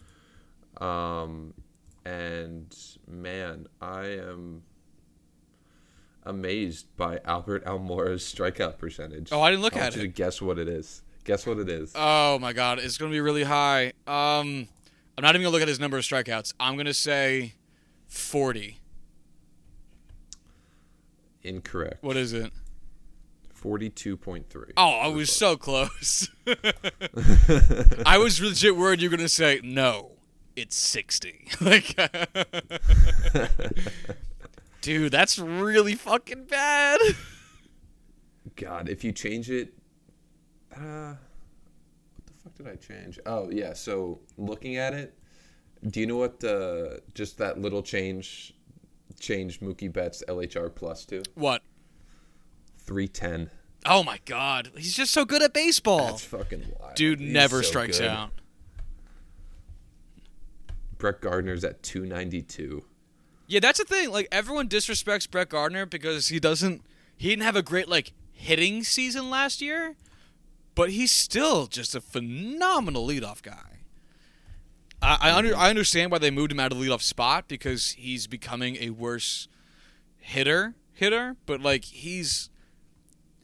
Um, 0.80 1.53
and 2.05 2.75
man, 3.07 3.67
I 3.82 4.03
am 4.03 4.63
amazed 6.23 6.88
by 6.97 7.19
Albert 7.23 7.65
Almora's 7.65 8.21
strikeout 8.21 8.78
percentage. 8.78 9.30
Oh, 9.32 9.41
I 9.41 9.49
didn't 9.49 9.63
look 9.63 9.73
at 9.73 9.78
it. 9.78 9.80
I 9.80 9.84
want 9.84 9.93
at 9.93 9.95
you 9.95 10.01
it. 10.03 10.05
to 10.07 10.13
guess 10.13 10.41
what 10.41 10.59
it 10.59 10.67
is. 10.67 11.01
Guess 11.23 11.47
what 11.47 11.57
it 11.57 11.69
is. 11.69 11.93
Oh 11.95 12.38
my 12.39 12.53
god, 12.53 12.80
it's 12.80 12.97
gonna 12.97 13.11
be 13.11 13.21
really 13.21 13.43
high. 13.43 13.88
Um, 14.05 14.67
I'm 15.17 15.23
not 15.23 15.36
even 15.36 15.41
gonna 15.41 15.49
look 15.49 15.61
at 15.61 15.67
his 15.67 15.80
number 15.80 15.97
of 15.97 16.03
strikeouts. 16.03 16.53
I'm 16.59 16.78
gonna 16.78 16.93
say 16.93 17.53
forty. 18.07 18.80
Incorrect. 21.43 22.03
What 22.03 22.17
is 22.17 22.34
it? 22.34 22.51
Forty-two 23.58 24.18
point 24.18 24.49
three. 24.51 24.72
Oh, 24.78 24.99
I 24.99 25.08
was 25.08 25.36
so 25.36 25.58
close. 25.58 26.30
I 28.05 28.20
was 28.20 28.39
legit 28.39 28.78
worried 28.78 29.01
you 29.01 29.10
were 29.10 29.18
gonna 29.18 29.28
say 29.28 29.60
no. 29.64 30.12
It's 30.55 30.76
sixty. 30.76 31.47
like, 31.62 31.95
dude, 34.82 35.12
that's 35.12 35.39
really 35.39 35.95
fucking 35.95 36.45
bad. 36.45 36.99
God, 38.55 38.89
if 38.89 39.03
you 39.03 39.12
change 39.12 39.49
it, 39.49 39.74
uh, 40.76 41.16
what 41.16 42.26
the 42.28 42.34
fuck 42.43 42.55
did 42.58 42.68
I 42.68 42.76
change? 42.76 43.20
Oh 43.26 43.49
yeah, 43.49 43.74
so 43.74 44.20
looking 44.38 44.76
at 44.76 44.93
it, 44.93 45.18
do 45.89 45.99
you 45.99 46.05
know 46.05 46.18
what 46.18 46.43
uh, 46.43 46.97
just 47.16 47.39
that 47.39 47.60
little 47.60 47.82
change 47.82 48.53
changed 49.20 49.62
Mookie 49.62 49.91
Betts 49.91 50.24
LHR 50.28 50.74
plus 50.76 51.05
to 51.05 51.24
What? 51.34 51.64
Three 52.88 53.08
ten? 53.08 53.52
Oh 53.86 54.04
my 54.04 54.20
god, 54.26 54.72
he's 54.76 54.96
just 54.96 55.12
so 55.14 55.26
good 55.26 55.44
at 55.44 55.54
baseball. 55.54 56.08
That's 56.08 56.24
fucking 56.26 56.74
wild. 56.80 56.96
Dude 56.96 57.20
He's 57.20 57.32
never 57.32 57.62
so 57.62 57.70
strikes 57.70 58.00
good. 58.00 58.10
out. 58.10 58.32
Brett 60.98 61.22
Gardner's 61.22 61.64
at 61.64 61.84
two 61.84 62.06
ninety 62.06 62.42
two. 62.42 62.86
Yeah, 63.46 63.60
that's 63.60 63.80
the 63.80 63.86
thing. 63.86 64.12
Like 64.12 64.28
everyone 64.32 64.68
disrespects 64.68 65.30
Brett 65.30 65.50
Gardner 65.50 65.86
because 65.86 66.30
he 66.30 66.40
doesn't. 66.40 66.82
He 67.16 67.30
didn't 67.30 67.44
have 67.44 67.56
a 67.56 67.62
great 67.62 67.88
like 67.88 68.14
hitting 68.32 68.84
season 68.84 69.30
last 69.30 69.62
year, 69.62 69.96
but 70.76 70.92
he's 70.92 71.12
still 71.12 71.68
just 71.68 71.96
a 71.96 72.02
phenomenal 72.02 73.08
leadoff 73.08 73.42
guy. 73.42 73.82
I 75.02 75.18
I, 75.22 75.36
under, 75.36 75.52
mm-hmm. 75.52 75.60
I 75.60 75.70
understand 75.70 76.12
why 76.12 76.18
they 76.18 76.32
moved 76.32 76.52
him 76.52 76.60
out 76.60 76.72
of 76.72 76.80
the 76.80 76.86
leadoff 76.86 77.02
spot 77.02 77.48
because 77.48 77.92
he's 77.92 78.28
becoming 78.28 78.78
a 78.78 78.90
worse 78.90 79.48
hitter 80.18 80.76
hitter, 80.94 81.36
but 81.46 81.62
like 81.62 81.86
he's 81.86 82.50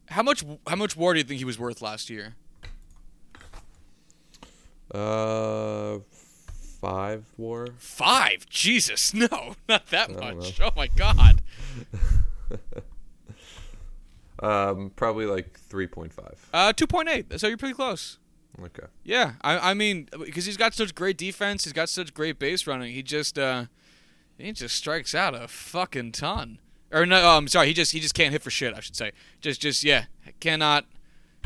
how 0.10 0.24
much 0.24 0.43
how 0.68 0.76
much 0.76 0.95
war 0.95 1.14
do 1.14 1.20
you 1.20 1.24
think 1.24 1.39
he 1.39 1.45
was 1.45 1.60
worth 1.60 1.82
last 1.82 2.10
year? 2.10 2.36
Uh, 4.93 5.99
five 6.80 7.26
war. 7.38 7.68
Five. 7.78 8.47
Jesus, 8.49 9.14
no, 9.14 9.56
not 9.68 9.88
that 9.88 10.12
much. 10.12 10.60
Oh 10.62 10.72
my 10.76 10.88
god. 10.88 11.41
Um, 14.39 14.91
probably 14.97 15.26
like 15.26 15.58
three 15.58 15.88
point 15.88 16.12
five. 16.12 16.49
Uh, 16.54 16.74
two 16.74 16.86
point 16.86 17.08
eight. 17.08 17.39
So 17.39 17.47
you're 17.47 17.58
pretty 17.58 17.76
close. 17.76 18.20
Okay. 18.62 18.88
Yeah, 19.04 19.34
I, 19.41 19.72
I 19.72 19.74
mean, 19.74 20.10
because 20.26 20.45
he's 20.45 20.58
got 20.58 20.74
such 20.74 20.93
great 20.93 21.18
defense, 21.18 21.64
he's 21.64 21.74
got 21.74 21.88
such 21.89 22.14
great 22.14 22.38
base 22.38 22.68
running. 22.68 22.93
He 22.93 23.01
just, 23.01 23.39
uh, 23.39 23.66
he 24.38 24.51
just 24.51 24.76
strikes 24.76 25.16
out 25.16 25.34
a 25.34 25.47
fucking 25.47 26.12
ton. 26.12 26.60
Or 26.94 27.08
no, 27.08 27.18
I'm 27.18 27.38
um, 27.38 27.48
sorry, 27.48 27.68
he 27.68 27.74
just 27.74 27.91
he 27.91 28.00
just 28.00 28.14
can't 28.14 28.32
hit 28.32 28.44
for 28.44 28.52
shit. 28.52 28.76
I 28.76 28.80
should 28.80 28.96
say. 28.96 29.12
Just, 29.41 29.60
just 29.60 29.84
yeah, 29.84 30.06
cannot, 30.39 30.86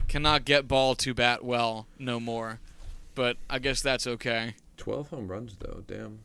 cannot 0.10 0.44
get 0.44 0.68
ball 0.68 0.94
to 0.96 1.14
bat 1.14 1.44
well 1.44 1.88
no 1.98 2.20
more. 2.20 2.60
But 3.16 3.38
I 3.50 3.60
guess 3.60 3.82
that's 3.82 4.06
okay. 4.06 4.56
Twelve 4.76 5.10
home 5.10 5.30
runs 5.30 5.56
though. 5.58 5.84
Damn. 5.88 6.20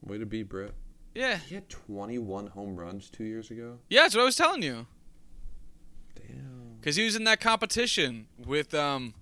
Way 0.00 0.18
to 0.18 0.26
be, 0.26 0.42
Brett. 0.44 0.72
Yeah, 1.14 1.36
He 1.36 1.56
had 1.56 1.68
twenty 1.68 2.18
one 2.18 2.46
home 2.46 2.76
runs 2.76 3.10
two 3.10 3.24
years 3.24 3.50
ago. 3.50 3.78
yeah, 3.90 4.02
that's 4.02 4.14
what 4.14 4.22
I 4.22 4.26
was 4.26 4.36
telling 4.36 4.62
you. 4.62 4.86
Damn. 6.14 6.76
Because 6.80 6.96
he 6.96 7.04
was 7.04 7.16
in 7.16 7.24
that 7.24 7.40
competition 7.40 8.26
with 8.38 8.72
um, 8.74 9.14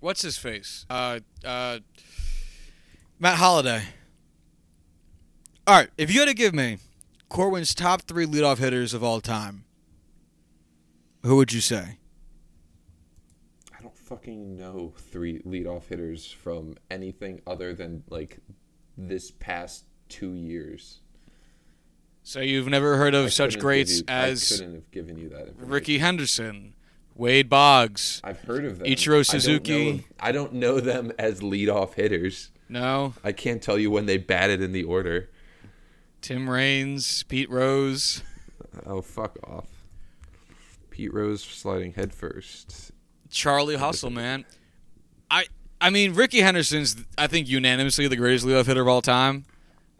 what's 0.00 0.22
his 0.22 0.36
face? 0.36 0.84
Uh, 0.90 1.20
uh, 1.44 1.78
Matt 3.18 3.38
Holliday. 3.38 3.82
All 5.66 5.76
right, 5.76 5.88
if 5.98 6.12
you 6.12 6.20
had 6.20 6.28
to 6.28 6.34
give 6.34 6.54
me 6.54 6.78
Corwin's 7.30 7.74
top 7.76 8.02
three 8.02 8.26
leadoff 8.26 8.58
hitters 8.58 8.92
of 8.92 9.04
all 9.04 9.20
time, 9.20 9.64
who 11.22 11.36
would 11.36 11.52
you 11.52 11.60
say? 11.60 11.98
I 13.78 13.80
don't 13.80 13.96
fucking 13.96 14.56
know 14.56 14.92
three 14.98 15.38
leadoff 15.42 15.86
hitters 15.86 16.30
from 16.30 16.74
anything 16.90 17.40
other 17.46 17.72
than 17.72 18.02
like 18.10 18.40
this 18.98 19.30
past 19.30 19.84
two 20.08 20.34
years. 20.34 21.02
So 22.24 22.40
you've 22.40 22.66
never 22.66 22.96
heard 22.96 23.14
of 23.14 23.26
I 23.26 23.28
such 23.28 23.60
greats 23.60 24.00
give 24.00 24.10
you- 24.10 24.14
I 24.14 24.26
as 24.28 24.48
couldn't 24.48 24.74
have 24.74 24.90
given 24.90 25.16
you 25.16 25.28
that. 25.28 25.54
Rickey 25.56 25.98
Henderson, 25.98 26.74
Wade 27.14 27.48
Boggs. 27.48 28.20
I've 28.24 28.40
heard 28.40 28.64
of 28.64 28.80
them. 28.80 28.88
Ichiro 28.88 29.12
I 29.12 29.14
don't 29.14 29.24
Suzuki. 29.24 29.92
know- 29.92 30.00
I 30.18 30.32
don't 30.32 30.54
know 30.54 30.80
them 30.80 31.12
as 31.16 31.40
leadoff 31.40 31.94
hitters. 31.94 32.50
No, 32.68 33.14
I 33.22 33.30
can't 33.30 33.62
tell 33.62 33.78
you 33.78 33.88
when 33.92 34.06
they 34.06 34.16
batted 34.18 34.60
in 34.60 34.72
the 34.72 34.82
order. 34.82 35.30
Tim 36.20 36.48
Raines, 36.48 37.22
Pete 37.24 37.50
Rose. 37.50 38.22
Oh, 38.86 39.00
fuck 39.00 39.38
off. 39.44 39.66
Pete 40.90 41.12
Rose 41.12 41.42
sliding 41.42 41.94
headfirst. 41.94 42.92
Charlie 43.30 43.76
Hustle, 43.76 44.10
man. 44.10 44.44
I 45.30 45.46
I 45.80 45.90
mean 45.90 46.14
Rickey 46.14 46.40
Henderson's 46.40 46.96
I 47.16 47.26
think 47.26 47.48
unanimously 47.48 48.08
the 48.08 48.16
greatest 48.16 48.44
leadoff 48.44 48.66
hitter 48.66 48.82
of 48.82 48.88
all 48.88 49.02
time. 49.02 49.44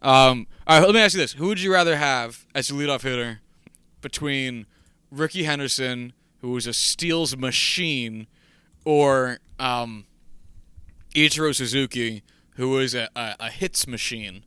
Um, 0.03 0.47
all 0.67 0.79
right, 0.81 0.87
let 0.87 0.95
me 0.95 1.01
ask 1.01 1.15
you 1.15 1.21
this: 1.21 1.33
Who 1.35 1.47
would 1.49 1.61
you 1.61 1.73
rather 1.73 1.97
have 1.97 2.47
as 2.55 2.71
a 2.71 2.75
leadoff 2.75 3.03
hitter 3.03 3.41
between 4.01 4.67
Rickey 5.11 5.45
Henderson, 5.45 6.13
who 6.41 6.51
was 6.51 6.67
a 6.67 6.73
steals 6.73 7.37
machine, 7.37 8.27
or 8.85 9.39
um, 9.59 10.07
Ichiro 11.15 11.55
Suzuki, 11.55 12.23
who 12.57 12.71
was 12.71 12.95
a, 12.95 13.09
a, 13.15 13.37
a 13.41 13.51
hits 13.51 13.87
machine? 13.87 14.45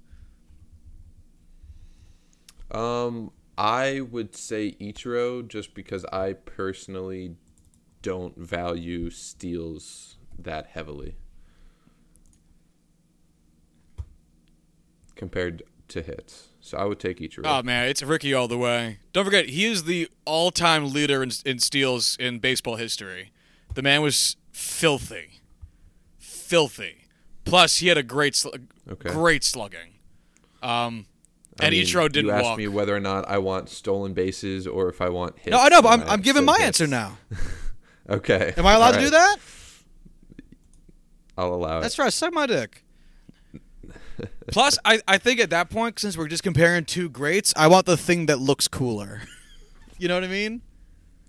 Um, 2.73 3.31
I 3.57 4.01
would 4.01 4.35
say 4.35 4.75
Ichiro 4.81 5.47
just 5.47 5.73
because 5.73 6.05
I 6.05 6.33
personally 6.33 7.35
don't 8.01 8.37
value 8.37 9.09
steals 9.09 10.17
that 10.37 10.67
heavily 10.67 11.15
compared 15.15 15.63
to 15.89 16.01
hits. 16.01 16.49
So 16.59 16.77
I 16.77 16.85
would 16.85 16.99
take 16.99 17.19
Ichiro. 17.19 17.43
Oh 17.45 17.61
man, 17.63 17.87
it's 17.87 18.01
Rickey 18.01 18.33
all 18.33 18.47
the 18.47 18.57
way. 18.57 18.99
Don't 19.11 19.25
forget, 19.25 19.49
he 19.49 19.65
is 19.65 19.83
the 19.83 20.09
all-time 20.25 20.91
leader 20.91 21.21
in, 21.21 21.31
in 21.45 21.59
steals 21.59 22.17
in 22.19 22.39
baseball 22.39 22.77
history. 22.77 23.31
The 23.75 23.81
man 23.81 24.01
was 24.01 24.37
filthy, 24.51 25.41
filthy. 26.17 27.07
Plus, 27.45 27.79
he 27.79 27.87
had 27.89 27.97
a 27.97 28.03
great, 28.03 28.35
sl- 28.35 28.49
Okay. 28.89 29.09
great 29.11 29.43
slugging. 29.43 29.95
Um, 30.61 31.05
I 31.59 31.65
and 31.67 31.73
mean, 31.73 31.83
Ichiro 31.85 32.11
didn't 32.11 32.25
You 32.27 32.31
asked 32.31 32.43
walk. 32.45 32.57
me 32.57 32.67
whether 32.67 32.95
or 32.95 32.99
not 32.99 33.27
I 33.29 33.37
want 33.37 33.69
stolen 33.69 34.13
bases 34.13 34.65
or 34.65 34.89
if 34.89 35.01
I 35.01 35.09
want 35.09 35.37
hits. 35.37 35.51
no, 35.51 35.59
I 35.59 35.69
know, 35.69 35.81
but 35.81 35.89
I'm, 35.99 36.09
I'm 36.09 36.21
giving 36.21 36.45
my 36.45 36.53
hits. 36.53 36.81
answer 36.81 36.87
now. 36.87 37.17
Okay. 38.09 38.53
Am 38.57 38.65
I 38.65 38.73
allowed 38.73 38.95
All 38.95 38.99
to 38.99 39.05
do 39.05 39.09
that? 39.11 39.37
I'll 41.37 41.53
allow 41.53 41.79
That's 41.79 41.95
it. 41.95 41.97
That's 41.97 41.99
right. 41.99 42.13
Suck 42.13 42.33
my 42.33 42.45
dick. 42.45 42.83
Plus, 44.51 44.77
I, 44.83 44.99
I 45.07 45.17
think 45.17 45.39
at 45.39 45.49
that 45.51 45.69
point, 45.69 45.99
since 45.99 46.17
we're 46.17 46.27
just 46.27 46.43
comparing 46.43 46.85
two 46.85 47.09
greats, 47.09 47.53
I 47.55 47.67
want 47.67 47.85
the 47.85 47.95
thing 47.95 48.25
that 48.25 48.39
looks 48.39 48.67
cooler. 48.67 49.21
you 49.97 50.07
know 50.09 50.15
what 50.15 50.23
I 50.25 50.27
mean? 50.27 50.61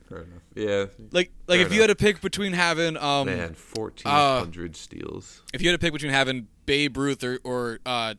Fair 0.08 0.22
enough. 0.22 0.42
Yeah. 0.56 0.86
Like, 1.12 1.30
like 1.46 1.60
if 1.60 1.72
you 1.72 1.80
had 1.80 1.86
to 1.88 1.94
pick 1.94 2.20
between 2.20 2.52
having 2.52 2.96
um, 2.96 3.26
Man, 3.26 3.54
fourteen 3.54 4.10
hundred 4.10 4.76
steals. 4.76 5.42
if 5.52 5.62
you 5.62 5.68
had 5.70 5.80
to 5.80 5.84
pick 5.84 5.92
between 5.92 6.12
having 6.12 6.48
Babe 6.66 6.96
Ruth 6.96 7.22
or, 7.24 7.38
or 7.44 7.78
uh, 7.86 8.14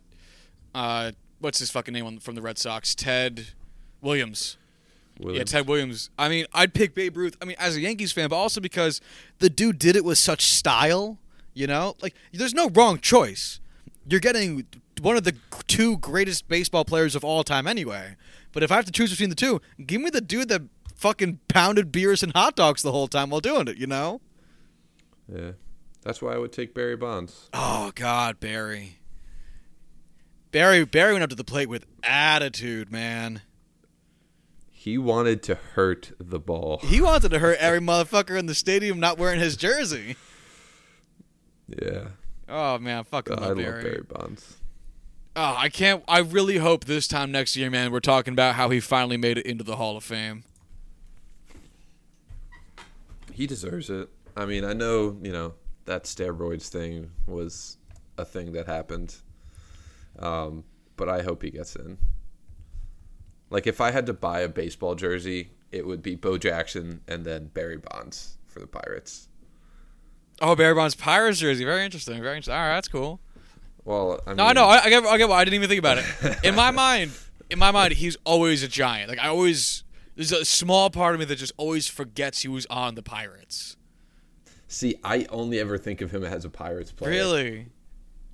uh, 0.74 1.12
what's 1.40 1.60
his 1.60 1.72
fucking 1.72 1.94
name 1.94 2.06
on, 2.06 2.20
from 2.20 2.36
the 2.36 2.42
Red 2.42 2.58
Sox, 2.58 2.96
Ted 2.96 3.48
Williams. 4.02 4.58
Yeah, 5.18 5.26
Williams. 5.26 5.52
Ted 5.52 5.68
Williams. 5.68 6.10
I 6.18 6.30
mean, 6.30 6.46
I'd 6.54 6.74
pick 6.74 6.94
Babe 6.94 7.16
Ruth. 7.16 7.38
I 7.42 7.46
mean, 7.46 7.56
as 7.60 7.76
a 7.76 7.82
Yankees 7.82 8.12
fan, 8.12 8.30
but 8.30 8.36
also 8.36 8.60
because 8.60 9.02
the 9.40 9.50
dude 9.50 9.80
did 9.80 9.96
it 9.96 10.04
with 10.04 10.18
such 10.18 10.46
style. 10.46 11.18
You 11.54 11.68
know, 11.68 11.96
like 12.02 12.14
there's 12.34 12.54
no 12.54 12.70
wrong 12.70 13.00
choice. 13.00 13.62
You're 14.08 14.20
getting 14.20 14.66
one 15.02 15.16
of 15.16 15.24
the 15.24 15.36
two 15.68 15.98
greatest 16.00 16.50
baseball 16.50 16.84
players 16.84 17.16
of 17.16 17.24
all 17.24 17.44
time, 17.46 17.66
anyway. 17.66 18.18
But 18.52 18.62
if 18.62 18.72
I 18.72 18.76
have 18.76 18.86
to 18.86 18.92
choose 18.92 19.12
between 19.12 19.30
the 19.30 19.36
two, 19.36 19.62
give 19.86 20.02
me 20.02 20.10
the 20.10 20.22
dude 20.22 20.50
that 20.50 20.64
fucking 20.96 21.40
pounded 21.48 21.92
beers 21.92 22.24
and 22.24 22.34
hot 22.34 22.56
dogs 22.56 22.82
the 22.82 22.92
whole 22.92 23.08
time 23.08 23.30
while 23.30 23.40
doing 23.40 23.70
it. 23.70 23.78
You 23.78 23.88
know? 23.88 24.20
Yeah. 25.34 25.52
That's 26.02 26.22
why 26.22 26.34
I 26.34 26.38
would 26.38 26.52
take 26.52 26.76
Barry 26.76 26.96
Bonds. 26.96 27.50
Oh 27.54 27.92
God, 27.96 28.40
Barry. 28.40 29.00
Barry 30.56 30.86
Barry 30.86 31.12
went 31.12 31.22
up 31.22 31.30
to 31.32 31.36
the 31.36 31.44
plate 31.44 31.68
with 31.68 31.86
attitude, 32.02 32.90
man. 32.90 33.42
He 34.72 34.98
wanted 34.98 35.44
to 35.44 35.56
hurt 35.56 36.14
the 36.18 36.40
ball. 36.40 36.80
He 36.82 37.02
wanted 37.02 37.32
to 37.32 37.40
hurt 37.40 37.58
every 37.60 37.82
motherfucker 37.82 38.40
in 38.40 38.46
the 38.46 38.56
stadium 38.56 38.98
not 38.98 39.18
wearing 39.18 39.42
his 39.42 39.58
jersey. 39.58 40.16
Yeah. 41.68 42.06
Oh 42.48 42.78
man, 42.78 43.04
fuck 43.04 43.30
I 43.30 43.34
love 43.34 43.44
love 43.44 43.58
Barry. 43.58 43.84
Barry 43.84 44.04
Bonds. 44.08 44.56
Oh, 45.36 45.56
I 45.58 45.68
can't. 45.68 46.06
I 46.08 46.20
really 46.20 46.56
hope 46.56 46.86
this 46.86 47.06
time 47.06 47.34
next 47.34 47.58
year, 47.58 47.70
man, 47.70 47.92
we're 47.92 48.00
talking 48.00 48.32
about 48.32 48.56
how 48.56 48.70
he 48.70 48.80
finally 48.80 49.18
made 49.18 49.38
it 49.38 49.46
into 49.46 49.66
the 49.66 49.76
Hall 49.76 49.98
of 49.98 50.06
Fame. 50.06 50.46
He 53.34 53.46
deserves 53.46 53.90
it. 53.90 54.08
I 54.38 54.46
mean, 54.46 54.64
I 54.64 54.72
know, 54.72 55.18
you 55.22 55.34
know, 55.34 55.56
that 55.84 56.06
steroids 56.06 56.70
thing 56.70 57.12
was 57.28 57.76
a 58.18 58.24
thing 58.24 58.54
that 58.54 58.68
happened. 58.68 59.18
Um, 60.20 60.64
but 60.98 61.10
I 61.10 61.22
hope 61.24 61.44
he 61.44 61.50
gets 61.52 61.76
in. 61.76 61.98
Like 63.50 63.68
if 63.68 63.80
I 63.82 63.92
had 63.92 64.06
to 64.08 64.14
buy 64.14 64.40
a 64.42 64.50
baseball 64.50 64.96
jersey, 64.96 65.52
it 65.72 65.86
would 65.86 66.02
be 66.02 66.16
Bo 66.16 66.38
Jackson 66.38 67.02
and 67.08 67.26
then 67.26 67.48
Barry 67.48 67.78
Bonds 67.78 68.38
for 68.48 68.60
the 68.60 68.68
Pirates. 68.68 69.28
Oh, 70.42 70.56
Barry 70.56 70.74
Bonds 70.74 70.96
Pirates 70.96 71.40
jersey, 71.40 71.64
very 71.64 71.86
interesting. 71.86 72.16
Very 72.22 72.36
interesting. 72.38 72.54
All 72.56 72.62
right, 72.62 72.76
that's 72.76 72.88
cool. 72.88 73.20
Well, 73.84 74.20
I 74.26 74.32
mean, 74.32 74.38
No, 74.38 74.46
I 74.46 74.54
know. 74.54 74.66
I, 74.66 74.84
I 74.86 74.90
get. 74.90 75.06
I 75.06 75.18
get. 75.18 75.30
I 75.30 75.44
didn't 75.46 75.56
even 75.56 75.70
think 75.70 75.80
about 75.80 76.00
it. 76.00 76.06
In 76.44 76.56
my 76.56 76.72
mind, 76.86 77.12
in 77.50 77.60
my 77.60 77.72
mind, 77.72 77.94
he's 77.94 78.18
always 78.26 78.64
a 78.64 78.68
giant. 78.68 79.10
Like 79.10 79.20
I 79.20 79.28
always, 79.28 79.84
there's 80.16 80.32
a 80.32 80.44
small 80.44 80.90
part 80.90 81.14
of 81.14 81.20
me 81.20 81.26
that 81.26 81.36
just 81.36 81.54
always 81.58 81.88
forgets 81.88 82.42
he 82.42 82.48
was 82.48 82.66
on 82.68 82.96
the 82.96 83.04
Pirates. 83.04 83.78
see, 84.68 84.96
I 85.04 85.28
only 85.30 85.60
ever 85.60 85.78
think 85.78 86.02
of 86.02 86.12
him 86.12 86.24
as 86.24 86.44
a 86.46 86.50
Pirates 86.50 86.92
player. 86.92 87.12
Really? 87.12 87.68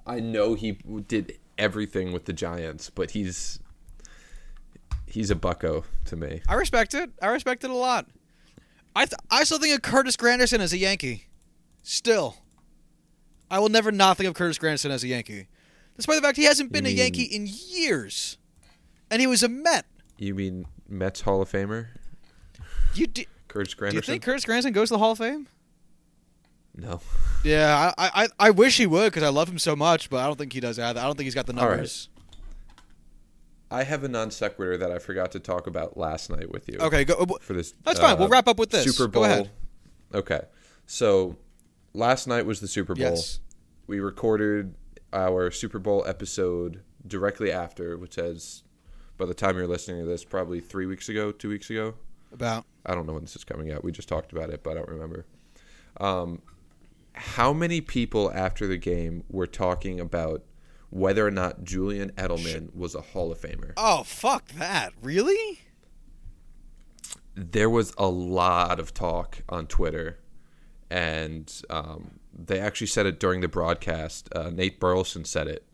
I 0.07 0.19
know 0.21 0.53
he 0.55 0.71
did 1.07 1.37
everything 1.61 2.11
with 2.11 2.25
the 2.25 2.33
Giants, 2.33 2.89
but 2.89 3.11
he's 3.11 3.59
he's 5.05 5.29
a 5.29 5.35
bucko 5.35 5.83
to 6.05 6.15
me. 6.15 6.41
I 6.49 6.55
respect 6.55 6.93
it. 6.93 7.11
I 7.21 7.27
respect 7.27 7.63
it 7.63 7.69
a 7.69 7.75
lot. 7.75 8.07
I 8.95 9.05
th- 9.05 9.19
I 9.29 9.43
still 9.45 9.59
think 9.59 9.75
of 9.75 9.81
Curtis 9.81 10.17
Granderson 10.17 10.59
as 10.59 10.73
a 10.73 10.77
Yankee. 10.77 11.27
Still, 11.83 12.37
I 13.49 13.59
will 13.59 13.69
never 13.69 13.91
not 13.91 14.17
think 14.17 14.27
of 14.27 14.33
Curtis 14.33 14.57
Granderson 14.57 14.89
as 14.89 15.03
a 15.03 15.07
Yankee, 15.07 15.47
despite 15.95 16.17
the 16.17 16.21
fact 16.21 16.37
he 16.37 16.43
hasn't 16.43 16.71
been 16.71 16.85
You 16.85 16.91
a 16.91 16.93
Yankee 16.95 17.23
in 17.23 17.47
years, 17.47 18.37
and 19.09 19.21
he 19.21 19.27
was 19.27 19.43
a 19.43 19.47
Met. 19.49 19.85
You 20.17 20.35
mean 20.35 20.65
Mets 20.89 21.21
Hall 21.21 21.41
of 21.41 21.51
Famer, 21.51 21.87
You 22.93 23.07
do, 23.07 23.23
Curtis 23.47 23.73
Granderson. 23.75 23.89
do 23.91 23.95
you 23.95 24.01
think 24.01 24.23
Curtis 24.23 24.45
Granderson 24.45 24.73
goes 24.73 24.89
to 24.89 24.95
the 24.95 24.99
Hall 24.99 25.11
of 25.13 25.17
Fame? 25.19 25.47
No. 26.75 26.99
Yeah, 27.43 27.91
I 27.97 28.23
I, 28.23 28.27
I 28.39 28.49
wish 28.51 28.77
he 28.77 28.85
would 28.85 29.05
because 29.11 29.23
I 29.23 29.29
love 29.29 29.49
him 29.49 29.57
so 29.57 29.75
much, 29.75 30.11
but 30.11 30.17
I 30.17 30.27
don't 30.27 30.37
think 30.37 30.53
he 30.53 30.59
does 30.59 30.77
either. 30.77 30.99
I 30.99 31.03
don't 31.05 31.15
think 31.17 31.25
he's 31.25 31.33
got 31.33 31.47
the 31.47 31.53
All 31.57 31.65
right. 31.65 31.71
numbers. 31.71 32.07
I 33.71 33.83
have 33.83 34.03
a 34.03 34.07
non 34.09 34.31
sequitur 34.31 34.77
that 34.77 34.91
I 34.91 34.99
forgot 34.99 35.31
to 35.31 35.39
talk 35.39 35.65
about 35.65 35.97
last 35.97 36.29
night 36.29 36.51
with 36.51 36.67
you. 36.67 36.77
Okay, 36.79 37.05
go. 37.05 37.13
uh, 37.15 37.25
For 37.41 37.53
this, 37.53 37.73
That's 37.83 37.99
fine. 37.99 38.19
We'll 38.19 38.27
wrap 38.27 38.47
up 38.47 38.59
with 38.59 38.69
this. 38.69 38.83
Super 38.83 39.07
Go 39.07 39.21
Bowl. 39.21 39.23
ahead. 39.23 39.49
Okay, 40.13 40.41
so 40.85 41.37
last 41.93 42.27
night 42.27 42.45
was 42.45 42.59
the 42.59 42.67
Super 42.67 42.93
Bowl. 42.93 43.05
Yes. 43.11 43.39
We 43.87 43.99
recorded 43.99 44.75
our 45.13 45.51
Super 45.51 45.79
Bowl 45.79 46.03
episode 46.05 46.81
directly 47.07 47.51
after, 47.51 47.97
which 47.97 48.15
has, 48.15 48.63
by 49.17 49.25
the 49.25 49.33
time 49.33 49.55
you're 49.57 49.67
listening 49.67 50.01
to 50.03 50.07
this, 50.07 50.23
probably 50.23 50.59
three 50.59 50.85
weeks 50.85 51.07
ago, 51.09 51.31
two 51.31 51.49
weeks 51.49 51.69
ago. 51.69 51.95
About 52.33 52.65
I 52.85 52.93
don't 52.93 53.07
know 53.07 53.13
when 53.13 53.23
this 53.23 53.35
is 53.35 53.43
coming 53.43 53.71
out. 53.71 53.83
We 53.83 53.91
just 53.91 54.07
talked 54.09 54.31
about 54.31 54.49
it, 54.49 54.63
but 54.63 54.71
I 54.71 54.73
don't 54.75 54.89
remember. 54.89 55.25
Um, 55.99 56.41
how 57.13 57.53
many 57.53 57.81
people 57.81 58.31
after 58.33 58.67
the 58.67 58.77
game 58.77 59.23
were 59.29 59.47
talking 59.47 59.99
about 59.99 60.43
whether 60.89 61.25
or 61.25 61.31
not 61.31 61.63
Julian 61.63 62.11
Edelman 62.11 62.75
was 62.75 62.95
a 62.95 63.01
Hall 63.01 63.31
of 63.31 63.39
Famer? 63.39 63.73
oh 63.77 64.03
fuck 64.03 64.49
that! 64.53 64.93
Really? 65.01 65.59
There 67.35 67.69
was 67.69 67.93
a 67.97 68.07
lot 68.07 68.79
of 68.79 68.93
talk 68.93 69.43
on 69.47 69.67
Twitter, 69.67 70.19
and 70.89 71.51
um, 71.69 72.19
they 72.33 72.59
actually 72.59 72.87
said 72.87 73.05
it 73.05 73.19
during 73.19 73.41
the 73.41 73.47
broadcast. 73.47 74.27
Uh, 74.35 74.49
Nate 74.49 74.79
Burleson 74.79 75.23
said 75.25 75.47
it. 75.47 75.65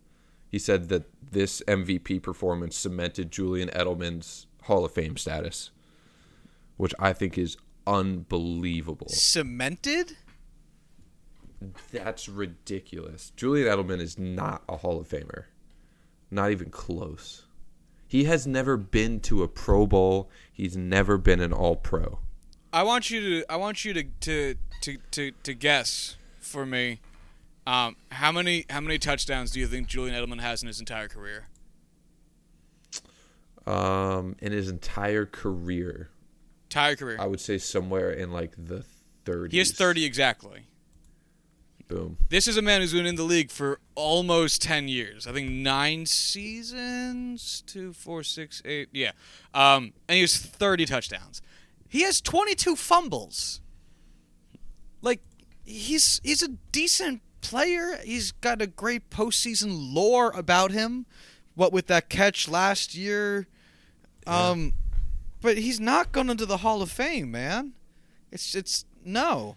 He 0.49 0.59
said 0.59 0.89
that 0.89 1.05
this 1.31 1.61
MVP 1.67 2.21
performance 2.21 2.77
cemented 2.77 3.31
Julian 3.31 3.69
Edelman's 3.69 4.47
Hall 4.63 4.85
of 4.85 4.91
Fame 4.91 5.17
status, 5.17 5.71
which 6.77 6.93
I 6.99 7.11
think 7.11 7.37
is 7.37 7.57
unbelievable. 7.85 9.07
Cemented? 9.09 10.15
That's 11.91 12.29
ridiculous. 12.29 13.31
Julian 13.35 13.67
Edelman 13.67 13.99
is 13.99 14.17
not 14.17 14.63
a 14.69 14.77
Hall 14.77 14.99
of 14.99 15.07
Famer. 15.07 15.45
Not 16.29 16.51
even 16.51 16.69
close. 16.69 17.45
He 18.07 18.25
has 18.25 18.45
never 18.47 18.77
been 18.77 19.19
to 19.21 19.43
a 19.43 19.47
Pro 19.47 19.85
Bowl. 19.87 20.29
He's 20.51 20.77
never 20.77 21.17
been 21.17 21.41
an 21.41 21.53
All 21.53 21.75
Pro. 21.75 22.19
I 22.71 22.83
want 22.83 23.09
you 23.09 23.21
to 23.21 23.51
I 23.51 23.55
want 23.55 23.85
you 23.85 23.93
to 23.93 24.03
to 24.03 24.55
to 24.81 24.97
to, 25.11 25.31
to 25.43 25.53
guess 25.53 26.17
for 26.39 26.65
me. 26.65 26.99
Um, 27.65 27.97
how 28.11 28.31
many 28.31 28.65
how 28.69 28.81
many 28.81 28.97
touchdowns 28.97 29.51
do 29.51 29.59
you 29.59 29.67
think 29.67 29.87
Julian 29.87 30.15
Edelman 30.15 30.41
has 30.41 30.61
in 30.61 30.67
his 30.67 30.79
entire 30.79 31.07
career? 31.07 31.47
Um, 33.65 34.37
in 34.39 34.53
his 34.53 34.69
entire 34.69 35.25
career, 35.25 36.09
Entire 36.67 36.95
career. 36.97 37.17
I 37.17 37.27
would 37.27 37.39
say 37.39 37.57
somewhere 37.57 38.11
in 38.11 38.31
like 38.31 38.51
the 38.57 38.83
30s. 39.25 39.51
He 39.51 39.57
has 39.59 39.71
30 39.71 40.03
exactly. 40.03 40.67
Boom. 41.87 42.17
This 42.29 42.47
is 42.47 42.57
a 42.57 42.61
man 42.61 42.81
who's 42.81 42.91
been 42.91 43.05
in 43.05 43.15
the 43.15 43.23
league 43.23 43.49
for 43.49 43.79
almost 43.95 44.61
10 44.61 44.89
years. 44.89 45.25
I 45.25 45.31
think 45.31 45.49
nine 45.49 46.05
seasons, 46.05 47.63
two, 47.65 47.93
four, 47.93 48.23
six, 48.23 48.61
eight. 48.65 48.89
Yeah. 48.91 49.11
Um, 49.53 49.93
and 50.07 50.15
he 50.15 50.21
has 50.21 50.37
30 50.37 50.85
touchdowns. 50.85 51.41
He 51.87 52.01
has 52.01 52.19
22 52.19 52.75
fumbles. 52.75 53.61
Like, 55.01 55.21
he's 55.63 56.19
he's 56.23 56.43
a 56.43 56.49
decent 56.71 57.21
player. 57.41 57.97
He's 58.03 58.33
got 58.33 58.61
a 58.61 58.67
great 58.67 59.09
postseason 59.09 59.93
lore 59.93 60.31
about 60.31 60.71
him. 60.71 61.05
What 61.55 61.71
with 61.71 61.87
that 61.87 62.09
catch 62.09 62.49
last 62.49 62.95
year. 62.95 63.47
Um, 64.25 64.73
but 65.41 65.57
he's 65.57 65.79
not 65.79 66.11
going 66.11 66.29
into 66.29 66.45
the 66.45 66.57
Hall 66.57 66.81
of 66.81 66.91
Fame, 66.91 67.31
man. 67.31 67.73
It's 68.31 68.53
it's 68.53 68.85
no. 69.05 69.55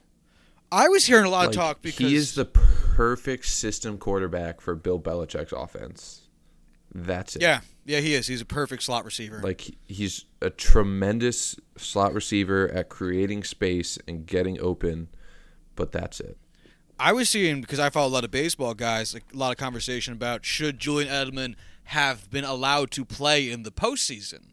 I 0.72 0.88
was 0.88 1.06
hearing 1.06 1.24
a 1.24 1.30
lot 1.30 1.46
Like, 1.46 1.48
of 1.50 1.54
talk 1.54 1.82
because 1.82 1.98
he 1.98 2.14
is 2.14 2.34
the 2.34 2.44
perfect 2.44 3.46
system 3.46 3.98
quarterback 3.98 4.60
for 4.60 4.74
Bill 4.74 5.00
Belichick's 5.00 5.52
offense. 5.52 6.28
That's 6.94 7.36
it. 7.36 7.42
Yeah, 7.42 7.60
yeah, 7.84 8.00
he 8.00 8.14
is. 8.14 8.26
He's 8.26 8.40
a 8.40 8.46
perfect 8.46 8.82
slot 8.82 9.04
receiver. 9.04 9.40
Like 9.42 9.62
he's 9.86 10.26
a 10.40 10.50
tremendous 10.50 11.56
slot 11.76 12.14
receiver 12.14 12.68
at 12.68 12.88
creating 12.88 13.44
space 13.44 13.98
and 14.08 14.26
getting 14.26 14.60
open, 14.60 15.08
but 15.76 15.92
that's 15.92 16.20
it. 16.20 16.36
I 16.98 17.12
was 17.12 17.30
seeing 17.30 17.62
because 17.62 17.78
I 17.78 17.88
follow 17.90 18.08
a 18.08 18.12
lot 18.12 18.24
of 18.24 18.30
baseball 18.30 18.74
guys, 18.74 19.14
like 19.14 19.24
a 19.32 19.36
lot 19.36 19.50
of 19.50 19.56
conversation 19.56 20.12
about 20.12 20.44
should 20.44 20.78
Julian 20.78 21.08
Edelman 21.08 21.54
have 21.84 22.30
been 22.30 22.44
allowed 22.44 22.90
to 22.92 23.04
play 23.04 23.50
in 23.50 23.62
the 23.62 23.70
postseason 23.70 24.50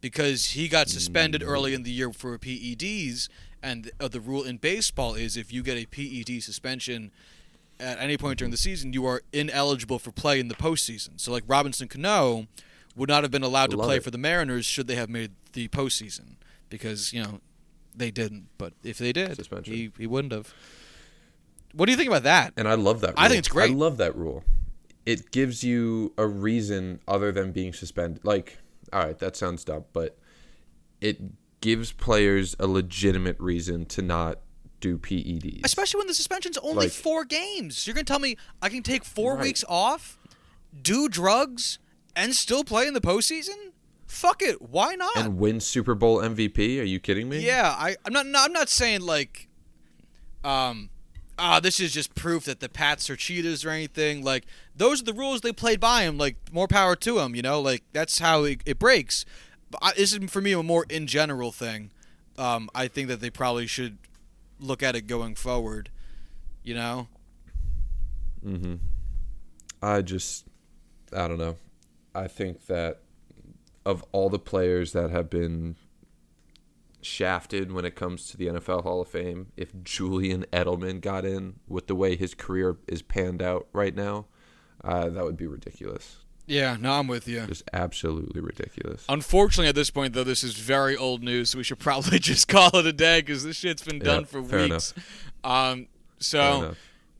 because 0.00 0.50
he 0.52 0.68
got 0.68 0.88
suspended 0.88 1.42
mm. 1.42 1.46
early 1.46 1.74
in 1.74 1.82
the 1.82 1.90
year 1.90 2.12
for 2.12 2.36
PEDs, 2.38 3.28
and 3.62 3.90
uh, 4.00 4.08
the 4.08 4.20
rule 4.20 4.42
in 4.42 4.56
baseball 4.56 5.14
is 5.14 5.36
if 5.36 5.52
you 5.52 5.62
get 5.62 5.76
a 5.76 5.86
PED 5.86 6.42
suspension 6.42 7.12
at 7.78 7.98
any 7.98 8.16
point 8.16 8.38
during 8.38 8.50
the 8.50 8.56
season, 8.56 8.92
you 8.92 9.06
are 9.06 9.22
ineligible 9.32 9.98
for 9.98 10.12
play 10.12 10.40
in 10.40 10.48
the 10.48 10.54
postseason. 10.54 11.20
So, 11.20 11.32
like 11.32 11.44
Robinson 11.46 11.88
Cano 11.88 12.46
would 12.96 13.08
not 13.08 13.22
have 13.24 13.30
been 13.30 13.42
allowed 13.42 13.70
to 13.70 13.76
Love 13.76 13.86
play 13.86 13.96
it. 13.96 14.04
for 14.04 14.10
the 14.10 14.18
Mariners 14.18 14.66
should 14.66 14.86
they 14.86 14.94
have 14.96 15.08
made 15.08 15.32
the 15.52 15.68
postseason 15.68 16.36
because 16.68 17.12
you 17.12 17.22
know 17.22 17.40
they 17.94 18.10
didn't. 18.10 18.48
But 18.58 18.74
if 18.82 18.98
they 18.98 19.12
did, 19.12 19.36
Suspension. 19.36 19.72
he 19.74 19.90
he 19.98 20.06
wouldn't 20.06 20.32
have. 20.32 20.52
What 21.74 21.86
do 21.86 21.92
you 21.92 21.96
think 21.96 22.08
about 22.08 22.24
that? 22.24 22.52
And 22.56 22.68
I 22.68 22.74
love 22.74 23.00
that. 23.00 23.08
Rule. 23.10 23.14
I 23.18 23.28
think 23.28 23.38
it's 23.38 23.48
great. 23.48 23.70
I 23.70 23.74
love 23.74 23.96
that 23.96 24.14
rule. 24.14 24.44
It 25.06 25.30
gives 25.32 25.64
you 25.64 26.12
a 26.18 26.26
reason 26.26 27.00
other 27.08 27.32
than 27.32 27.50
being 27.50 27.72
suspended. 27.72 28.24
Like, 28.24 28.58
all 28.92 29.04
right, 29.04 29.18
that 29.18 29.36
sounds 29.36 29.64
dumb, 29.64 29.84
but 29.92 30.16
it 31.00 31.18
gives 31.62 31.92
players 31.92 32.54
a 32.58 32.66
legitimate 32.66 33.36
reason 33.40 33.86
to 33.86 34.02
not 34.02 34.40
do 34.80 34.98
PEDs. 34.98 35.60
Especially 35.64 35.98
when 35.98 36.08
the 36.08 36.14
suspension's 36.14 36.58
only 36.58 36.86
Like- 36.86 36.92
four 36.92 37.24
games. 37.24 37.86
You're 37.86 37.94
gonna 37.94 38.04
tell 38.04 38.18
me 38.18 38.36
I 38.60 38.68
can 38.68 38.82
take 38.82 39.04
four 39.04 39.34
Right. 39.36 39.44
weeks 39.44 39.64
off, 39.68 40.18
do 40.82 41.08
drugs, 41.08 41.78
and 42.14 42.34
still 42.34 42.64
play 42.64 42.86
in 42.86 42.92
the 42.94 43.00
postseason? 43.00 43.70
Fuck 44.06 44.42
it, 44.42 44.60
why 44.60 44.94
not? 44.94 45.16
and 45.16 45.38
win 45.38 45.58
Super 45.60 45.94
Bowl 45.94 46.20
MVP? 46.20 46.78
Are 46.80 46.84
you 46.84 47.00
kidding 47.00 47.28
me? 47.30 47.38
yeah, 47.46 47.74
I, 47.78 47.96
I'm 48.04 48.12
not. 48.12 48.26
No, 48.26 48.40
I'm 48.42 48.52
not 48.52 48.68
saying 48.68 49.00
like, 49.00 49.48
um, 50.44 50.90
ah, 51.38 51.60
this 51.60 51.80
is 51.80 51.92
just 51.92 52.14
proof 52.14 52.44
that 52.44 52.60
the 52.60 52.68
Pats 52.68 53.08
are 53.08 53.16
cheaters 53.16 53.64
or 53.64 53.70
anything. 53.70 54.22
Like 54.22 54.44
those 54.76 55.00
are 55.00 55.04
the 55.04 55.14
rules 55.14 55.40
they 55.40 55.52
played 55.52 55.80
by 55.80 56.02
him. 56.02 56.18
Like 56.18 56.36
more 56.52 56.68
power 56.68 56.96
to 56.96 57.20
him. 57.20 57.34
You 57.34 57.42
know, 57.42 57.60
like 57.60 57.84
that's 57.92 58.18
how 58.18 58.44
it, 58.44 58.60
it 58.66 58.78
breaks. 58.78 59.24
I, 59.80 59.92
this 59.92 60.12
is 60.12 60.30
for 60.30 60.40
me 60.40 60.52
a 60.52 60.62
more 60.62 60.84
in 60.88 61.06
general 61.06 61.52
thing. 61.52 61.90
Um, 62.38 62.68
I 62.74 62.88
think 62.88 63.08
that 63.08 63.20
they 63.20 63.30
probably 63.30 63.66
should 63.66 63.98
look 64.58 64.82
at 64.82 64.96
it 64.96 65.02
going 65.02 65.34
forward. 65.34 65.90
You 66.62 66.74
know. 66.74 67.08
Mm-hmm. 68.44 68.74
I 69.82 70.02
just, 70.02 70.46
I 71.12 71.28
don't 71.28 71.38
know. 71.38 71.56
I 72.14 72.28
think 72.28 72.66
that 72.66 73.00
of 73.84 74.04
all 74.12 74.28
the 74.28 74.38
players 74.38 74.92
that 74.92 75.10
have 75.10 75.28
been 75.28 75.76
shafted 77.00 77.72
when 77.72 77.84
it 77.84 77.96
comes 77.96 78.28
to 78.28 78.36
the 78.36 78.46
NFL 78.46 78.84
Hall 78.84 79.00
of 79.00 79.08
Fame, 79.08 79.48
if 79.56 79.72
Julian 79.82 80.46
Edelman 80.52 81.00
got 81.00 81.24
in 81.24 81.56
with 81.66 81.88
the 81.88 81.96
way 81.96 82.16
his 82.16 82.34
career 82.34 82.76
is 82.86 83.02
panned 83.02 83.42
out 83.42 83.66
right 83.72 83.94
now, 83.94 84.26
uh, 84.84 85.08
that 85.08 85.24
would 85.24 85.36
be 85.36 85.46
ridiculous. 85.46 86.21
Yeah, 86.52 86.76
no, 86.78 86.92
I'm 86.92 87.06
with 87.06 87.26
you. 87.28 87.46
Just 87.46 87.62
absolutely 87.72 88.42
ridiculous. 88.42 89.06
Unfortunately, 89.08 89.68
at 89.68 89.74
this 89.74 89.88
point, 89.88 90.12
though, 90.12 90.22
this 90.22 90.44
is 90.44 90.52
very 90.52 90.94
old 90.98 91.22
news, 91.22 91.48
so 91.48 91.56
we 91.56 91.64
should 91.64 91.78
probably 91.78 92.18
just 92.18 92.46
call 92.46 92.68
it 92.76 92.84
a 92.84 92.92
day 92.92 93.22
because 93.22 93.42
this 93.42 93.56
shit's 93.56 93.82
been 93.82 93.98
done 93.98 94.20
Yeah, 94.20 94.26
for 94.26 94.42
weeks. 94.42 94.92
Um, 95.42 95.86
so, 96.18 96.74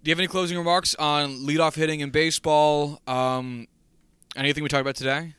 do 0.04 0.10
you 0.10 0.12
have 0.12 0.18
any 0.18 0.28
closing 0.28 0.58
remarks 0.58 0.94
on 0.96 1.46
leadoff 1.46 1.76
hitting 1.76 2.00
in 2.00 2.10
baseball? 2.10 3.00
Um, 3.06 3.68
anything 4.36 4.62
we 4.64 4.68
talked 4.68 4.82
about 4.82 4.96
today? 4.96 5.34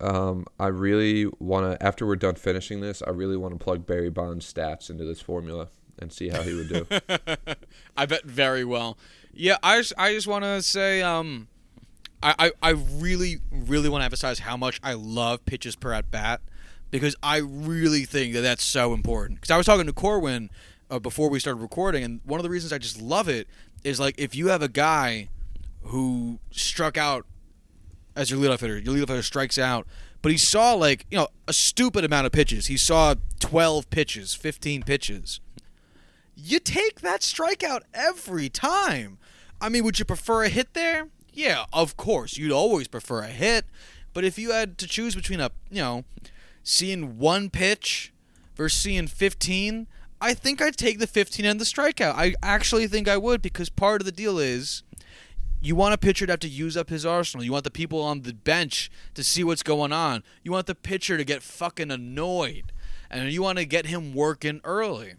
Um, 0.00 0.46
I 0.60 0.68
really 0.68 1.26
want 1.40 1.72
to, 1.72 1.84
after 1.84 2.06
we're 2.06 2.14
done 2.14 2.36
finishing 2.36 2.80
this, 2.82 3.02
I 3.04 3.10
really 3.10 3.36
want 3.36 3.58
to 3.58 3.58
plug 3.58 3.84
Barry 3.84 4.10
Bonds' 4.10 4.50
stats 4.50 4.90
into 4.90 5.04
this 5.04 5.20
formula 5.20 5.66
and 5.98 6.12
see 6.12 6.28
how 6.28 6.42
he 6.42 6.54
would 6.54 6.68
do. 6.68 6.86
I 7.96 8.06
bet 8.06 8.24
very 8.24 8.64
well. 8.64 8.96
Yeah, 9.32 9.56
I 9.60 9.78
just, 9.78 9.92
I 9.98 10.12
just 10.14 10.28
want 10.28 10.44
to 10.44 10.62
say, 10.62 11.02
um, 11.02 11.48
I, 12.22 12.34
I, 12.38 12.52
I 12.62 12.70
really, 12.70 13.38
really 13.50 13.88
want 13.88 14.02
to 14.02 14.04
emphasize 14.04 14.40
how 14.40 14.56
much 14.56 14.80
I 14.82 14.94
love 14.94 15.44
pitches 15.46 15.76
per 15.76 15.92
at 15.92 16.10
bat 16.10 16.40
because 16.90 17.16
I 17.22 17.38
really 17.38 18.04
think 18.04 18.34
that 18.34 18.42
that's 18.42 18.64
so 18.64 18.92
important. 18.92 19.40
Because 19.40 19.50
I 19.50 19.56
was 19.56 19.66
talking 19.66 19.86
to 19.86 19.92
Corwin 19.92 20.50
uh, 20.90 20.98
before 20.98 21.30
we 21.30 21.40
started 21.40 21.60
recording, 21.60 22.04
and 22.04 22.20
one 22.24 22.38
of 22.40 22.44
the 22.44 22.50
reasons 22.50 22.72
I 22.72 22.78
just 22.78 23.00
love 23.00 23.28
it 23.28 23.48
is 23.84 23.98
like 23.98 24.14
if 24.18 24.34
you 24.34 24.48
have 24.48 24.62
a 24.62 24.68
guy 24.68 25.28
who 25.84 26.38
struck 26.50 26.98
out 26.98 27.24
as 28.14 28.30
your 28.30 28.38
leadoff 28.40 28.60
hitter, 28.60 28.78
your 28.78 28.94
leadoff 28.94 29.08
hitter 29.08 29.22
strikes 29.22 29.56
out, 29.56 29.86
but 30.20 30.30
he 30.32 30.36
saw 30.36 30.74
like 30.74 31.06
you 31.10 31.16
know 31.16 31.28
a 31.48 31.52
stupid 31.52 32.04
amount 32.04 32.26
of 32.26 32.32
pitches. 32.32 32.66
He 32.66 32.76
saw 32.76 33.14
twelve 33.38 33.88
pitches, 33.88 34.34
fifteen 34.34 34.82
pitches 34.82 35.40
you 36.44 36.58
take 36.58 37.00
that 37.00 37.20
strikeout 37.20 37.82
every 37.92 38.48
time. 38.48 39.18
I 39.60 39.68
mean, 39.68 39.84
would 39.84 39.98
you 39.98 40.04
prefer 40.04 40.44
a 40.44 40.48
hit 40.48 40.74
there? 40.74 41.08
Yeah, 41.32 41.64
of 41.72 41.96
course. 41.96 42.36
You'd 42.36 42.52
always 42.52 42.88
prefer 42.88 43.22
a 43.22 43.28
hit. 43.28 43.66
But 44.12 44.24
if 44.24 44.38
you 44.38 44.50
had 44.50 44.78
to 44.78 44.86
choose 44.86 45.14
between 45.14 45.40
a, 45.40 45.50
you 45.70 45.80
know, 45.80 46.04
seeing 46.62 47.18
one 47.18 47.50
pitch 47.50 48.12
versus 48.56 48.80
seeing 48.80 49.06
15, 49.06 49.86
I 50.20 50.34
think 50.34 50.60
I'd 50.60 50.76
take 50.76 50.98
the 50.98 51.06
15 51.06 51.44
and 51.46 51.60
the 51.60 51.64
strikeout. 51.64 52.14
I 52.14 52.34
actually 52.42 52.86
think 52.86 53.08
I 53.08 53.16
would 53.16 53.40
because 53.40 53.68
part 53.70 54.00
of 54.00 54.04
the 54.04 54.12
deal 54.12 54.38
is 54.38 54.82
you 55.60 55.74
want 55.74 55.94
a 55.94 55.98
pitcher 55.98 56.26
to 56.26 56.32
have 56.32 56.40
to 56.40 56.48
use 56.48 56.76
up 56.76 56.90
his 56.90 57.06
arsenal. 57.06 57.44
You 57.44 57.52
want 57.52 57.64
the 57.64 57.70
people 57.70 58.02
on 58.02 58.22
the 58.22 58.34
bench 58.34 58.90
to 59.14 59.24
see 59.24 59.44
what's 59.44 59.62
going 59.62 59.92
on. 59.92 60.22
You 60.42 60.52
want 60.52 60.66
the 60.66 60.74
pitcher 60.74 61.16
to 61.16 61.24
get 61.24 61.42
fucking 61.42 61.90
annoyed. 61.90 62.72
And 63.10 63.30
you 63.32 63.42
want 63.42 63.58
to 63.58 63.64
get 63.64 63.86
him 63.86 64.14
working 64.14 64.60
early. 64.62 65.14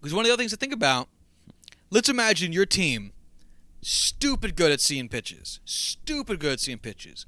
Because 0.00 0.14
one 0.14 0.24
of 0.24 0.28
the 0.28 0.32
other 0.32 0.40
things 0.40 0.52
to 0.52 0.58
think 0.58 0.72
about, 0.72 1.08
let's 1.90 2.08
imagine 2.08 2.52
your 2.52 2.66
team 2.66 3.12
stupid 3.84 4.56
good 4.56 4.72
at 4.72 4.80
seeing 4.80 5.08
pitches. 5.08 5.60
Stupid 5.64 6.40
good 6.40 6.54
at 6.54 6.60
seeing 6.60 6.78
pitches. 6.78 7.26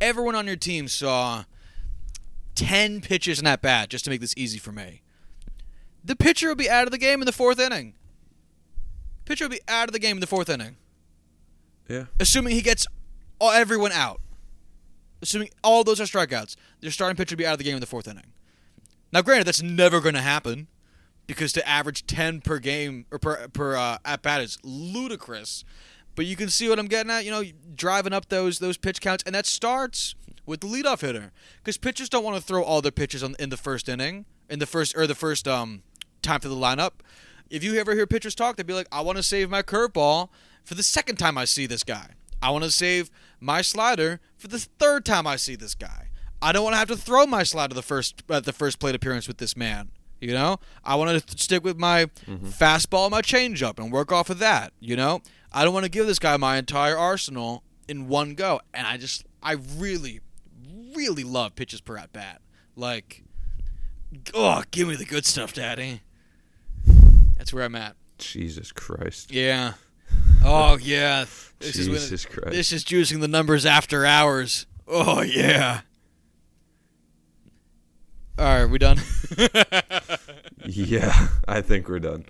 Everyone 0.00 0.34
on 0.34 0.46
your 0.46 0.56
team 0.56 0.88
saw 0.88 1.44
10 2.54 3.00
pitches 3.00 3.38
in 3.38 3.44
that 3.44 3.62
bat 3.62 3.88
just 3.88 4.04
to 4.04 4.10
make 4.10 4.20
this 4.20 4.34
easy 4.36 4.58
for 4.58 4.72
me. 4.72 5.02
The 6.04 6.14
pitcher 6.14 6.48
will 6.48 6.54
be 6.54 6.68
out 6.68 6.86
of 6.86 6.90
the 6.90 6.98
game 6.98 7.20
in 7.20 7.26
the 7.26 7.32
fourth 7.32 7.58
inning. 7.58 7.94
Pitcher 9.24 9.46
will 9.46 9.52
be 9.52 9.60
out 9.66 9.88
of 9.88 9.92
the 9.92 9.98
game 9.98 10.18
in 10.18 10.20
the 10.20 10.26
fourth 10.26 10.50
inning, 10.50 10.76
yeah. 11.88 12.04
assuming 12.20 12.54
he 12.54 12.60
gets 12.60 12.86
all, 13.38 13.50
everyone 13.50 13.92
out. 13.92 14.20
Assuming 15.22 15.48
all 15.62 15.82
those 15.82 15.98
are 15.98 16.04
strikeouts, 16.04 16.56
your 16.82 16.92
starting 16.92 17.16
pitcher 17.16 17.34
will 17.34 17.38
be 17.38 17.46
out 17.46 17.52
of 17.52 17.58
the 17.58 17.64
game 17.64 17.74
in 17.74 17.80
the 17.80 17.86
fourth 17.86 18.06
inning. 18.06 18.34
Now, 19.10 19.22
granted, 19.22 19.46
that's 19.46 19.62
never 19.62 20.00
going 20.00 20.14
to 20.14 20.20
happen 20.20 20.66
because 21.26 21.52
to 21.54 21.66
average 21.66 22.06
10 22.06 22.42
per 22.42 22.58
game 22.58 23.06
or 23.10 23.18
per, 23.18 23.48
per 23.48 23.76
uh, 23.76 23.98
at 24.04 24.22
bat 24.22 24.42
is 24.42 24.58
ludicrous. 24.62 25.64
But 26.16 26.26
you 26.26 26.36
can 26.36 26.48
see 26.48 26.68
what 26.68 26.78
I'm 26.78 26.86
getting 26.86 27.10
at, 27.10 27.24
you 27.24 27.30
know, 27.30 27.42
driving 27.74 28.12
up 28.12 28.28
those 28.28 28.58
those 28.58 28.76
pitch 28.76 29.00
counts, 29.00 29.24
and 29.26 29.34
that 29.34 29.46
starts 29.46 30.14
with 30.46 30.60
the 30.60 30.66
leadoff 30.66 31.00
hitter 31.00 31.32
because 31.58 31.76
pitchers 31.78 32.08
don't 32.08 32.22
want 32.24 32.36
to 32.36 32.42
throw 32.42 32.62
all 32.62 32.82
their 32.82 32.92
pitches 32.92 33.22
on, 33.22 33.34
in 33.38 33.50
the 33.50 33.56
first 33.56 33.88
inning, 33.88 34.26
in 34.48 34.58
the 34.58 34.66
first 34.66 34.96
or 34.96 35.06
the 35.06 35.14
first 35.14 35.48
um 35.48 35.82
time 36.22 36.40
for 36.40 36.48
the 36.48 36.54
lineup. 36.54 36.92
if 37.50 37.62
you 37.62 37.74
ever 37.76 37.94
hear 37.94 38.06
pitchers 38.06 38.34
talk, 38.34 38.56
they'd 38.56 38.66
be 38.66 38.72
like, 38.72 38.88
I 38.90 39.00
want 39.02 39.16
to 39.16 39.22
save 39.22 39.50
my 39.50 39.62
curveball 39.62 40.28
for 40.64 40.74
the 40.74 40.82
second 40.82 41.16
time 41.16 41.36
I 41.36 41.44
see 41.44 41.66
this 41.66 41.82
guy. 41.84 42.10
I 42.42 42.50
want 42.50 42.64
to 42.64 42.70
save 42.70 43.10
my 43.40 43.60
slider 43.62 44.20
for 44.36 44.48
the 44.48 44.58
third 44.58 45.04
time 45.04 45.26
I 45.26 45.36
see 45.36 45.54
this 45.56 45.74
guy. 45.74 46.08
I 46.40 46.52
don't 46.52 46.64
want 46.64 46.74
to 46.74 46.78
have 46.78 46.88
to 46.88 46.96
throw 46.96 47.26
my 47.26 47.42
slider 47.42 47.74
the 47.74 47.82
first 47.82 48.22
at 48.30 48.44
the 48.44 48.52
first 48.52 48.78
plate 48.78 48.94
appearance 48.94 49.26
with 49.28 49.38
this 49.38 49.56
man. 49.56 49.90
You 50.20 50.32
know, 50.32 50.58
I 50.84 50.94
want 50.94 51.26
to 51.26 51.38
stick 51.38 51.64
with 51.64 51.78
my 51.78 52.06
fastball, 52.26 53.04
and 53.04 53.10
my 53.10 53.20
changeup, 53.22 53.78
and 53.78 53.92
work 53.92 54.10
off 54.12 54.30
of 54.30 54.38
that. 54.38 54.72
You 54.80 54.96
know, 54.96 55.20
I 55.54 55.64
don't 55.64 55.72
want 55.72 55.84
to 55.84 55.90
give 55.90 56.06
this 56.06 56.18
guy 56.18 56.36
my 56.36 56.56
entire 56.56 56.98
arsenal 56.98 57.62
in 57.88 58.08
one 58.08 58.34
go. 58.34 58.60
And 58.74 58.86
I 58.86 58.96
just, 58.96 59.24
I 59.42 59.52
really, 59.52 60.20
really 60.94 61.22
love 61.22 61.54
pitches 61.54 61.80
per 61.80 61.96
at 61.96 62.12
bat. 62.12 62.42
Like, 62.76 63.22
oh, 64.34 64.64
give 64.72 64.88
me 64.88 64.96
the 64.96 65.04
good 65.04 65.24
stuff, 65.24 65.54
Daddy. 65.54 66.02
That's 67.38 67.52
where 67.52 67.64
I'm 67.64 67.76
at. 67.76 67.94
Jesus 68.18 68.72
Christ. 68.72 69.32
Yeah. 69.32 69.74
Oh 70.44 70.76
yeah. 70.76 71.24
This 71.58 71.76
is 71.76 71.86
Jesus 71.86 72.26
when, 72.28 72.34
Christ. 72.34 72.50
This 72.52 72.72
is 72.72 72.84
juicing 72.84 73.20
the 73.20 73.28
numbers 73.28 73.64
after 73.64 74.04
hours. 74.04 74.66
Oh 74.86 75.22
yeah. 75.22 75.80
All 78.38 78.44
right, 78.44 78.66
we 78.66 78.78
done. 78.78 78.98
Yeah, 80.66 81.28
I 81.46 81.60
think 81.60 81.88
we're 81.88 81.98
done. 81.98 82.24